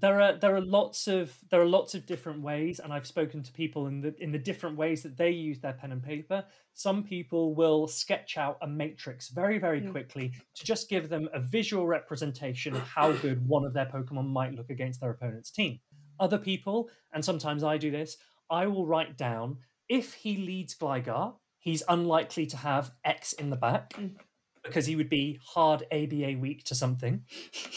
there 0.00 0.20
are 0.20 0.34
there 0.42 0.54
are 0.54 0.60
lots 0.60 1.08
of 1.08 1.34
there 1.50 1.60
are 1.60 1.66
lots 1.78 1.94
of 1.94 2.06
different 2.06 2.40
ways 2.50 2.80
and 2.82 2.92
i've 2.94 3.06
spoken 3.06 3.42
to 3.42 3.52
people 3.52 3.86
in 3.90 4.00
the 4.00 4.14
in 4.24 4.30
the 4.32 4.38
different 4.50 4.76
ways 4.82 5.02
that 5.02 5.16
they 5.18 5.30
use 5.48 5.58
their 5.60 5.74
pen 5.80 5.92
and 5.92 6.02
paper 6.02 6.38
some 6.86 7.02
people 7.04 7.54
will 7.54 7.86
sketch 7.86 8.38
out 8.38 8.56
a 8.62 8.66
matrix 8.66 9.28
very 9.40 9.58
very 9.58 9.80
Mm. 9.82 9.90
quickly 9.90 10.26
to 10.56 10.64
just 10.64 10.88
give 10.88 11.08
them 11.10 11.28
a 11.34 11.40
visual 11.40 11.86
representation 11.86 12.74
of 12.74 12.82
how 12.96 13.12
good 13.12 13.46
one 13.46 13.64
of 13.66 13.72
their 13.74 13.86
pokemon 13.94 14.28
might 14.38 14.54
look 14.54 14.70
against 14.70 15.00
their 15.00 15.10
opponent's 15.10 15.50
team 15.50 15.80
other 16.18 16.38
people 16.38 16.88
and 17.12 17.22
sometimes 17.30 17.62
i 17.62 17.76
do 17.76 17.90
this 17.90 18.16
i 18.50 18.66
will 18.66 18.86
write 18.86 19.16
down 19.18 19.58
if 19.88 20.14
he 20.14 20.32
leads 20.50 20.74
gligar 20.74 21.34
he's 21.58 21.82
unlikely 21.96 22.46
to 22.46 22.56
have 22.56 22.92
x 23.04 23.32
in 23.34 23.50
the 23.50 23.56
back 23.68 23.92
Mm. 23.94 24.12
Because 24.64 24.86
he 24.86 24.96
would 24.96 25.08
be 25.08 25.40
hard 25.44 25.84
aba 25.90 26.38
weak 26.38 26.64
to 26.64 26.74
something 26.74 27.24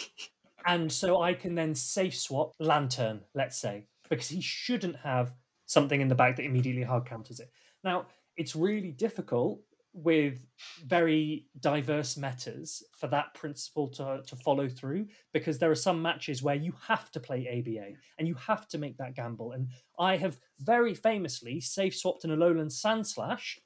and 0.65 0.91
so 0.91 1.21
I 1.21 1.33
can 1.33 1.55
then 1.55 1.75
safe 1.75 2.15
swap 2.17 2.53
Lanturn, 2.59 3.21
let's 3.33 3.59
say, 3.59 3.88
because 4.09 4.29
he 4.29 4.41
shouldn't 4.41 4.97
have 4.97 5.33
something 5.67 6.01
in 6.01 6.07
the 6.07 6.15
back 6.15 6.36
that 6.36 6.43
immediately 6.43 6.83
hard 6.83 7.05
counters 7.05 7.39
it. 7.39 7.51
Now, 7.83 8.07
it's 8.36 8.55
really 8.55 8.91
difficult 8.91 9.61
with 9.93 10.45
very 10.86 11.45
diverse 11.61 12.17
metas 12.17 12.83
for 12.99 13.07
that 13.07 13.33
principle 13.33 13.88
to, 13.88 14.21
to 14.27 14.36
follow 14.36 14.67
through 14.67 15.07
because 15.31 15.57
there 15.57 15.71
are 15.71 15.75
some 15.75 16.01
matches 16.01 16.43
where 16.43 16.55
you 16.55 16.73
have 16.86 17.09
to 17.11 17.19
play 17.19 17.47
ABA 17.47 17.95
and 18.19 18.27
you 18.27 18.36
have 18.36 18.67
to 18.67 18.77
make 18.77 18.97
that 18.97 19.15
gamble. 19.15 19.53
And 19.53 19.69
I 19.97 20.17
have 20.17 20.38
very 20.59 20.93
famously 20.93 21.61
safe 21.61 21.95
swapped 21.95 22.25
an 22.25 22.31
Alolan 22.31 22.67
Sandslash 22.67 23.59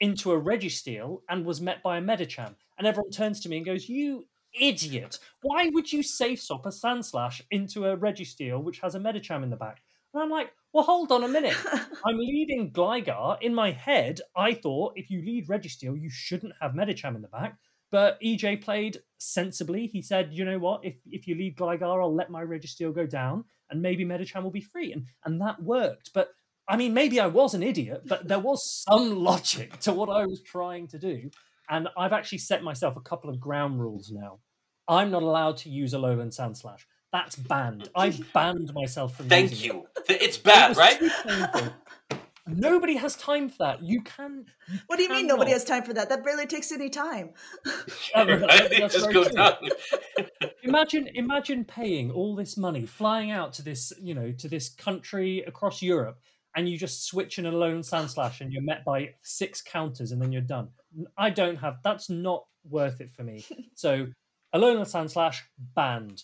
into 0.00 0.32
a 0.32 0.40
Registeel 0.40 1.20
and 1.28 1.44
was 1.44 1.60
met 1.60 1.82
by 1.82 1.98
a 1.98 2.02
Medicham. 2.02 2.54
And 2.78 2.86
everyone 2.86 3.10
turns 3.10 3.40
to 3.40 3.48
me 3.48 3.58
and 3.58 3.66
goes, 3.66 3.88
You 3.88 4.26
idiot! 4.58 5.18
Why 5.42 5.68
would 5.70 5.92
you 5.92 6.02
safe 6.02 6.42
swap 6.42 6.66
a 6.66 6.70
Sandslash 6.70 7.40
into 7.50 7.86
a 7.86 7.96
Registeel 7.96 8.62
which 8.62 8.80
has 8.80 8.94
a 8.94 9.00
Medicham 9.00 9.42
in 9.42 9.50
the 9.50 9.56
back? 9.56 9.82
And 10.12 10.22
I'm 10.22 10.30
like, 10.30 10.52
Well, 10.72 10.84
hold 10.84 11.12
on 11.12 11.24
a 11.24 11.28
minute. 11.28 11.56
I'm 12.06 12.18
leading 12.18 12.72
Gligar. 12.72 13.40
In 13.40 13.54
my 13.54 13.70
head, 13.70 14.20
I 14.36 14.54
thought 14.54 14.94
if 14.96 15.10
you 15.10 15.22
lead 15.22 15.48
Registeel, 15.48 16.00
you 16.00 16.10
shouldn't 16.10 16.54
have 16.60 16.72
Medicham 16.72 17.16
in 17.16 17.22
the 17.22 17.28
back. 17.28 17.56
But 17.90 18.20
EJ 18.20 18.62
played 18.62 18.98
sensibly. 19.18 19.86
He 19.86 20.02
said, 20.02 20.32
you 20.32 20.44
know 20.44 20.58
what, 20.58 20.84
if, 20.84 20.96
if 21.06 21.28
you 21.28 21.36
lead 21.36 21.56
Gligar, 21.56 22.02
I'll 22.02 22.14
let 22.14 22.28
my 22.28 22.42
Registeel 22.42 22.92
go 22.92 23.06
down 23.06 23.44
and 23.70 23.80
maybe 23.80 24.04
Medicham 24.04 24.42
will 24.42 24.50
be 24.50 24.60
free. 24.60 24.92
And, 24.92 25.06
and 25.24 25.40
that 25.40 25.62
worked. 25.62 26.10
But 26.12 26.30
I 26.66 26.76
mean, 26.76 26.94
maybe 26.94 27.20
I 27.20 27.26
was 27.26 27.54
an 27.54 27.62
idiot, 27.62 28.02
but 28.06 28.26
there 28.26 28.38
was 28.38 28.68
some 28.88 29.22
logic 29.22 29.80
to 29.80 29.92
what 29.92 30.08
I 30.08 30.24
was 30.26 30.40
trying 30.42 30.88
to 30.88 30.98
do. 30.98 31.30
And 31.68 31.88
I've 31.96 32.12
actually 32.12 32.38
set 32.38 32.62
myself 32.62 32.96
a 32.96 33.00
couple 33.00 33.30
of 33.30 33.40
ground 33.40 33.80
rules 33.80 34.10
now. 34.10 34.40
I'm 34.86 35.10
not 35.10 35.22
allowed 35.22 35.56
to 35.58 35.70
use 35.70 35.94
Alolan 35.94 36.28
Sandslash. 36.36 36.82
That's 37.12 37.36
banned. 37.36 37.88
I've 37.96 38.32
banned 38.34 38.72
myself 38.74 39.16
from 39.16 39.28
Thank 39.28 39.50
using 39.50 39.70
it. 39.70 39.74
you. 39.74 39.86
Th- 40.06 40.20
It's 40.22 40.36
bad, 40.36 40.70
was 40.70 40.78
right? 40.78 41.00
Nobody 42.46 42.96
has 42.96 43.16
time 43.16 43.48
for 43.48 43.56
that. 43.60 43.82
You 43.82 44.02
can. 44.02 44.44
you 44.70 44.78
What 44.88 44.96
do 44.98 45.02
you 45.04 45.08
mean 45.08 45.26
nobody 45.26 45.52
has 45.52 45.64
time 45.64 45.82
for 45.82 45.94
that? 45.94 46.10
That 46.10 46.22
barely 46.22 46.46
takes 46.46 46.70
any 46.72 46.90
time. 46.90 47.30
That- 47.64 47.86
that- 48.14 48.40
Right? 48.42 48.70
that's 48.80 48.92
Just 48.94 49.04
very 49.10 49.14
go 49.14 49.24
true. 49.24 49.32
down. 49.32 49.54
Imagine, 50.62 51.08
imagine 51.14 51.64
paying 51.64 52.10
all 52.10 52.34
this 52.36 52.58
money, 52.58 52.84
flying 52.84 53.30
out 53.30 53.54
to 53.54 53.62
this, 53.62 53.92
you 53.98 54.14
know, 54.14 54.32
to 54.32 54.48
this 54.48 54.68
country 54.68 55.42
across 55.46 55.80
Europe, 55.80 56.18
and 56.56 56.68
you 56.68 56.78
just 56.78 57.06
switch 57.06 57.38
in 57.38 57.44
Alolan 57.44 57.80
Sandslash, 57.80 58.40
and 58.40 58.52
you're 58.52 58.62
met 58.62 58.84
by 58.84 59.14
six 59.22 59.60
counters, 59.60 60.12
and 60.12 60.20
then 60.20 60.32
you're 60.32 60.42
done. 60.42 60.68
I 61.16 61.30
don't 61.30 61.56
have. 61.56 61.78
That's 61.82 62.08
not 62.08 62.44
worth 62.68 63.00
it 63.00 63.10
for 63.10 63.24
me. 63.24 63.44
So, 63.76 64.06
Alolan 64.54 64.82
Sandslash 64.82 65.40
banned, 65.74 66.22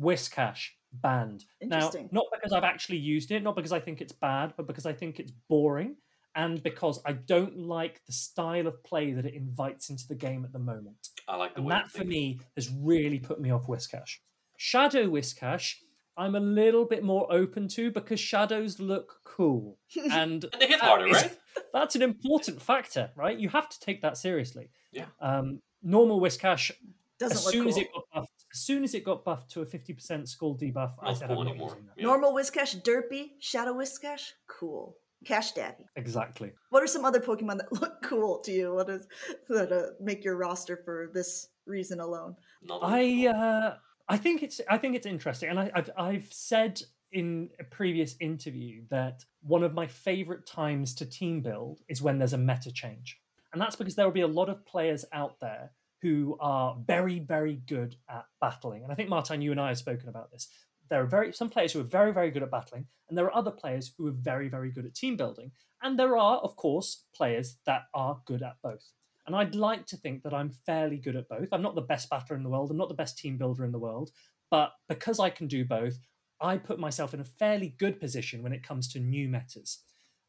Whiscash 0.00 0.68
banned. 0.92 1.44
Now, 1.60 1.90
not 2.12 2.26
because 2.32 2.52
I've 2.52 2.62
actually 2.62 2.98
used 2.98 3.32
it, 3.32 3.42
not 3.42 3.56
because 3.56 3.72
I 3.72 3.80
think 3.80 4.00
it's 4.00 4.12
bad, 4.12 4.54
but 4.56 4.68
because 4.68 4.86
I 4.86 4.92
think 4.92 5.18
it's 5.18 5.32
boring, 5.48 5.96
and 6.34 6.62
because 6.62 7.00
I 7.04 7.12
don't 7.12 7.58
like 7.58 8.00
the 8.06 8.12
style 8.12 8.66
of 8.66 8.82
play 8.84 9.12
that 9.12 9.26
it 9.26 9.34
invites 9.34 9.90
into 9.90 10.06
the 10.06 10.14
game 10.14 10.44
at 10.44 10.52
the 10.52 10.58
moment. 10.58 11.08
I 11.28 11.36
like 11.36 11.54
the 11.54 11.58
And 11.58 11.66
way 11.66 11.74
that 11.74 11.90
for 11.90 12.04
me 12.04 12.40
has 12.56 12.70
really 12.70 13.18
put 13.18 13.40
me 13.40 13.50
off 13.50 13.66
Whiscash. 13.66 14.18
Shadow 14.56 15.06
Whiscash, 15.06 15.74
I'm 16.16 16.34
a 16.34 16.40
little 16.40 16.84
bit 16.84 17.02
more 17.02 17.26
open 17.32 17.68
to 17.68 17.90
because 17.90 18.20
shadows 18.20 18.78
look 18.80 19.20
cool. 19.24 19.78
And 19.96 20.12
And 20.44 20.48
they 20.60 20.66
hit 20.68 20.80
that 20.80 20.88
harder, 20.88 21.08
is- 21.08 21.22
right? 21.22 21.38
That's 21.72 21.94
an 21.96 22.02
important 22.02 22.60
factor, 22.62 23.10
right? 23.16 23.38
You 23.38 23.48
have 23.50 23.68
to 23.68 23.80
take 23.80 24.02
that 24.02 24.16
seriously. 24.16 24.70
Yeah. 24.92 25.06
Um, 25.20 25.60
normal 25.82 26.20
Whiscash, 26.20 26.70
Doesn't 27.18 27.36
as 27.38 27.44
soon 27.46 27.62
cool. 27.62 27.68
as 27.70 27.76
it 27.78 27.88
got 27.92 28.04
buffed, 28.14 28.44
as 28.54 28.60
soon 28.60 28.84
as 28.84 28.94
it 28.94 29.04
got 29.04 29.24
buffed 29.24 29.50
to 29.52 29.62
a 29.62 29.66
50% 29.66 30.28
skull 30.28 30.56
debuff, 30.56 30.92
I 31.02 31.12
said 31.14 31.28
cool 31.28 31.40
I'm 31.40 31.44
not 31.46 31.50
anymore. 31.52 31.68
using 31.70 31.86
that. 31.86 31.92
Yeah. 31.96 32.04
Normal 32.06 32.34
Whiscash, 32.34 32.82
Derpy, 32.82 33.30
Shadow 33.40 33.74
Whiscash, 33.74 34.30
cool. 34.48 34.96
Cash 35.24 35.52
Daddy. 35.52 35.84
Exactly. 35.96 36.52
What 36.70 36.82
are 36.82 36.86
some 36.88 37.04
other 37.04 37.20
Pokemon 37.20 37.58
that 37.58 37.72
look 37.80 38.02
cool 38.02 38.40
to 38.40 38.50
you? 38.52 38.74
What 38.74 38.88
is 38.90 39.06
that 39.48 39.70
uh, 39.72 39.92
make 40.00 40.24
your 40.24 40.36
roster 40.36 40.76
for 40.84 41.10
this 41.14 41.48
reason 41.66 42.00
alone? 42.00 42.34
Not 42.62 42.80
I 42.82 43.28
uh, 43.28 43.76
I 44.08 44.16
think 44.16 44.42
it's 44.42 44.60
I 44.68 44.78
think 44.78 44.96
it's 44.96 45.06
interesting, 45.06 45.50
and 45.50 45.58
I, 45.58 45.70
I've 45.74 45.90
I've 45.96 46.32
said 46.32 46.82
in 47.12 47.50
a 47.60 47.64
previous 47.64 48.16
interview 48.20 48.82
that 48.90 49.24
one 49.42 49.62
of 49.62 49.74
my 49.74 49.86
favorite 49.86 50.46
times 50.46 50.94
to 50.94 51.06
team 51.06 51.42
build 51.42 51.80
is 51.88 52.00
when 52.00 52.18
there's 52.18 52.32
a 52.32 52.38
meta 52.38 52.72
change, 52.72 53.18
and 53.52 53.60
that's 53.60 53.76
because 53.76 53.94
there 53.94 54.06
will 54.06 54.12
be 54.12 54.22
a 54.22 54.26
lot 54.26 54.48
of 54.48 54.64
players 54.66 55.04
out 55.12 55.40
there 55.40 55.72
who 56.00 56.36
are 56.40 56.76
very 56.86 57.20
very 57.20 57.54
good 57.66 57.96
at 58.08 58.26
battling, 58.40 58.82
and 58.82 58.92
I 58.92 58.94
think 58.94 59.08
Martijn, 59.08 59.42
you 59.42 59.50
and 59.50 59.60
I 59.60 59.68
have 59.68 59.78
spoken 59.78 60.08
about 60.08 60.30
this. 60.30 60.48
There 60.88 61.00
are 61.00 61.06
very 61.06 61.32
some 61.32 61.48
players 61.48 61.72
who 61.72 61.80
are 61.80 61.84
very 61.84 62.12
very 62.12 62.30
good 62.30 62.42
at 62.42 62.50
battling, 62.50 62.86
and 63.08 63.16
there 63.16 63.26
are 63.26 63.36
other 63.36 63.52
players 63.52 63.92
who 63.96 64.06
are 64.08 64.12
very 64.12 64.48
very 64.48 64.70
good 64.70 64.84
at 64.84 64.94
team 64.94 65.16
building, 65.16 65.52
and 65.82 65.98
there 65.98 66.16
are 66.16 66.38
of 66.38 66.56
course 66.56 67.04
players 67.14 67.56
that 67.66 67.82
are 67.94 68.20
good 68.26 68.42
at 68.42 68.56
both. 68.62 68.92
And 69.26 69.36
I'd 69.36 69.54
like 69.54 69.86
to 69.86 69.96
think 69.96 70.22
that 70.22 70.34
I'm 70.34 70.50
fairly 70.50 70.96
good 70.96 71.16
at 71.16 71.28
both. 71.28 71.48
I'm 71.52 71.62
not 71.62 71.74
the 71.74 71.80
best 71.80 72.10
batter 72.10 72.34
in 72.34 72.42
the 72.42 72.48
world. 72.48 72.70
I'm 72.70 72.76
not 72.76 72.88
the 72.88 72.94
best 72.94 73.18
team 73.18 73.38
builder 73.38 73.64
in 73.64 73.72
the 73.72 73.78
world. 73.78 74.10
But 74.50 74.72
because 74.88 75.20
I 75.20 75.30
can 75.30 75.46
do 75.46 75.64
both, 75.64 75.98
I 76.40 76.58
put 76.58 76.78
myself 76.78 77.14
in 77.14 77.20
a 77.20 77.24
fairly 77.24 77.74
good 77.78 78.00
position 78.00 78.42
when 78.42 78.52
it 78.52 78.66
comes 78.66 78.88
to 78.88 79.00
new 79.00 79.28
metas. 79.28 79.78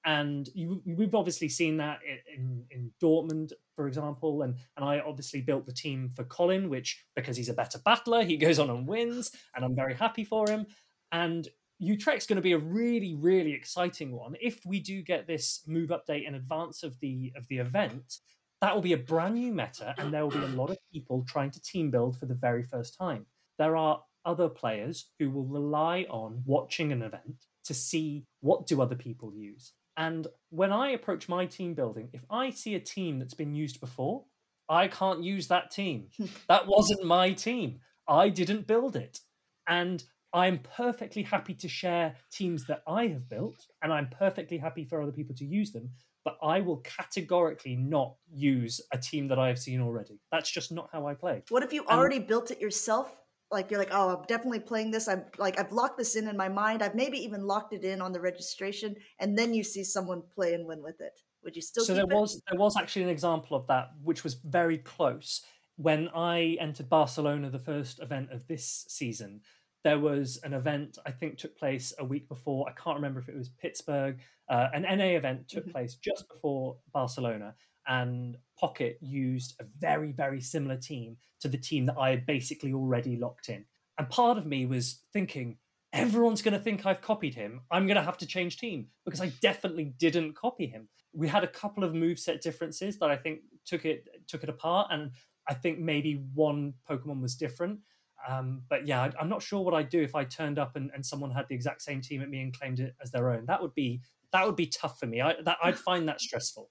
And 0.06 0.50
you, 0.54 0.82
we've 0.86 1.16
obviously 1.16 1.50
seen 1.50 1.78
that 1.78 2.00
in, 2.36 2.66
in 2.70 2.92
Dortmund, 3.02 3.54
for 3.76 3.88
example. 3.88 4.44
And, 4.44 4.56
and 4.76 4.86
I 4.86 5.00
obviously 5.00 5.42
built 5.42 5.66
the 5.66 5.74
team 5.74 6.10
for 6.10 6.24
Colin, 6.26 6.70
which 6.70 7.04
because 7.16 7.38
he's 7.38 7.50
a 7.50 7.54
better 7.54 7.80
battler, 7.84 8.24
he 8.24 8.38
goes 8.38 8.60
on 8.60 8.70
and 8.70 8.88
wins. 8.88 9.32
And 9.56 9.66
I'm 9.66 9.76
very 9.76 9.96
happy 9.96 10.24
for 10.24 10.50
him. 10.50 10.68
And 11.12 11.48
Utrecht's 11.80 12.28
going 12.28 12.38
to 12.38 12.42
be 12.42 12.54
a 12.54 12.58
really, 12.58 13.16
really 13.16 13.54
exciting 13.54 14.12
one. 14.12 14.36
If 14.42 14.66
we 14.66 14.80
do 14.80 15.02
get 15.02 15.28
this 15.28 15.64
move 15.68 15.90
update 15.90 16.28
in 16.28 16.36
advance 16.36 16.84
of 16.84 17.00
the 17.00 17.34
of 17.36 17.48
the 17.48 17.58
event, 17.58 18.20
That 18.64 18.74
will 18.74 18.82
be 18.82 18.94
a 18.94 18.98
brand 18.98 19.36
new 19.36 19.52
meta, 19.52 19.94
and 19.98 20.14
there 20.14 20.24
will 20.24 20.32
be 20.32 20.38
a 20.38 20.56
lot 20.56 20.70
of 20.70 20.78
people 20.94 21.26
trying 21.28 21.52
to 21.52 21.62
team 21.62 21.92
build 21.92 22.18
for 22.18 22.28
the 22.28 22.34
very 22.34 22.64
first 22.64 22.98
time. 22.98 23.26
There 23.60 23.76
are 23.76 24.02
other 24.24 24.48
players 24.48 25.10
who 25.20 25.30
will 25.30 25.44
rely 25.44 26.06
on 26.10 26.44
watching 26.46 26.94
an 26.94 27.02
event 27.02 27.44
to 27.66 27.74
see 27.74 28.24
what 28.40 28.66
do 28.66 28.82
other 28.82 28.96
people 28.96 29.34
use. 29.36 29.74
And 29.98 30.28
when 30.50 30.72
I 30.72 30.92
approach 30.92 31.28
my 31.28 31.46
team 31.46 31.74
building, 31.74 32.08
if 32.14 32.24
I 32.30 32.52
see 32.52 32.76
a 32.76 32.80
team 32.80 33.20
that's 33.20 33.34
been 33.34 33.54
used 33.54 33.82
before, 33.82 34.24
I 34.70 34.88
can't 34.88 35.22
use 35.22 35.50
that 35.50 35.70
team. 35.70 36.08
that 36.48 36.66
wasn't 36.66 37.04
my 37.04 37.34
team. 37.34 37.82
I 38.08 38.30
didn't 38.30 38.66
build 38.66 38.96
it. 38.96 39.20
And 39.68 40.02
I'm 40.32 40.60
perfectly 40.60 41.24
happy 41.24 41.54
to 41.56 41.68
share 41.68 42.16
teams 42.32 42.66
that 42.68 42.82
I 42.88 43.08
have 43.08 43.28
built, 43.28 43.68
and 43.82 43.92
I'm 43.92 44.08
perfectly 44.08 44.58
happy 44.58 44.86
for 44.86 45.02
other 45.02 45.12
people 45.12 45.36
to 45.36 45.46
use 45.46 45.74
them. 45.74 45.90
But 46.24 46.38
I 46.42 46.62
will 46.62 46.78
categorically 46.78 47.76
not 47.76 48.16
use 48.32 48.80
a 48.92 48.98
team 48.98 49.28
that 49.28 49.38
I 49.40 49.48
have 49.50 49.60
seen 49.60 49.82
already. 49.82 50.20
That's 50.32 50.50
just 50.50 50.72
not 50.72 50.90
how 50.92 51.06
I 51.06 51.14
play. 51.14 51.44
What 51.50 51.64
if 51.64 51.74
you 51.74 51.82
And- 51.82 51.92
already 52.00 52.20
built 52.20 52.50
it 52.52 52.62
yourself? 52.62 53.20
Like 53.52 53.70
you're 53.70 53.80
like, 53.80 53.92
oh, 53.92 54.18
I'm 54.18 54.26
definitely 54.26 54.62
playing 54.62 54.90
this. 54.92 55.08
I'm 55.08 55.26
like, 55.38 55.60
I've 55.60 55.72
locked 55.72 55.98
this 55.98 56.16
in 56.16 56.28
in 56.28 56.36
my 56.36 56.50
mind. 56.50 56.82
I've 56.82 56.96
maybe 56.96 57.18
even 57.20 57.46
locked 57.46 57.74
it 57.74 57.84
in 57.84 58.02
on 58.02 58.12
the 58.12 58.20
registration, 58.20 58.96
and 59.20 59.38
then 59.38 59.54
you 59.54 59.64
see 59.64 59.84
someone 59.84 60.24
play 60.34 60.54
and 60.56 60.66
win 60.66 60.82
with 60.82 61.00
it. 61.02 61.20
Would 61.44 61.56
you 61.56 61.62
still? 61.62 61.84
so 61.86 61.94
there 61.94 62.04
it? 62.04 62.10
was 62.10 62.42
there 62.50 62.58
was 62.58 62.76
actually 62.78 63.04
an 63.04 63.10
example 63.10 63.56
of 63.56 63.68
that 63.68 63.92
which 64.02 64.24
was 64.24 64.36
very 64.36 64.78
close 64.78 65.42
when 65.76 66.08
i 66.16 66.56
entered 66.62 66.88
barcelona 66.88 67.50
the 67.50 67.60
first 67.60 68.00
event 68.00 68.32
of 68.32 68.48
this 68.48 68.86
season 68.88 69.42
there 69.84 70.00
was 70.00 70.38
an 70.44 70.54
event 70.54 70.98
i 71.06 71.12
think 71.12 71.38
took 71.38 71.58
place 71.58 71.94
a 72.00 72.06
week 72.06 72.28
before 72.28 72.68
i 72.70 72.72
can't 72.74 72.96
remember 72.96 73.20
if 73.20 73.30
it 73.30 73.36
was 73.36 73.50
pittsburgh 73.50 74.20
uh, 74.50 74.68
an 74.74 74.84
na 74.84 75.06
event 75.06 75.48
took 75.48 75.66
Mhm. 75.66 75.72
place 75.72 75.96
just 75.96 76.28
before 76.30 76.78
barcelona 76.94 77.56
and 77.88 78.38
pocket 78.58 78.98
used 79.02 79.56
a 79.60 79.64
very 79.64 80.12
very 80.12 80.40
similar 80.42 80.78
team 80.78 81.18
to 81.42 81.48
the 81.48 81.58
team 81.58 81.86
that 81.86 81.98
i 81.98 82.10
had 82.10 82.26
basically 82.26 82.74
already 82.74 83.18
locked 83.18 83.50
in 83.50 83.66
and 83.98 84.10
part 84.10 84.38
of 84.38 84.46
me 84.46 84.66
was 84.66 85.04
thinking 85.14 85.58
everyone's 85.92 86.42
going 86.42 86.56
to 86.56 86.60
think 86.60 86.88
I've 86.88 87.02
copied 87.02 87.36
him. 87.36 87.62
I'm 87.70 87.86
going 87.86 87.98
to 87.98 88.02
have 88.02 88.18
to 88.18 88.26
change 88.26 88.58
team 88.58 88.88
because 89.06 89.22
I 89.22 89.32
definitely 89.42 89.94
didn't 90.00 90.34
copy 90.34 90.66
him. 90.66 90.90
We 91.14 91.28
had 91.28 91.44
a 91.44 91.48
couple 91.48 91.84
of 91.84 91.94
moveset 91.94 92.42
differences 92.42 92.98
that 92.98 93.12
I 93.12 93.16
think 93.16 93.42
took 93.64 93.86
it 93.86 94.08
took 94.28 94.42
it 94.42 94.50
apart, 94.50 94.88
and 94.90 95.12
I 95.48 95.54
think 95.54 95.78
maybe 95.78 96.26
one 96.34 96.74
Pokemon 96.90 97.22
was 97.22 97.36
different. 97.36 97.80
Um, 98.28 98.64
but 98.70 98.88
yeah, 98.88 99.02
I- 99.04 99.12
I'm 99.20 99.30
not 99.30 99.42
sure 99.42 99.62
what 99.62 99.74
I'd 99.74 99.90
do 99.90 100.02
if 100.02 100.16
I 100.16 100.24
turned 100.24 100.58
up 100.60 100.76
and, 100.76 100.92
and 100.94 101.06
someone 101.06 101.32
had 101.32 101.48
the 101.50 101.56
exact 101.56 101.82
same 101.82 102.02
team 102.02 102.22
at 102.22 102.30
me 102.30 102.42
and 102.42 102.58
claimed 102.58 102.80
it 102.80 102.96
as 103.02 103.12
their 103.12 103.30
own. 103.32 103.46
That 103.48 103.62
would 103.62 103.74
be 103.76 104.02
that 104.32 104.46
would 104.46 104.56
be 104.56 104.66
tough 104.68 105.00
for 105.00 105.06
me. 105.06 105.22
I 105.22 105.36
that 105.44 105.58
I'd 105.64 105.78
find 105.78 106.08
that 106.10 106.22
stressful. 106.22 106.70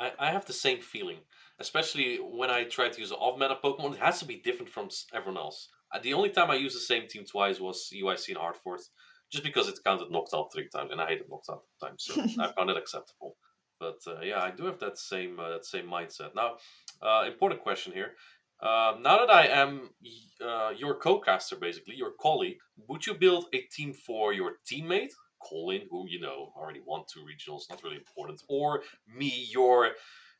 I, 0.00 0.12
I 0.18 0.30
have 0.30 0.44
the 0.46 0.52
same 0.52 0.80
feeling, 0.80 1.18
especially 1.58 2.16
when 2.16 2.50
I 2.50 2.64
try 2.64 2.88
to 2.88 3.00
use 3.00 3.10
an 3.10 3.16
off-meta 3.16 3.56
Pokemon. 3.62 3.94
It 3.94 4.00
has 4.00 4.18
to 4.20 4.24
be 4.24 4.36
different 4.36 4.70
from 4.70 4.88
everyone 5.12 5.38
else. 5.38 5.68
Uh, 5.92 5.98
the 6.00 6.14
only 6.14 6.30
time 6.30 6.50
I 6.50 6.54
used 6.54 6.76
the 6.76 6.80
same 6.80 7.08
team 7.08 7.24
twice 7.24 7.58
was 7.58 7.90
UIC 7.92 8.28
and 8.28 8.36
Hartford, 8.36 8.80
just 9.32 9.42
because 9.42 9.68
it 9.68 9.78
counted 9.84 10.10
knocked 10.10 10.34
out 10.34 10.52
three 10.52 10.68
times, 10.68 10.92
and 10.92 11.00
I 11.00 11.06
hated 11.08 11.28
knocked 11.28 11.48
out 11.50 11.62
times, 11.82 12.04
so 12.06 12.20
I 12.42 12.52
found 12.52 12.70
it 12.70 12.76
acceptable. 12.76 13.36
But 13.80 13.98
uh, 14.06 14.20
yeah, 14.22 14.42
I 14.42 14.50
do 14.50 14.64
have 14.66 14.78
that 14.80 14.98
same 14.98 15.38
uh, 15.40 15.50
that 15.50 15.64
same 15.64 15.86
mindset. 15.86 16.34
Now, 16.34 16.56
uh, 17.00 17.24
important 17.26 17.62
question 17.62 17.92
here. 17.92 18.12
Um, 18.60 19.02
now 19.02 19.18
that 19.18 19.30
I 19.30 19.46
am 19.46 19.90
uh, 20.44 20.70
your 20.76 20.96
co-caster, 20.96 21.56
basically 21.56 21.94
your 21.94 22.12
colleague, 22.20 22.58
would 22.88 23.06
you 23.06 23.14
build 23.14 23.46
a 23.52 23.60
team 23.72 23.92
for 23.94 24.32
your 24.32 24.54
teammate 24.70 25.12
Colin, 25.40 25.82
who 25.90 26.06
you 26.08 26.20
know 26.20 26.52
already 26.56 26.80
won 26.84 27.04
two 27.12 27.20
regionals, 27.20 27.70
not 27.70 27.82
really 27.84 27.96
important, 27.96 28.42
or 28.48 28.82
me, 29.06 29.46
your, 29.52 29.92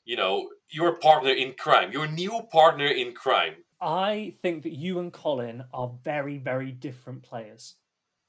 you 0.04 0.16
know, 0.16 0.50
your 0.70 0.98
partner 0.98 1.30
in 1.30 1.54
crime, 1.54 1.92
your 1.92 2.08
new 2.08 2.42
partner 2.50 2.86
in 2.86 3.14
crime? 3.14 3.54
I 3.80 4.34
think 4.42 4.64
that 4.64 4.72
you 4.72 4.98
and 4.98 5.12
Colin 5.12 5.62
are 5.72 5.92
very 6.02 6.38
very 6.38 6.72
different 6.72 7.22
players, 7.22 7.76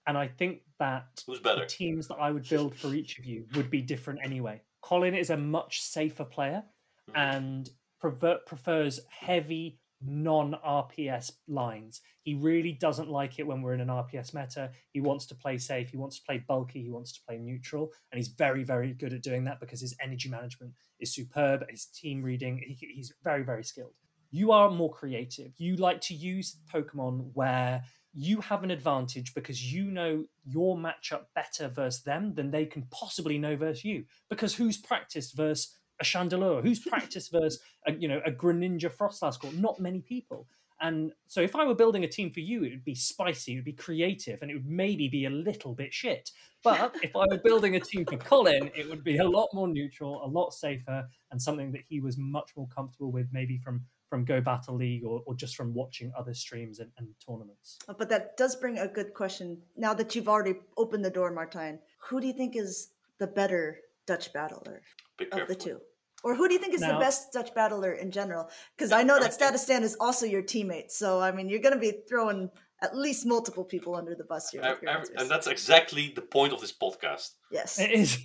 and 0.05 0.15
I 0.15 0.27
think 0.27 0.61
that 0.77 1.23
Who's 1.25 1.41
the 1.41 1.65
teams 1.67 2.07
that 2.09 2.17
I 2.17 2.29
would 2.31 2.47
build 2.47 2.75
for 2.75 2.93
each 2.93 3.17
of 3.17 3.25
you 3.25 3.47
would 3.55 3.71
be 3.71 3.81
different 3.81 4.19
anyway. 4.23 4.61
Colin 4.81 5.15
is 5.15 5.31
a 5.31 5.37
much 5.37 5.81
safer 5.81 6.25
player 6.25 6.63
Mhm. 7.09 7.15
and 7.15 7.69
prefers 7.99 9.01
heavy 9.09 9.78
non 10.01 10.55
RPS 10.65 11.31
lines. 11.47 12.01
He 12.21 12.35
really 12.35 12.73
doesn't 12.73 13.09
like 13.09 13.39
it 13.39 13.47
when 13.47 13.61
we're 13.61 13.73
in 13.73 13.81
an 13.81 13.87
RPS 13.87 14.33
meta. 14.33 14.71
He 14.91 15.01
wants 15.01 15.25
to 15.27 15.35
play 15.35 15.57
safe, 15.57 15.89
he 15.89 15.97
wants 15.97 16.17
to 16.19 16.25
play 16.25 16.43
bulky, 16.47 16.81
he 16.83 16.89
wants 16.89 17.13
to 17.13 17.21
play 17.27 17.37
neutral, 17.37 17.91
and 18.11 18.17
he's 18.17 18.29
very, 18.29 18.63
very 18.63 18.93
good 18.93 19.13
at 19.13 19.23
doing 19.23 19.45
that 19.45 19.59
because 19.59 19.81
his 19.81 19.95
energy 20.01 20.29
management 20.29 20.73
is 20.99 21.13
superb, 21.13 21.65
his 21.69 21.85
team 21.85 22.21
reading, 22.21 22.57
he, 22.65 22.77
he's 22.93 23.13
very, 23.23 23.43
very 23.43 23.63
skilled. 23.63 23.93
You 24.31 24.51
are 24.51 24.69
more 24.69 24.91
creative. 24.91 25.53
You 25.57 25.75
like 25.77 26.01
to 26.01 26.13
use 26.13 26.57
Pokemon 26.71 27.31
where 27.33 27.83
you 28.13 28.41
have 28.41 28.63
an 28.63 28.71
advantage 28.71 29.33
because 29.33 29.71
you 29.71 29.85
know 29.85 30.25
your 30.43 30.75
matchup 30.77 31.25
better 31.35 31.67
versus 31.67 32.03
them 32.03 32.33
than 32.33 32.51
they 32.51 32.65
can 32.65 32.83
possibly 32.91 33.37
know 33.37 33.55
versus 33.55 33.85
you. 33.85 34.05
Because 34.29 34.55
who's 34.55 34.77
practiced 34.77 35.35
versus 35.35 35.73
a 35.99 36.03
Chandelure? 36.03 36.61
Who's 36.61 36.79
practiced 36.79 37.31
versus 37.31 37.59
a, 37.87 37.93
you 37.93 38.07
know 38.07 38.21
a 38.25 38.31
Greninja 38.31 38.91
Froslass? 38.91 39.59
Not 39.59 39.79
many 39.79 40.01
people. 40.01 40.47
And 40.81 41.11
so 41.27 41.41
if 41.41 41.55
I 41.55 41.65
were 41.65 41.75
building 41.75 42.05
a 42.05 42.07
team 42.07 42.31
for 42.31 42.39
you, 42.39 42.63
it 42.63 42.69
would 42.69 42.85
be 42.85 42.95
spicy, 42.95 43.53
it 43.53 43.55
would 43.57 43.65
be 43.65 43.73
creative, 43.73 44.41
and 44.41 44.49
it 44.49 44.53
would 44.53 44.65
maybe 44.65 45.09
be 45.09 45.25
a 45.25 45.29
little 45.29 45.73
bit 45.73 45.93
shit. 45.93 46.31
But 46.63 46.95
if 47.03 47.15
I 47.15 47.25
were 47.29 47.37
building 47.37 47.75
a 47.75 47.79
team 47.79 48.05
for 48.05 48.17
Colin, 48.17 48.71
it 48.75 48.87
would 48.89 49.03
be 49.03 49.17
a 49.17 49.27
lot 49.27 49.49
more 49.53 49.67
neutral, 49.67 50.23
a 50.23 50.27
lot 50.27 50.53
safer, 50.53 51.05
and 51.31 51.41
something 51.41 51.71
that 51.73 51.81
he 51.89 51.99
was 51.99 52.17
much 52.17 52.51
more 52.55 52.67
comfortable 52.73 53.11
with, 53.11 53.27
maybe 53.33 53.57
from 53.57 53.81
from 54.09 54.25
Go 54.25 54.41
Battle 54.41 54.75
League 54.75 55.05
or, 55.05 55.21
or 55.27 55.35
just 55.35 55.55
from 55.55 55.71
watching 55.71 56.11
other 56.17 56.33
streams 56.33 56.79
and, 56.79 56.89
and 56.97 57.09
tournaments. 57.23 57.77
Uh, 57.87 57.93
But 57.95 58.09
that 58.09 58.37
does 58.37 58.55
bring 58.55 58.79
a 58.79 58.87
good 58.87 59.13
question. 59.13 59.59
Now 59.77 59.93
that 59.93 60.15
you've 60.15 60.27
already 60.27 60.55
opened 60.77 61.05
the 61.05 61.11
door, 61.11 61.31
Martijn, 61.31 61.77
who 61.99 62.19
do 62.19 62.25
you 62.25 62.33
think 62.33 62.55
is 62.55 62.89
the 63.19 63.27
better 63.27 63.81
Dutch 64.07 64.33
battler 64.33 64.81
Be 65.19 65.31
of 65.31 65.47
the 65.47 65.53
two? 65.53 65.79
Or 66.23 66.35
who 66.35 66.47
do 66.47 66.53
you 66.53 66.59
think 66.59 66.73
is 66.73 66.81
the 66.81 66.97
best 66.99 67.31
Dutch 67.31 67.53
battler 67.55 67.93
in 67.93 68.11
general? 68.11 68.49
Because 68.77 68.91
I 68.91 69.03
know 69.03 69.19
that 69.19 69.33
think- 69.33 69.53
Statistan 69.55 69.83
is 69.83 69.95
also 69.99 70.25
your 70.25 70.43
teammate. 70.43 70.91
So, 70.91 71.19
I 71.21 71.31
mean, 71.31 71.47
you're 71.49 71.61
going 71.61 71.73
to 71.75 71.79
be 71.79 71.93
throwing 72.09 72.49
at 72.81 72.95
least 72.95 73.25
multiple 73.25 73.63
people 73.63 73.95
under 73.95 74.15
the 74.15 74.23
bus 74.25 74.49
here. 74.51 74.61
Ev- 74.61 74.75
With 74.75 74.81
your 74.83 74.91
ev- 74.91 74.97
answers. 74.99 75.15
and 75.21 75.29
that's 75.29 75.47
exactly 75.47 76.11
the 76.15 76.21
point 76.21 76.51
of 76.53 76.59
this 76.61 76.71
podcast. 76.73 77.31
yes. 77.51 77.79
It 77.79 77.91
is. 77.91 78.17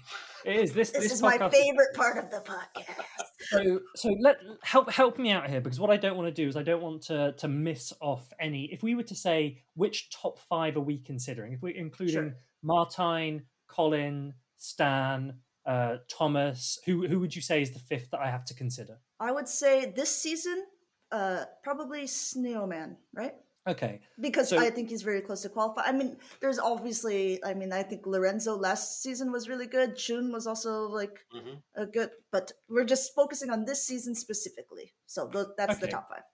It 0.44 0.56
is. 0.56 0.72
This, 0.72 0.90
This 0.90 1.04
this 1.04 1.12
is 1.12 1.22
my 1.22 1.38
podcast- 1.38 1.52
favorite 1.52 1.94
part 1.94 2.18
of 2.18 2.30
the 2.30 2.40
podcast. 2.40 3.04
so 3.40 3.80
so 3.96 4.08
let 4.20 4.36
help 4.62 4.90
help 4.90 5.18
me 5.18 5.30
out 5.30 5.48
here 5.48 5.60
because 5.60 5.80
what 5.80 5.90
I 5.90 5.96
don't 5.96 6.16
want 6.16 6.26
to 6.34 6.42
do 6.42 6.48
is 6.48 6.56
I 6.56 6.62
don't 6.62 6.82
want 6.82 7.02
to 7.04 7.32
to 7.38 7.48
miss 7.48 7.92
off 8.00 8.32
any. 8.38 8.64
If 8.72 8.82
we 8.82 8.94
were 8.94 9.02
to 9.04 9.14
say 9.14 9.62
which 9.74 10.10
top 10.10 10.38
five 10.40 10.76
are 10.76 10.80
we 10.80 10.98
considering, 10.98 11.52
if 11.54 11.62
we're 11.62 11.76
including 11.76 12.34
Martijn, 12.64 13.42
Colin, 13.68 14.34
Stan, 14.56 15.38
uh, 15.66 15.96
Thomas, 16.08 16.78
who 16.86 17.06
who 17.06 17.20
would 17.20 17.34
you 17.34 17.42
say 17.42 17.62
is 17.62 17.72
the 17.72 17.78
fifth 17.78 18.10
that 18.10 18.20
I 18.20 18.30
have 18.30 18.44
to 18.46 18.54
consider? 18.54 18.98
I 19.20 19.32
would 19.32 19.48
say 19.48 19.90
this 19.90 20.14
season, 20.14 20.64
uh, 21.12 21.44
probably 21.62 22.06
Snowman, 22.06 22.96
right? 23.14 23.34
Okay, 23.66 24.00
Because 24.20 24.50
So- 24.50 24.58
I 24.58 24.68
think 24.68 24.90
he's 24.90 25.00
very 25.02 25.22
close 25.22 25.40
to 25.40 25.48
qualify. 25.48 25.84
I 25.86 25.92
mean, 25.92 26.18
there's 26.40 26.58
obviously, 26.58 27.42
I 27.42 27.54
mean, 27.54 27.72
I 27.72 27.82
think 27.82 28.06
Lorenzo 28.06 28.54
last 28.58 29.02
season 29.02 29.32
was 29.32 29.48
really 29.48 29.66
good. 29.66 29.96
Chun 29.96 30.30
was 30.32 30.46
also 30.46 30.86
like 30.88 31.24
hmm 31.32 31.54
a 31.74 31.86
good, 31.86 32.10
but 32.30 32.52
we're 32.68 32.84
just 32.84 33.14
focusing 33.14 33.48
on 33.50 33.64
this 33.64 33.86
season 33.86 34.14
specifically. 34.14 34.92
So 35.06 35.28
tho- 35.32 35.54
that's 35.56 35.78
the 35.78 35.88
top 35.88 36.08
five. 36.10 36.24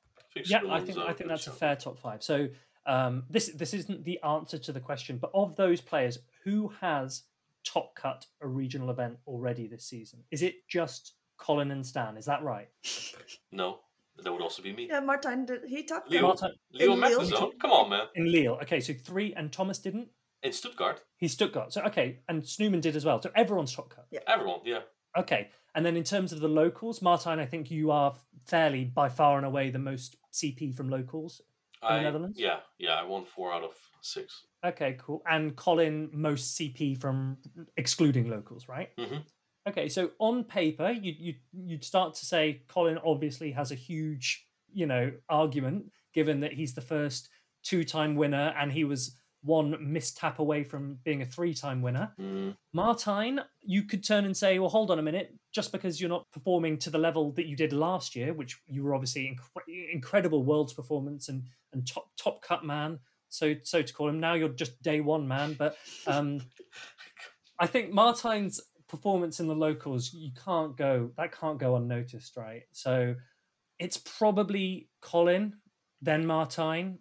yeah, 0.45 0.63
I 0.69 0.81
think 0.81 0.99
I 0.99 1.13
think 1.13 1.29
that's 1.31 1.47
a 1.47 1.53
fair 1.53 1.77
top 1.77 1.99
five. 2.01 2.25
So 2.25 2.49
um, 2.87 3.23
this 3.31 3.47
this 3.55 3.75
isn't 3.75 4.03
the 4.05 4.19
answer 4.23 4.59
to 4.59 4.73
the 4.73 4.81
question, 4.81 5.19
but 5.19 5.31
of 5.33 5.55
those 5.55 5.81
players, 5.81 6.19
who 6.45 6.73
has 6.81 7.23
top 7.65 7.95
cut 7.95 8.27
a 8.41 8.47
regional 8.49 8.91
event 8.91 9.19
already 9.27 9.67
this 9.67 9.85
season? 9.85 10.21
Is 10.31 10.43
it 10.43 10.67
just 10.69 11.15
Colin 11.39 11.71
and 11.71 11.85
Stan? 11.87 12.17
Is 12.17 12.27
that 12.27 12.43
right? 12.43 12.69
No, 13.53 13.81
that 14.23 14.33
would 14.33 14.43
also 14.43 14.63
be 14.63 14.73
me. 14.73 14.87
Yeah, 14.89 15.01
Martijn, 15.01 15.47
did 15.47 15.63
he 15.67 15.83
top 15.83 16.05
Leo. 16.09 16.33
cut? 16.33 16.41
Martijn 16.41 16.51
Leo 16.73 16.93
In 16.93 17.01
Lille? 17.01 17.53
Come 17.61 17.71
on, 17.73 17.91
man. 17.91 18.07
in 18.15 18.31
Lille. 18.31 18.59
Okay, 18.63 18.81
so 18.81 18.93
three, 18.93 19.33
and 19.35 19.51
Thomas 19.53 19.79
didn't. 19.79 20.09
In 20.43 20.53
Stuttgart, 20.53 21.03
He's 21.17 21.33
Stuttgart. 21.33 21.73
So 21.73 21.83
okay, 21.83 22.21
and 22.29 22.47
Snowman 22.47 22.81
did 22.81 22.97
as 22.97 23.05
well. 23.05 23.21
So 23.21 23.31
everyone's 23.35 23.75
top 23.75 23.91
cut. 23.91 24.07
Yeah. 24.11 24.21
Everyone, 24.27 24.61
yeah. 24.65 24.81
Okay, 25.19 25.49
and 25.75 25.85
then 25.85 25.97
in 25.97 26.05
terms 26.05 26.33
of 26.33 26.41
the 26.41 26.49
locals, 26.49 27.01
Martijn, 27.01 27.39
I 27.41 27.47
think 27.47 27.71
you 27.71 27.91
are 27.91 28.15
fairly 28.47 28.85
by 28.85 29.09
far 29.09 29.37
and 29.37 29.45
away 29.47 29.71
the 29.71 29.79
most 29.79 30.17
CP 30.33 30.75
from 30.75 30.89
locals. 30.89 31.43
The 31.81 31.89
I, 31.89 32.03
Netherlands? 32.03 32.39
Yeah, 32.39 32.61
yeah, 32.79 32.95
I 32.95 33.05
won 33.05 33.25
four 33.25 33.53
out 33.53 33.63
of 33.63 33.73
six. 34.03 34.45
Okay, 34.65 34.97
cool. 34.99 35.23
And 35.29 35.57
Colin, 35.57 36.11
most 36.13 36.57
CP 36.57 37.01
from 37.01 37.39
excluding 37.77 38.29
locals, 38.29 38.69
right? 38.69 38.95
Mhm. 38.97 39.25
Okay, 39.69 39.89
so 39.89 40.11
on 40.19 40.45
paper, 40.45 40.91
you 40.91 41.13
you 41.19 41.35
you'd 41.53 41.85
start 41.85 42.15
to 42.15 42.27
say 42.27 42.63
Colin 42.69 42.99
obviously 43.05 43.53
has 43.53 43.73
a 43.73 43.75
huge, 43.75 44.47
you 44.73 44.87
know, 44.87 45.13
argument 45.29 45.93
given 46.13 46.41
that 46.41 46.53
he's 46.53 46.75
the 46.75 46.81
first 46.81 47.29
two-time 47.63 48.17
winner 48.17 48.55
and 48.59 48.73
he 48.73 48.85
was 48.85 49.20
one 49.43 49.73
mistap 49.75 50.39
away 50.39 50.65
from 50.65 50.99
being 51.05 51.23
a 51.23 51.27
three-time 51.27 51.81
winner. 51.83 52.13
Mm, 52.21 52.57
Martijn, 52.77 53.43
you 53.63 53.85
could 53.85 54.05
turn 54.05 54.25
and 54.25 54.37
say, 54.37 54.59
well, 54.59 54.69
hold 54.69 54.91
on 54.91 54.99
a 54.99 55.03
minute. 55.03 55.35
just 55.53 55.73
because 55.73 56.01
you're 56.01 56.11
not 56.11 56.31
performing 56.33 56.79
to 56.79 56.91
the 56.91 56.99
level 56.99 57.33
that 57.33 57.47
you 57.47 57.57
did 57.57 57.73
last 57.73 58.15
year, 58.15 58.33
which 58.33 58.61
you 58.67 58.85
were 58.85 58.95
obviously 58.95 59.25
incre- 59.27 59.93
incredible 59.93 60.45
world's 60.45 60.73
performance 60.73 61.29
and 61.29 61.43
and 61.73 61.87
top 61.87 62.09
top 62.17 62.43
cut 62.43 62.65
man, 62.65 62.99
so 63.29 63.55
so 63.63 63.83
to 63.83 63.93
call 63.93 64.09
him. 64.09 64.21
Now 64.21 64.35
you're 64.35 64.49
just 64.51 64.81
day 64.83 65.01
one 65.01 65.27
man, 65.27 65.55
but 65.55 65.77
um, 66.07 66.41
I 67.59 67.67
think 67.67 67.93
Martine's 67.93 68.61
performance 68.89 69.39
in 69.39 69.47
the 69.47 69.55
locals 69.55 70.13
you 70.13 70.33
can't 70.45 70.77
go 70.77 71.13
that 71.17 71.33
can't 71.33 71.59
go 71.59 71.77
unnoticed, 71.77 72.37
right? 72.37 72.63
So 72.73 73.15
it's 73.79 73.97
probably 73.97 74.89
Colin, 75.01 75.55
then 76.03 76.25
Martijn, 76.25 76.99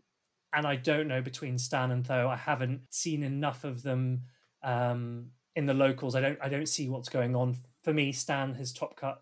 and 0.54 0.66
I 0.66 0.76
don't 0.76 1.08
know 1.08 1.22
between 1.22 1.58
Stan 1.58 1.92
and 1.92 2.04
Tho. 2.04 2.28
I 2.28 2.36
haven't 2.36 2.82
seen 2.90 3.24
enough 3.24 3.64
of 3.64 3.84
them 3.84 4.24
um, 4.64 5.28
in 5.56 5.66
the 5.66 5.74
locals. 5.74 6.16
I 6.16 6.22
don't 6.22 6.40
I 6.42 6.50
don't 6.50 6.68
see 6.68 6.90
what's 6.90 7.10
going 7.10 7.36
on. 7.36 7.58
For 7.84 7.94
me, 7.94 8.12
Stan 8.12 8.56
has 8.56 8.74
top 8.74 8.96
cut, 8.96 9.22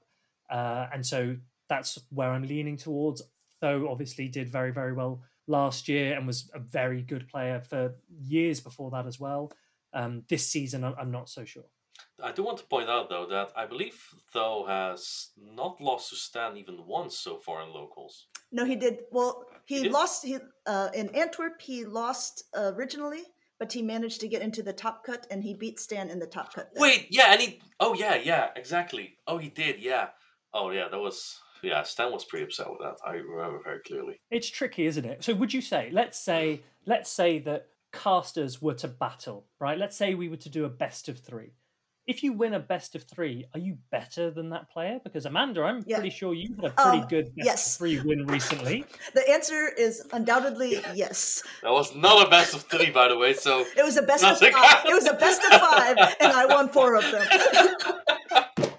uh, 0.50 0.88
and 0.94 1.06
so 1.06 1.38
that's 1.70 2.00
where 2.10 2.32
I'm 2.32 2.44
leaning 2.44 2.78
towards. 2.78 3.22
Tho 3.60 3.88
obviously 3.90 4.28
did 4.28 4.50
very 4.50 4.72
very 4.72 4.94
well 4.94 5.22
last 5.48 5.88
year 5.88 6.16
and 6.16 6.28
was 6.28 6.50
a 6.54 6.60
very 6.60 7.02
good 7.02 7.28
player 7.28 7.62
for 7.62 7.96
years 8.10 8.60
before 8.60 8.92
that 8.92 9.08
as 9.08 9.20
well. 9.20 9.52
Um, 9.94 10.24
this 10.30 10.46
season, 10.46 10.84
I'm, 10.84 10.94
I'm 11.00 11.12
not 11.12 11.30
so 11.30 11.46
sure. 11.46 11.64
I 12.22 12.32
do 12.32 12.44
want 12.44 12.58
to 12.60 12.66
point 12.66 12.90
out 12.90 13.10
though 13.10 13.26
that 13.28 13.52
I 13.56 13.66
believe 13.66 14.00
Tho 14.34 14.66
has 14.68 15.30
not 15.38 15.82
lost 15.82 16.10
to 16.10 16.16
Stan 16.16 16.58
even 16.58 16.86
once 16.86 17.18
so 17.18 17.38
far 17.38 17.64
in 17.64 17.74
locals. 17.74 18.28
No, 18.52 18.66
he 18.66 18.76
did. 18.76 19.00
Well, 19.12 19.46
he, 19.68 19.82
He 19.84 19.90
lost. 19.90 20.26
He 20.26 20.38
uh, 20.66 20.90
in 20.94 21.10
Antwerp. 21.10 21.62
He 21.62 21.86
lost 21.86 22.46
uh, 22.58 22.72
originally, 22.74 23.24
but 23.60 23.72
he 23.72 23.82
managed 23.82 24.22
to 24.22 24.28
get 24.28 24.42
into 24.42 24.64
the 24.64 24.74
top 24.74 25.04
cut, 25.04 25.28
and 25.30 25.44
he 25.44 25.54
beat 25.54 25.80
Stan 25.80 26.10
in 26.10 26.20
the 26.20 26.26
top 26.26 26.54
cut. 26.54 26.70
there. 26.74 26.82
Wait, 26.82 27.08
yeah, 27.10 27.34
and 27.34 27.42
he. 27.42 27.60
Oh 27.80 27.94
yeah, 27.94 28.16
yeah, 28.16 28.50
exactly. 28.56 29.18
Oh, 29.28 29.38
he 29.38 29.50
did, 29.50 29.80
yeah. 29.80 30.08
Oh 30.54 30.72
yeah, 30.72 30.88
that 30.90 31.00
was. 31.00 31.40
Yeah, 31.62 31.84
Stan 31.84 32.12
was 32.12 32.24
pretty 32.24 32.46
upset 32.46 32.70
with 32.70 32.80
that. 32.80 32.96
I 33.06 33.16
remember 33.16 33.60
very 33.64 33.80
clearly. 33.80 34.22
It's 34.32 34.50
tricky, 34.50 34.86
isn't 34.86 35.06
it? 35.06 35.24
So 35.24 35.34
would 35.34 35.54
you 35.54 35.62
say, 35.62 35.90
let's 35.92 36.20
say, 36.20 36.62
let's 36.86 37.12
say 37.12 37.40
that 37.40 37.68
casters 37.92 38.62
were 38.62 38.76
to 38.76 38.88
battle, 38.88 39.48
right? 39.60 39.78
Let's 39.78 39.98
say 39.98 40.14
we 40.14 40.30
were 40.30 40.38
to 40.38 40.50
do 40.50 40.66
a 40.66 40.70
best 40.70 41.10
of 41.10 41.20
three. 41.20 41.54
If 42.08 42.24
you 42.24 42.32
win 42.32 42.54
a 42.54 42.60
best 42.60 42.96
of 42.96 43.04
three, 43.04 43.46
are 43.54 43.60
you 43.60 43.78
better 43.92 44.32
than 44.32 44.50
that 44.52 44.70
player? 44.72 44.98
Because 45.04 45.26
Amanda, 45.26 45.62
I'm 45.64 45.84
Yeah. 45.86 45.98
pretty 45.98 46.10
sure 46.16 46.34
you 46.34 46.56
had 46.56 46.66
a 46.66 46.70
pretty 46.70 47.00
Um, 47.00 47.08
good 47.10 47.26
best 47.36 47.46
yes. 47.46 47.74
of 47.74 47.80
three 47.80 48.00
win 48.00 48.26
recently. 48.26 48.86
The 49.14 49.30
answer 49.30 49.68
is 49.68 50.08
undoubtedly 50.14 50.80
yes. 50.96 51.44
That 51.64 51.72
was 51.74 51.94
not 51.96 52.26
a 52.26 52.30
best 52.30 52.54
of 52.54 52.62
three, 52.64 52.92
by 52.92 53.10
the 53.10 53.18
way. 53.18 53.34
So 53.34 53.66
It 53.76 53.84
was 53.84 53.98
a 53.98 54.04
best 54.04 54.24
of 54.24 54.40
five. 54.40 54.86
It 54.86 54.94
was 54.94 55.06
a 55.06 55.14
best 55.16 55.42
of 55.52 55.60
five, 55.60 55.98
and 56.22 56.32
I 56.32 56.46
won 56.46 56.70
four 56.70 56.96
of 56.96 57.04
them. 57.12 57.28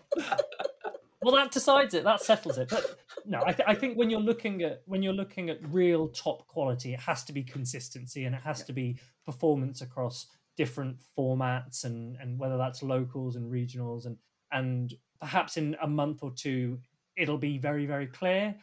well 1.23 1.35
that 1.35 1.51
decides 1.51 1.93
it 1.95 2.05
that 2.05 2.23
settles 2.23 2.57
it 2.59 2.69
but 2.71 2.97
no 3.27 3.43
I, 3.45 3.53
th- 3.53 3.69
I 3.69 3.75
think 3.75 3.99
when 3.99 4.09
you're 4.09 4.21
looking 4.21 4.63
at 4.63 4.83
when 4.87 5.03
you're 5.03 5.13
looking 5.13 5.51
at 5.51 5.59
real 5.69 6.09
top 6.09 6.47
quality 6.47 6.95
it 6.95 7.01
has 7.01 7.25
to 7.25 7.33
be 7.33 7.43
consistency 7.43 8.25
and 8.25 8.35
it 8.35 8.41
has 8.43 8.63
to 8.65 8.73
be 8.73 8.97
performance 9.27 9.83
across 9.83 10.27
different 10.59 10.99
formats 11.17 11.85
and 11.85 12.17
and 12.21 12.39
whether 12.39 12.59
that's 12.59 12.83
locals 12.83 13.37
and 13.37 13.51
regionals 13.51 14.05
and 14.05 14.17
and 14.53 14.95
perhaps 15.21 15.57
in 15.57 15.77
a 15.81 15.87
month 15.87 16.19
or 16.23 16.33
two 16.33 16.79
it'll 17.17 17.39
be 17.39 17.57
very 17.59 17.87
very 17.87 18.07
clear 18.07 18.55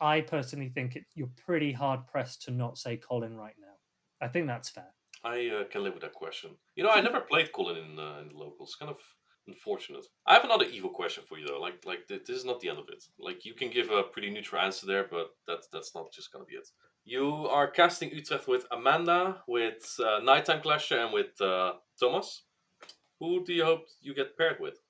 i 0.00 0.20
personally 0.20 0.70
think 0.70 0.96
it, 0.96 1.04
you're 1.14 1.30
pretty 1.46 1.70
hard 1.70 2.06
pressed 2.06 2.42
to 2.42 2.50
not 2.50 2.78
say 2.78 2.96
colin 2.96 3.36
right 3.36 3.56
now 3.60 3.76
i 4.26 4.26
think 4.26 4.46
that's 4.46 4.70
fair 4.70 4.94
I 5.24 5.48
uh, 5.48 5.64
can 5.64 5.82
live 5.82 5.94
with 5.94 6.02
that 6.02 6.12
question. 6.12 6.50
You 6.76 6.84
know, 6.84 6.90
I 6.90 7.00
never 7.00 7.20
played 7.20 7.50
Colin 7.50 7.78
in, 7.78 7.98
uh, 7.98 8.20
in 8.20 8.28
the 8.28 8.36
locals. 8.36 8.76
Kind 8.78 8.90
of 8.90 8.98
unfortunate. 9.46 10.04
I 10.26 10.34
have 10.34 10.44
another 10.44 10.66
evil 10.66 10.90
question 10.90 11.24
for 11.26 11.38
you 11.38 11.46
though. 11.46 11.60
Like, 11.60 11.82
like 11.86 12.06
this 12.08 12.28
is 12.28 12.44
not 12.44 12.60
the 12.60 12.68
end 12.68 12.78
of 12.78 12.90
it. 12.90 13.02
Like, 13.18 13.44
you 13.46 13.54
can 13.54 13.70
give 13.70 13.90
a 13.90 14.02
pretty 14.02 14.30
neutral 14.30 14.60
answer 14.60 14.86
there, 14.86 15.06
but 15.10 15.28
that's 15.48 15.66
that's 15.72 15.94
not 15.94 16.12
just 16.12 16.30
gonna 16.30 16.44
be 16.44 16.56
it. 16.56 16.68
You 17.04 17.46
are 17.48 17.68
casting 17.68 18.10
Utrecht 18.10 18.48
with 18.48 18.66
Amanda, 18.70 19.42
with 19.46 20.00
uh, 20.00 20.20
Nighttime 20.20 20.62
Clasher, 20.62 21.04
and 21.04 21.12
with 21.12 21.38
uh, 21.40 21.74
Thomas. 22.00 22.42
Who 23.20 23.44
do 23.44 23.52
you 23.52 23.64
hope 23.64 23.86
you 24.00 24.14
get 24.14 24.36
paired 24.38 24.58
with? 24.58 24.80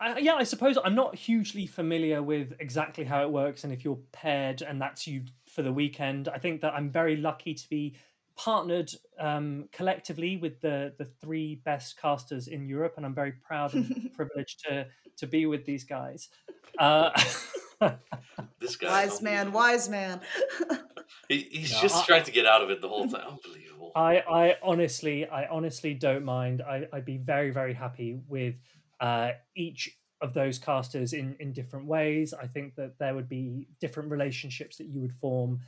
I, 0.00 0.18
yeah, 0.18 0.34
I 0.34 0.44
suppose 0.44 0.78
I'm 0.82 0.94
not 0.94 1.14
hugely 1.14 1.66
familiar 1.66 2.22
with 2.22 2.54
exactly 2.58 3.04
how 3.04 3.22
it 3.22 3.30
works 3.30 3.64
and 3.64 3.72
if 3.72 3.84
you're 3.84 3.98
paired 4.12 4.62
and 4.62 4.80
that's 4.80 5.06
you 5.06 5.24
for 5.46 5.62
the 5.62 5.72
weekend. 5.72 6.28
I 6.28 6.38
think 6.38 6.62
that 6.62 6.72
I'm 6.72 6.90
very 6.90 7.16
lucky 7.16 7.54
to 7.54 7.68
be 7.68 7.96
partnered 8.34 8.90
um, 9.18 9.68
collectively 9.72 10.38
with 10.38 10.60
the 10.62 10.94
the 10.96 11.04
three 11.04 11.56
best 11.56 12.00
casters 12.00 12.48
in 12.48 12.66
Europe, 12.66 12.94
and 12.96 13.04
I'm 13.04 13.14
very 13.14 13.32
proud 13.32 13.74
and 13.74 14.10
privileged 14.16 14.60
to 14.66 14.86
to 15.18 15.26
be 15.26 15.46
with 15.46 15.66
these 15.66 15.84
guys. 15.84 16.28
Uh, 16.78 17.10
This 18.58 18.76
guy, 18.76 18.88
wise 19.06 19.22
man, 19.22 19.52
wise 19.52 19.88
man. 19.88 20.20
He, 21.28 21.48
he's 21.50 21.72
No, 21.72 21.80
just 21.80 21.96
I- 21.96 22.04
trying 22.06 22.24
to 22.24 22.30
get 22.32 22.46
out 22.46 22.62
of 22.62 22.70
it 22.70 22.80
the 22.80 22.88
whole 22.88 23.08
time. 23.08 23.26
Unbelievable. 23.28 23.92
I, 23.96 24.18
I 24.18 24.56
honestly, 24.62 25.26
I 25.28 25.46
honestly 25.46 25.94
don't 25.94 26.24
mind. 26.24 26.62
I, 26.62 26.86
I'd 26.92 27.04
be 27.04 27.16
very, 27.16 27.50
very 27.50 27.72
happy 27.74 28.20
with 28.28 28.54
uh, 29.00 29.32
each 29.56 29.96
of 30.20 30.34
those 30.34 30.58
casters 30.58 31.12
in 31.12 31.34
in 31.40 31.52
different 31.52 31.86
ways. 31.86 32.34
I 32.34 32.46
think 32.46 32.74
that 32.76 32.98
there 32.98 33.14
would 33.14 33.28
be 33.28 33.68
different 33.80 34.10
relationships 34.10 34.76
that 34.76 34.86
you 34.88 35.00
would 35.00 35.14
form. 35.14 35.60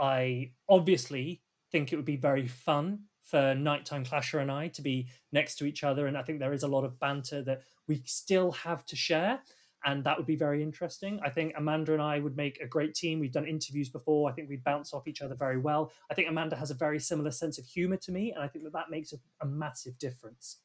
I 0.00 0.52
obviously 0.68 1.42
think 1.70 1.92
it 1.92 1.96
would 1.96 2.04
be 2.04 2.16
very 2.16 2.48
fun 2.48 3.00
for 3.22 3.54
Nighttime 3.54 4.04
Clasher 4.04 4.40
and 4.40 4.50
I 4.50 4.68
to 4.68 4.80
be 4.80 5.08
next 5.32 5.56
to 5.56 5.66
each 5.66 5.84
other, 5.84 6.06
and 6.06 6.16
I 6.16 6.22
think 6.22 6.38
there 6.38 6.54
is 6.54 6.62
a 6.62 6.68
lot 6.68 6.84
of 6.84 6.98
banter 6.98 7.42
that 7.42 7.62
we 7.86 8.02
still 8.06 8.52
have 8.52 8.86
to 8.86 8.96
share. 8.96 9.40
And 9.84 10.02
that 10.04 10.16
would 10.16 10.26
be 10.26 10.36
very 10.36 10.62
interesting. 10.62 11.20
I 11.24 11.30
think 11.30 11.54
Amanda 11.56 11.92
and 11.92 12.02
I 12.02 12.18
would 12.18 12.36
make 12.36 12.60
a 12.60 12.66
great 12.66 12.94
team. 12.94 13.20
We've 13.20 13.32
done 13.32 13.46
interviews 13.46 13.88
before. 13.88 14.28
I 14.28 14.32
think 14.32 14.48
we'd 14.48 14.64
bounce 14.64 14.92
off 14.92 15.06
each 15.06 15.22
other 15.22 15.36
very 15.36 15.58
well. 15.58 15.92
I 16.10 16.14
think 16.14 16.28
Amanda 16.28 16.56
has 16.56 16.70
a 16.70 16.74
very 16.74 16.98
similar 16.98 17.30
sense 17.30 17.58
of 17.58 17.64
humor 17.64 17.96
to 17.98 18.12
me, 18.12 18.32
and 18.32 18.42
I 18.42 18.48
think 18.48 18.64
that 18.64 18.72
that 18.72 18.90
makes 18.90 19.12
a, 19.12 19.18
a 19.40 19.46
massive 19.46 19.96
difference. 19.98 20.56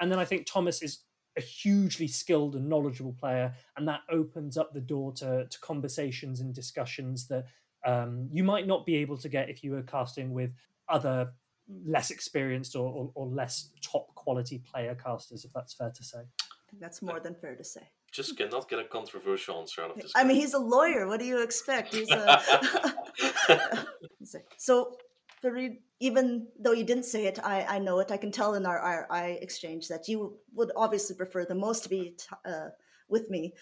And 0.00 0.10
then 0.10 0.18
I 0.18 0.24
think 0.24 0.46
Thomas 0.46 0.82
is 0.82 1.00
a 1.36 1.40
hugely 1.40 2.08
skilled 2.08 2.54
and 2.56 2.68
knowledgeable 2.68 3.12
player, 3.12 3.54
and 3.76 3.86
that 3.86 4.00
opens 4.10 4.56
up 4.56 4.72
the 4.72 4.80
door 4.80 5.12
to, 5.14 5.46
to 5.46 5.60
conversations 5.60 6.40
and 6.40 6.54
discussions 6.54 7.26
that 7.28 7.46
um, 7.84 8.28
you 8.32 8.44
might 8.44 8.66
not 8.66 8.86
be 8.86 8.96
able 8.96 9.18
to 9.18 9.28
get 9.28 9.50
if 9.50 9.62
you 9.62 9.72
were 9.72 9.82
casting 9.82 10.32
with 10.32 10.52
other 10.88 11.32
less 11.84 12.10
experienced 12.10 12.76
or, 12.76 12.90
or, 12.90 13.10
or 13.14 13.26
less 13.26 13.70
top 13.82 14.14
quality 14.14 14.58
player 14.58 14.94
casters, 14.94 15.44
if 15.44 15.52
that's 15.52 15.74
fair 15.74 15.90
to 15.90 16.04
say. 16.04 16.18
I 16.18 16.70
think 16.70 16.80
that's 16.80 17.02
more 17.02 17.20
than 17.20 17.34
fair 17.34 17.54
to 17.54 17.64
say. 17.64 17.82
Just 18.14 18.36
cannot 18.36 18.68
get 18.68 18.78
a 18.78 18.84
controversial 18.84 19.58
answer 19.58 19.82
out 19.82 19.90
of 19.90 19.96
this. 19.96 20.12
I 20.14 20.22
guy. 20.22 20.28
mean, 20.28 20.36
he's 20.36 20.54
a 20.54 20.58
lawyer. 20.58 21.08
What 21.08 21.18
do 21.18 21.26
you 21.26 21.42
expect? 21.42 21.92
He's 21.92 22.08
a. 22.12 22.40
so, 24.56 24.96
Farid, 25.42 25.78
even 25.98 26.46
though 26.60 26.70
you 26.70 26.84
didn't 26.84 27.06
say 27.06 27.26
it, 27.26 27.40
I, 27.42 27.64
I 27.68 27.78
know 27.80 27.98
it. 27.98 28.12
I 28.12 28.16
can 28.16 28.30
tell 28.30 28.54
in 28.54 28.66
our, 28.66 28.78
our 28.78 29.06
exchange 29.42 29.88
that 29.88 30.06
you 30.06 30.38
would 30.54 30.70
obviously 30.76 31.16
prefer 31.16 31.44
the 31.44 31.56
most 31.56 31.82
to 31.82 31.88
be 31.88 32.14
t- 32.16 32.36
uh, 32.46 32.68
with 33.08 33.30
me. 33.30 33.54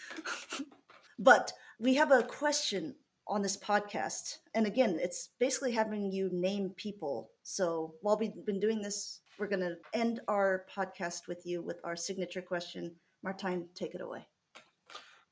but 1.19 1.55
we 1.81 1.95
have 1.95 2.13
a 2.13 2.23
question 2.23 2.95
on 3.27 3.41
this 3.41 3.57
podcast. 3.57 4.37
And 4.55 4.67
again, 4.67 4.99
it's 5.01 5.31
basically 5.41 5.73
having 5.73 6.13
you 6.13 6.29
name 6.31 6.75
people. 6.77 7.31
So 7.43 7.95
while 8.03 8.19
we've 8.19 8.45
been 8.45 8.61
doing 8.61 8.83
this, 8.83 9.21
we're 9.39 9.49
going 9.49 9.61
to 9.61 9.77
end 9.95 10.21
our 10.29 10.67
podcast 10.77 11.27
with 11.27 11.47
you 11.47 11.63
with 11.63 11.81
our 11.85 11.97
signature 11.97 12.43
question. 12.43 12.97
Martijn, 13.25 13.65
take 13.75 13.95
it 13.95 14.03
away. 14.03 14.27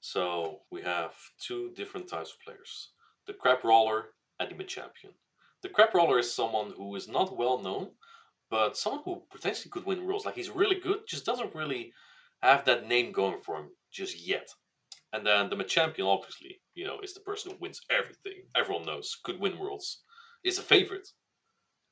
So 0.01 0.61
we 0.71 0.83
have 0.83 1.13
two 1.39 1.73
different 1.77 2.09
types 2.09 2.33
of 2.33 2.41
players: 2.45 2.93
the 3.27 3.35
Crabrawler 3.35 4.05
and 4.39 4.51
the 4.51 4.55
mid 4.55 4.69
champion. 4.69 5.15
The 5.63 5.69
Crabrawler 5.69 6.21
is 6.21 6.35
someone 6.35 6.73
who 6.77 6.97
is 6.97 7.07
not 7.07 7.37
well 7.37 7.59
known, 7.59 7.91
but 8.51 8.77
someone 8.77 9.03
who 9.05 9.23
potentially 9.31 9.71
could 9.71 9.85
win 9.85 10.05
worlds. 10.05 10.25
Like 10.25 10.37
he's 10.37 10.51
really 10.51 10.81
good, 10.81 11.01
just 11.07 11.27
doesn't 11.27 11.55
really 11.55 11.93
have 12.43 12.65
that 12.65 12.89
name 12.89 13.13
going 13.13 13.41
for 13.41 13.59
him 13.59 13.69
just 13.93 14.27
yet. 14.27 14.49
And 15.13 15.27
then 15.27 15.51
the 15.51 15.57
mid 15.57 15.69
champion, 15.69 16.09
obviously, 16.09 16.61
you 16.75 16.87
know, 16.87 17.01
is 17.03 17.15
the 17.15 17.21
person 17.21 17.51
who 17.51 17.59
wins 17.61 17.81
everything. 17.91 18.45
Everyone 18.57 18.87
knows 18.87 19.19
could 19.23 19.39
win 19.39 19.59
worlds, 19.59 20.03
is 20.45 20.59
a 20.59 20.63
favorite. 20.63 21.09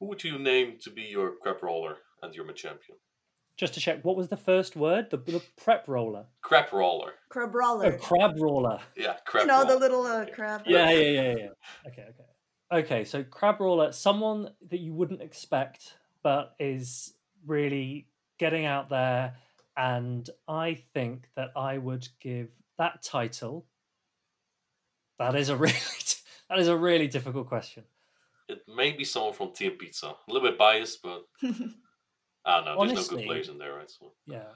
Who 0.00 0.06
would 0.06 0.24
you 0.24 0.38
name 0.38 0.78
to 0.82 0.90
be 0.90 1.02
your 1.02 1.34
Crabrawler 1.44 1.96
and 2.22 2.34
your 2.34 2.46
mid 2.46 2.56
champion? 2.56 2.98
Just 3.58 3.74
to 3.74 3.80
check, 3.80 4.04
what 4.04 4.16
was 4.16 4.28
the 4.28 4.36
first 4.36 4.76
word? 4.76 5.10
The, 5.10 5.16
the 5.18 5.42
prep 5.62 5.86
roller. 5.88 6.24
Crab 6.42 6.72
roller, 6.72 7.12
Crab 7.28 7.50
Oh, 7.54 7.58
roller. 7.58 7.98
crab 7.98 8.34
roller. 8.40 8.78
yeah, 8.96 9.16
crab 9.26 9.42
you 9.42 9.46
know, 9.48 9.62
roller. 9.64 9.74
the 9.74 9.78
little 9.80 10.02
uh, 10.04 10.24
crab. 10.32 10.62
Yeah, 10.64 10.90
yeah, 10.92 11.10
yeah, 11.10 11.34
yeah. 11.36 11.48
Okay, 11.88 12.02
okay. 12.08 12.24
Okay, 12.70 13.04
so 13.04 13.24
Crabrawler, 13.24 13.92
someone 13.94 14.50
that 14.70 14.78
you 14.78 14.92
wouldn't 14.94 15.22
expect, 15.22 15.94
but 16.22 16.54
is 16.60 17.14
really 17.46 18.06
getting 18.38 18.64
out 18.66 18.90
there. 18.90 19.34
And 19.76 20.28
I 20.46 20.74
think 20.94 21.28
that 21.34 21.48
I 21.56 21.78
would 21.78 22.06
give 22.20 22.48
that 22.76 23.02
title. 23.02 23.64
That 25.18 25.34
is 25.34 25.48
a 25.48 25.56
really, 25.64 25.74
that 26.50 26.58
is 26.58 26.68
a 26.68 26.76
really 26.76 27.08
difficult 27.08 27.48
question. 27.48 27.84
It 28.48 28.62
may 28.68 28.92
be 28.92 29.02
someone 29.04 29.32
from 29.32 29.52
Team 29.52 29.72
Pizza. 29.72 30.06
A 30.08 30.16
little 30.32 30.48
bit 30.48 30.58
biased, 30.58 31.02
but 31.02 31.24
I 32.48 32.56
don't 32.56 32.64
know. 32.64 32.70
There's 32.84 32.92
no 32.92 32.98
Honestly- 32.98 33.16
good 33.18 33.26
players 33.26 33.48
in 33.48 33.58
there, 33.58 33.74
right? 33.74 33.90
So 33.90 34.12
Yeah. 34.26 34.48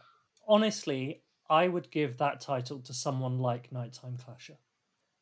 Honestly, 0.49 1.22
I 1.49 1.68
would 1.68 1.90
give 1.90 2.18
that 2.18 2.40
title 2.40 2.80
to 2.80 2.95
someone 2.95 3.38
like 3.38 3.70
Nighttime 3.70 4.16
Clasher. 4.16 4.57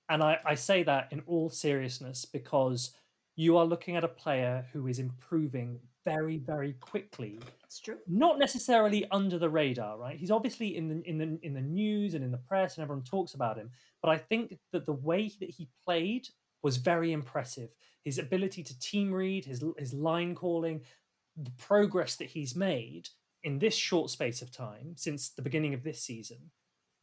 And 0.08 0.22
I, 0.22 0.38
I 0.44 0.54
say 0.54 0.82
that 0.84 1.12
in 1.12 1.22
all 1.26 1.50
seriousness 1.50 2.24
because 2.24 2.92
you 3.36 3.56
are 3.56 3.64
looking 3.64 3.96
at 3.96 4.04
a 4.04 4.08
player 4.08 4.66
who 4.72 4.86
is 4.86 4.98
improving 4.98 5.80
very, 6.04 6.38
very 6.38 6.72
quickly. 6.74 7.38
It's 7.64 7.78
true. 7.78 7.98
Not 8.06 8.38
necessarily 8.38 9.06
under 9.10 9.38
the 9.38 9.48
radar, 9.50 9.98
right? 9.98 10.16
He's 10.18 10.30
obviously 10.30 10.76
in 10.76 10.88
the 10.88 11.02
in 11.08 11.18
the 11.18 11.38
in 11.42 11.54
the 11.54 11.60
news 11.60 12.14
and 12.14 12.24
in 12.24 12.30
the 12.32 12.38
press, 12.38 12.76
and 12.76 12.82
everyone 12.82 13.04
talks 13.04 13.34
about 13.34 13.56
him. 13.56 13.70
But 14.02 14.10
I 14.10 14.18
think 14.18 14.58
that 14.72 14.86
the 14.86 14.92
way 14.92 15.30
that 15.40 15.50
he 15.50 15.68
played 15.84 16.28
was 16.62 16.78
very 16.78 17.12
impressive. 17.12 17.70
His 18.04 18.18
ability 18.18 18.62
to 18.64 18.78
team 18.78 19.12
read, 19.12 19.44
his 19.44 19.62
his 19.78 19.92
line 19.92 20.34
calling, 20.34 20.80
the 21.36 21.52
progress 21.52 22.16
that 22.16 22.30
he's 22.30 22.56
made 22.56 23.08
in 23.42 23.58
this 23.58 23.74
short 23.74 24.10
space 24.10 24.42
of 24.42 24.52
time 24.52 24.94
since 24.96 25.30
the 25.30 25.42
beginning 25.42 25.74
of 25.74 25.82
this 25.82 26.02
season. 26.02 26.50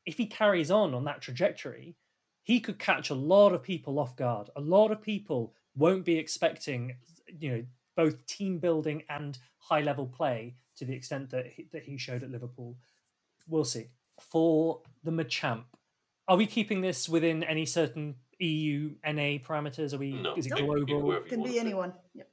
If 0.06 0.18
he 0.18 0.26
carries 0.26 0.72
on 0.72 0.94
on 0.94 1.06
that 1.06 1.22
trajectory, 1.22 1.96
he 2.44 2.60
could 2.60 2.80
catch 2.80 3.10
a 3.10 3.16
lot 3.16 3.54
of 3.54 3.64
people 3.64 4.00
off 4.00 4.16
guard. 4.16 4.50
A 4.56 4.62
lot 4.62 4.92
of 4.92 5.02
people 5.02 5.54
won't 5.76 6.06
be 6.06 6.18
expecting, 6.18 6.96
you 7.40 7.52
know, 7.52 7.64
both 7.96 8.26
team 8.26 8.60
building 8.60 9.04
and 9.10 9.38
high 9.58 9.82
level 9.82 10.06
play 10.06 10.56
to 10.78 10.86
the 10.86 10.94
extent 10.94 11.30
that 11.32 11.48
he, 11.48 11.68
that 11.74 11.84
he 11.84 11.98
showed 11.98 12.24
at 12.24 12.32
Liverpool. 12.32 12.78
We'll 13.48 13.66
see. 13.66 13.88
For 14.20 14.82
the 15.04 15.12
Machamp, 15.12 15.66
are 16.28 16.38
we 16.38 16.46
keeping 16.46 16.82
this 16.82 17.10
within 17.10 17.44
any 17.44 17.66
certain 17.66 18.16
EU 18.40 18.92
NA 19.04 19.40
parameters? 19.40 19.94
Are 19.94 19.98
we? 19.98 20.14
No, 20.14 20.36
is 20.36 20.46
it 20.46 20.54
pick- 20.54 20.60
pick 20.60 20.68
global? 20.68 21.02
whoever 21.02 21.24
you 21.26 21.30
Can 21.30 21.44
be 21.44 21.60
anyone. 21.60 21.94
Yep. 22.14 22.30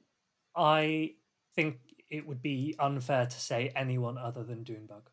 I 0.55 1.15
think 1.55 1.79
it 2.09 2.27
would 2.27 2.41
be 2.41 2.75
unfair 2.79 3.25
to 3.25 3.39
say 3.39 3.71
anyone 3.75 4.17
other 4.17 4.43
than 4.43 4.63
Doonbug. 4.63 5.07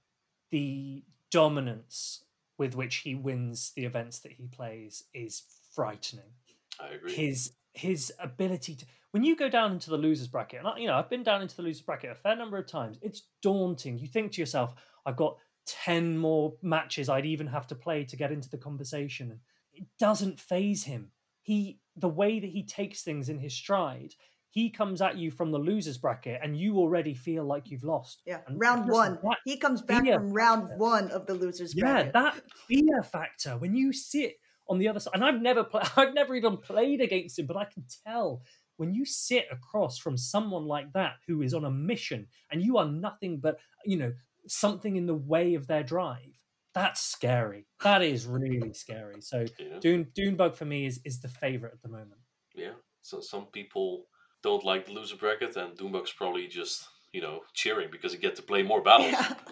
The 0.50 1.04
dominance 1.30 2.24
with 2.58 2.74
which 2.74 2.96
he 2.96 3.14
wins 3.14 3.72
the 3.74 3.84
events 3.84 4.18
that 4.20 4.32
he 4.32 4.46
plays 4.46 5.04
is 5.14 5.42
frightening. 5.74 6.34
I 6.78 6.94
agree. 6.94 7.12
His 7.14 7.52
his 7.74 8.12
ability 8.18 8.74
to 8.76 8.86
when 9.12 9.24
you 9.24 9.36
go 9.36 9.48
down 9.48 9.72
into 9.72 9.90
the 9.90 9.96
losers 9.96 10.28
bracket, 10.28 10.60
and 10.60 10.68
I, 10.68 10.78
you 10.78 10.86
know 10.86 10.94
I've 10.94 11.10
been 11.10 11.22
down 11.22 11.42
into 11.42 11.56
the 11.56 11.62
losers 11.62 11.82
bracket 11.82 12.10
a 12.10 12.14
fair 12.14 12.36
number 12.36 12.58
of 12.58 12.66
times. 12.66 12.98
It's 13.02 13.22
daunting. 13.42 13.98
You 13.98 14.06
think 14.06 14.32
to 14.32 14.40
yourself, 14.40 14.74
I've 15.06 15.16
got 15.16 15.38
ten 15.66 16.18
more 16.18 16.54
matches 16.62 17.08
I'd 17.08 17.26
even 17.26 17.46
have 17.46 17.66
to 17.68 17.74
play 17.74 18.04
to 18.04 18.16
get 18.16 18.32
into 18.32 18.50
the 18.50 18.58
conversation. 18.58 19.40
It 19.72 19.86
doesn't 19.98 20.40
phase 20.40 20.84
him. 20.84 21.10
He 21.42 21.80
the 21.96 22.08
way 22.08 22.40
that 22.40 22.50
he 22.50 22.62
takes 22.62 23.02
things 23.02 23.28
in 23.28 23.38
his 23.38 23.54
stride. 23.54 24.14
He 24.52 24.68
comes 24.68 25.00
at 25.00 25.16
you 25.16 25.30
from 25.30 25.50
the 25.50 25.58
losers 25.58 25.96
bracket, 25.96 26.40
and 26.42 26.56
you 26.56 26.76
already 26.76 27.14
feel 27.14 27.42
like 27.44 27.70
you've 27.70 27.84
lost. 27.84 28.20
Yeah. 28.26 28.40
And 28.46 28.60
round 28.60 28.86
one. 28.88 29.18
that- 29.22 29.38
He 29.46 29.56
comes 29.56 29.80
back 29.80 30.04
from 30.06 30.32
round 30.32 30.68
factor. 30.68 30.76
one 30.78 31.10
of 31.10 31.26
the 31.26 31.32
losers 31.34 31.74
yeah, 31.74 31.82
bracket. 31.84 32.12
Yeah, 32.14 32.22
that 32.22 32.42
fear 32.68 33.02
factor 33.02 33.56
when 33.56 33.74
you 33.74 33.92
sit 33.94 34.34
on 34.68 34.78
the 34.78 34.88
other 34.88 35.00
side, 35.00 35.14
and 35.14 35.24
I've 35.24 35.40
never 35.40 35.64
played, 35.64 35.84
I've 35.96 36.12
never 36.14 36.34
even 36.34 36.58
played 36.58 37.00
against 37.00 37.38
him, 37.38 37.46
but 37.46 37.56
I 37.56 37.64
can 37.64 37.84
tell 38.06 38.42
when 38.76 38.92
you 38.92 39.06
sit 39.06 39.46
across 39.50 39.96
from 39.98 40.16
someone 40.18 40.66
like 40.66 40.92
that 40.92 41.14
who 41.26 41.40
is 41.40 41.54
on 41.54 41.64
a 41.64 41.70
mission, 41.70 42.26
and 42.50 42.62
you 42.62 42.76
are 42.76 42.86
nothing 42.86 43.38
but 43.40 43.58
you 43.86 43.96
know 43.96 44.12
something 44.46 44.96
in 44.96 45.06
the 45.06 45.14
way 45.14 45.54
of 45.54 45.66
their 45.66 45.82
drive. 45.82 46.38
That's 46.74 47.00
scary. 47.00 47.66
That 47.84 48.02
is 48.02 48.26
really 48.26 48.72
scary. 48.74 49.20
So 49.22 49.46
yeah. 49.58 49.78
Dune 49.80 50.08
Dunebug 50.14 50.56
for 50.56 50.66
me 50.66 50.84
is 50.84 51.00
is 51.06 51.20
the 51.20 51.28
favorite 51.28 51.72
at 51.72 51.82
the 51.82 51.88
moment. 51.88 52.20
Yeah. 52.54 52.72
So 53.02 53.20
some 53.20 53.46
people 53.46 54.06
don't 54.42 54.64
like 54.64 54.86
the 54.86 54.92
loser 54.92 55.16
bracket, 55.16 55.56
and 55.56 55.76
Doombug's 55.76 56.12
probably 56.12 56.46
just 56.46 56.88
you 57.12 57.20
know 57.20 57.40
cheering 57.54 57.88
because 57.90 58.12
he 58.12 58.18
get 58.18 58.36
to 58.36 58.42
play 58.42 58.62
more 58.62 58.82
battles. 58.82 59.12
Yeah. 59.12 59.34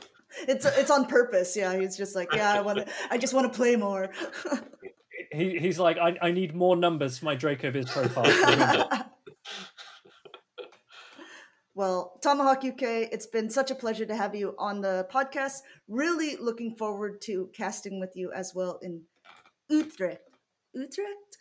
It's 0.46 0.64
it's 0.64 0.92
on 0.92 1.06
purpose. 1.06 1.56
Yeah, 1.56 1.76
he's 1.76 1.96
just 1.96 2.14
like, 2.14 2.32
yeah, 2.32 2.54
I 2.54 2.60
want 2.60 2.78
to. 2.78 2.86
I 3.10 3.18
just 3.18 3.34
want 3.34 3.52
to 3.52 3.56
play 3.56 3.74
more. 3.74 4.10
He, 5.32 5.58
he's 5.58 5.78
like, 5.78 5.96
I, 5.96 6.16
I 6.20 6.32
need 6.32 6.56
more 6.56 6.76
numbers 6.76 7.18
for 7.18 7.26
my 7.26 7.36
Draco 7.36 7.70
Viz 7.70 7.88
profile. 7.88 8.24
well, 11.74 12.18
Tomahawk 12.20 12.64
UK, 12.64 12.82
it's 13.12 13.26
been 13.26 13.48
such 13.48 13.70
a 13.70 13.76
pleasure 13.76 14.06
to 14.06 14.16
have 14.16 14.34
you 14.34 14.56
on 14.58 14.80
the 14.80 15.06
podcast. 15.12 15.58
Really 15.88 16.36
looking 16.36 16.74
forward 16.74 17.20
to 17.22 17.48
casting 17.54 18.00
with 18.00 18.16
you 18.16 18.32
as 18.32 18.54
well 18.56 18.80
in 18.82 19.02
Utrecht. 19.68 20.22
Utrecht? 20.74 21.38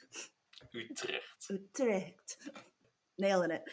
Utrecht. 0.72 1.50
Utrecht. 1.50 2.38
Nailing 3.20 3.52
it. 3.52 3.64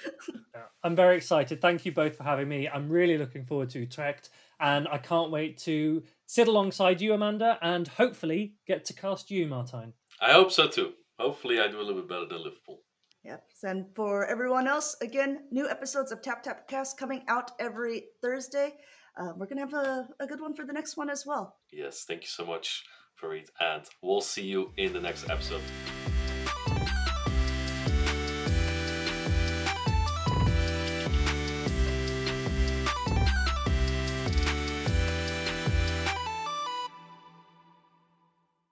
I'm 0.82 0.96
very 0.96 1.16
excited. 1.16 1.60
Thank 1.60 1.84
you 1.84 1.92
both 1.92 2.16
for 2.16 2.24
having 2.24 2.48
me. 2.48 2.68
I'm 2.68 2.88
really 2.88 3.18
looking 3.18 3.44
forward 3.44 3.70
to 3.70 3.80
Utrecht, 3.80 4.30
and 4.60 4.88
I 4.88 4.98
can't 4.98 5.30
wait 5.30 5.58
to 5.58 6.02
sit 6.26 6.48
alongside 6.48 7.00
you, 7.00 7.14
Amanda, 7.14 7.58
and 7.62 7.86
hopefully 7.86 8.54
get 8.66 8.84
to 8.86 8.92
cast 8.92 9.30
you, 9.30 9.46
Martijn. 9.46 9.92
I 10.20 10.32
hope 10.32 10.52
so 10.52 10.66
too. 10.66 10.92
Hopefully, 11.18 11.60
I 11.60 11.68
do 11.68 11.78
a 11.78 11.82
little 11.82 12.02
bit 12.02 12.08
better 12.08 12.26
than 12.26 12.38
Liverpool. 12.38 12.80
Yep. 13.24 13.44
And 13.64 13.86
for 13.94 14.26
everyone 14.26 14.68
else, 14.68 14.96
again, 15.02 15.44
new 15.50 15.68
episodes 15.68 16.12
of 16.12 16.22
Tap 16.22 16.42
Tap 16.42 16.68
Cast 16.68 16.98
coming 16.98 17.24
out 17.26 17.50
every 17.58 18.04
Thursday. 18.22 18.74
Uh, 19.18 19.32
we're 19.36 19.46
going 19.46 19.56
to 19.56 19.62
have 19.62 19.74
a, 19.74 20.08
a 20.20 20.26
good 20.26 20.40
one 20.40 20.54
for 20.54 20.64
the 20.64 20.72
next 20.72 20.96
one 20.96 21.10
as 21.10 21.24
well. 21.26 21.56
Yes, 21.72 22.04
thank 22.06 22.22
you 22.22 22.28
so 22.28 22.44
much, 22.44 22.84
Farid, 23.16 23.48
and 23.58 23.84
we'll 24.02 24.20
see 24.20 24.44
you 24.44 24.72
in 24.76 24.92
the 24.92 25.00
next 25.00 25.28
episode. 25.30 25.62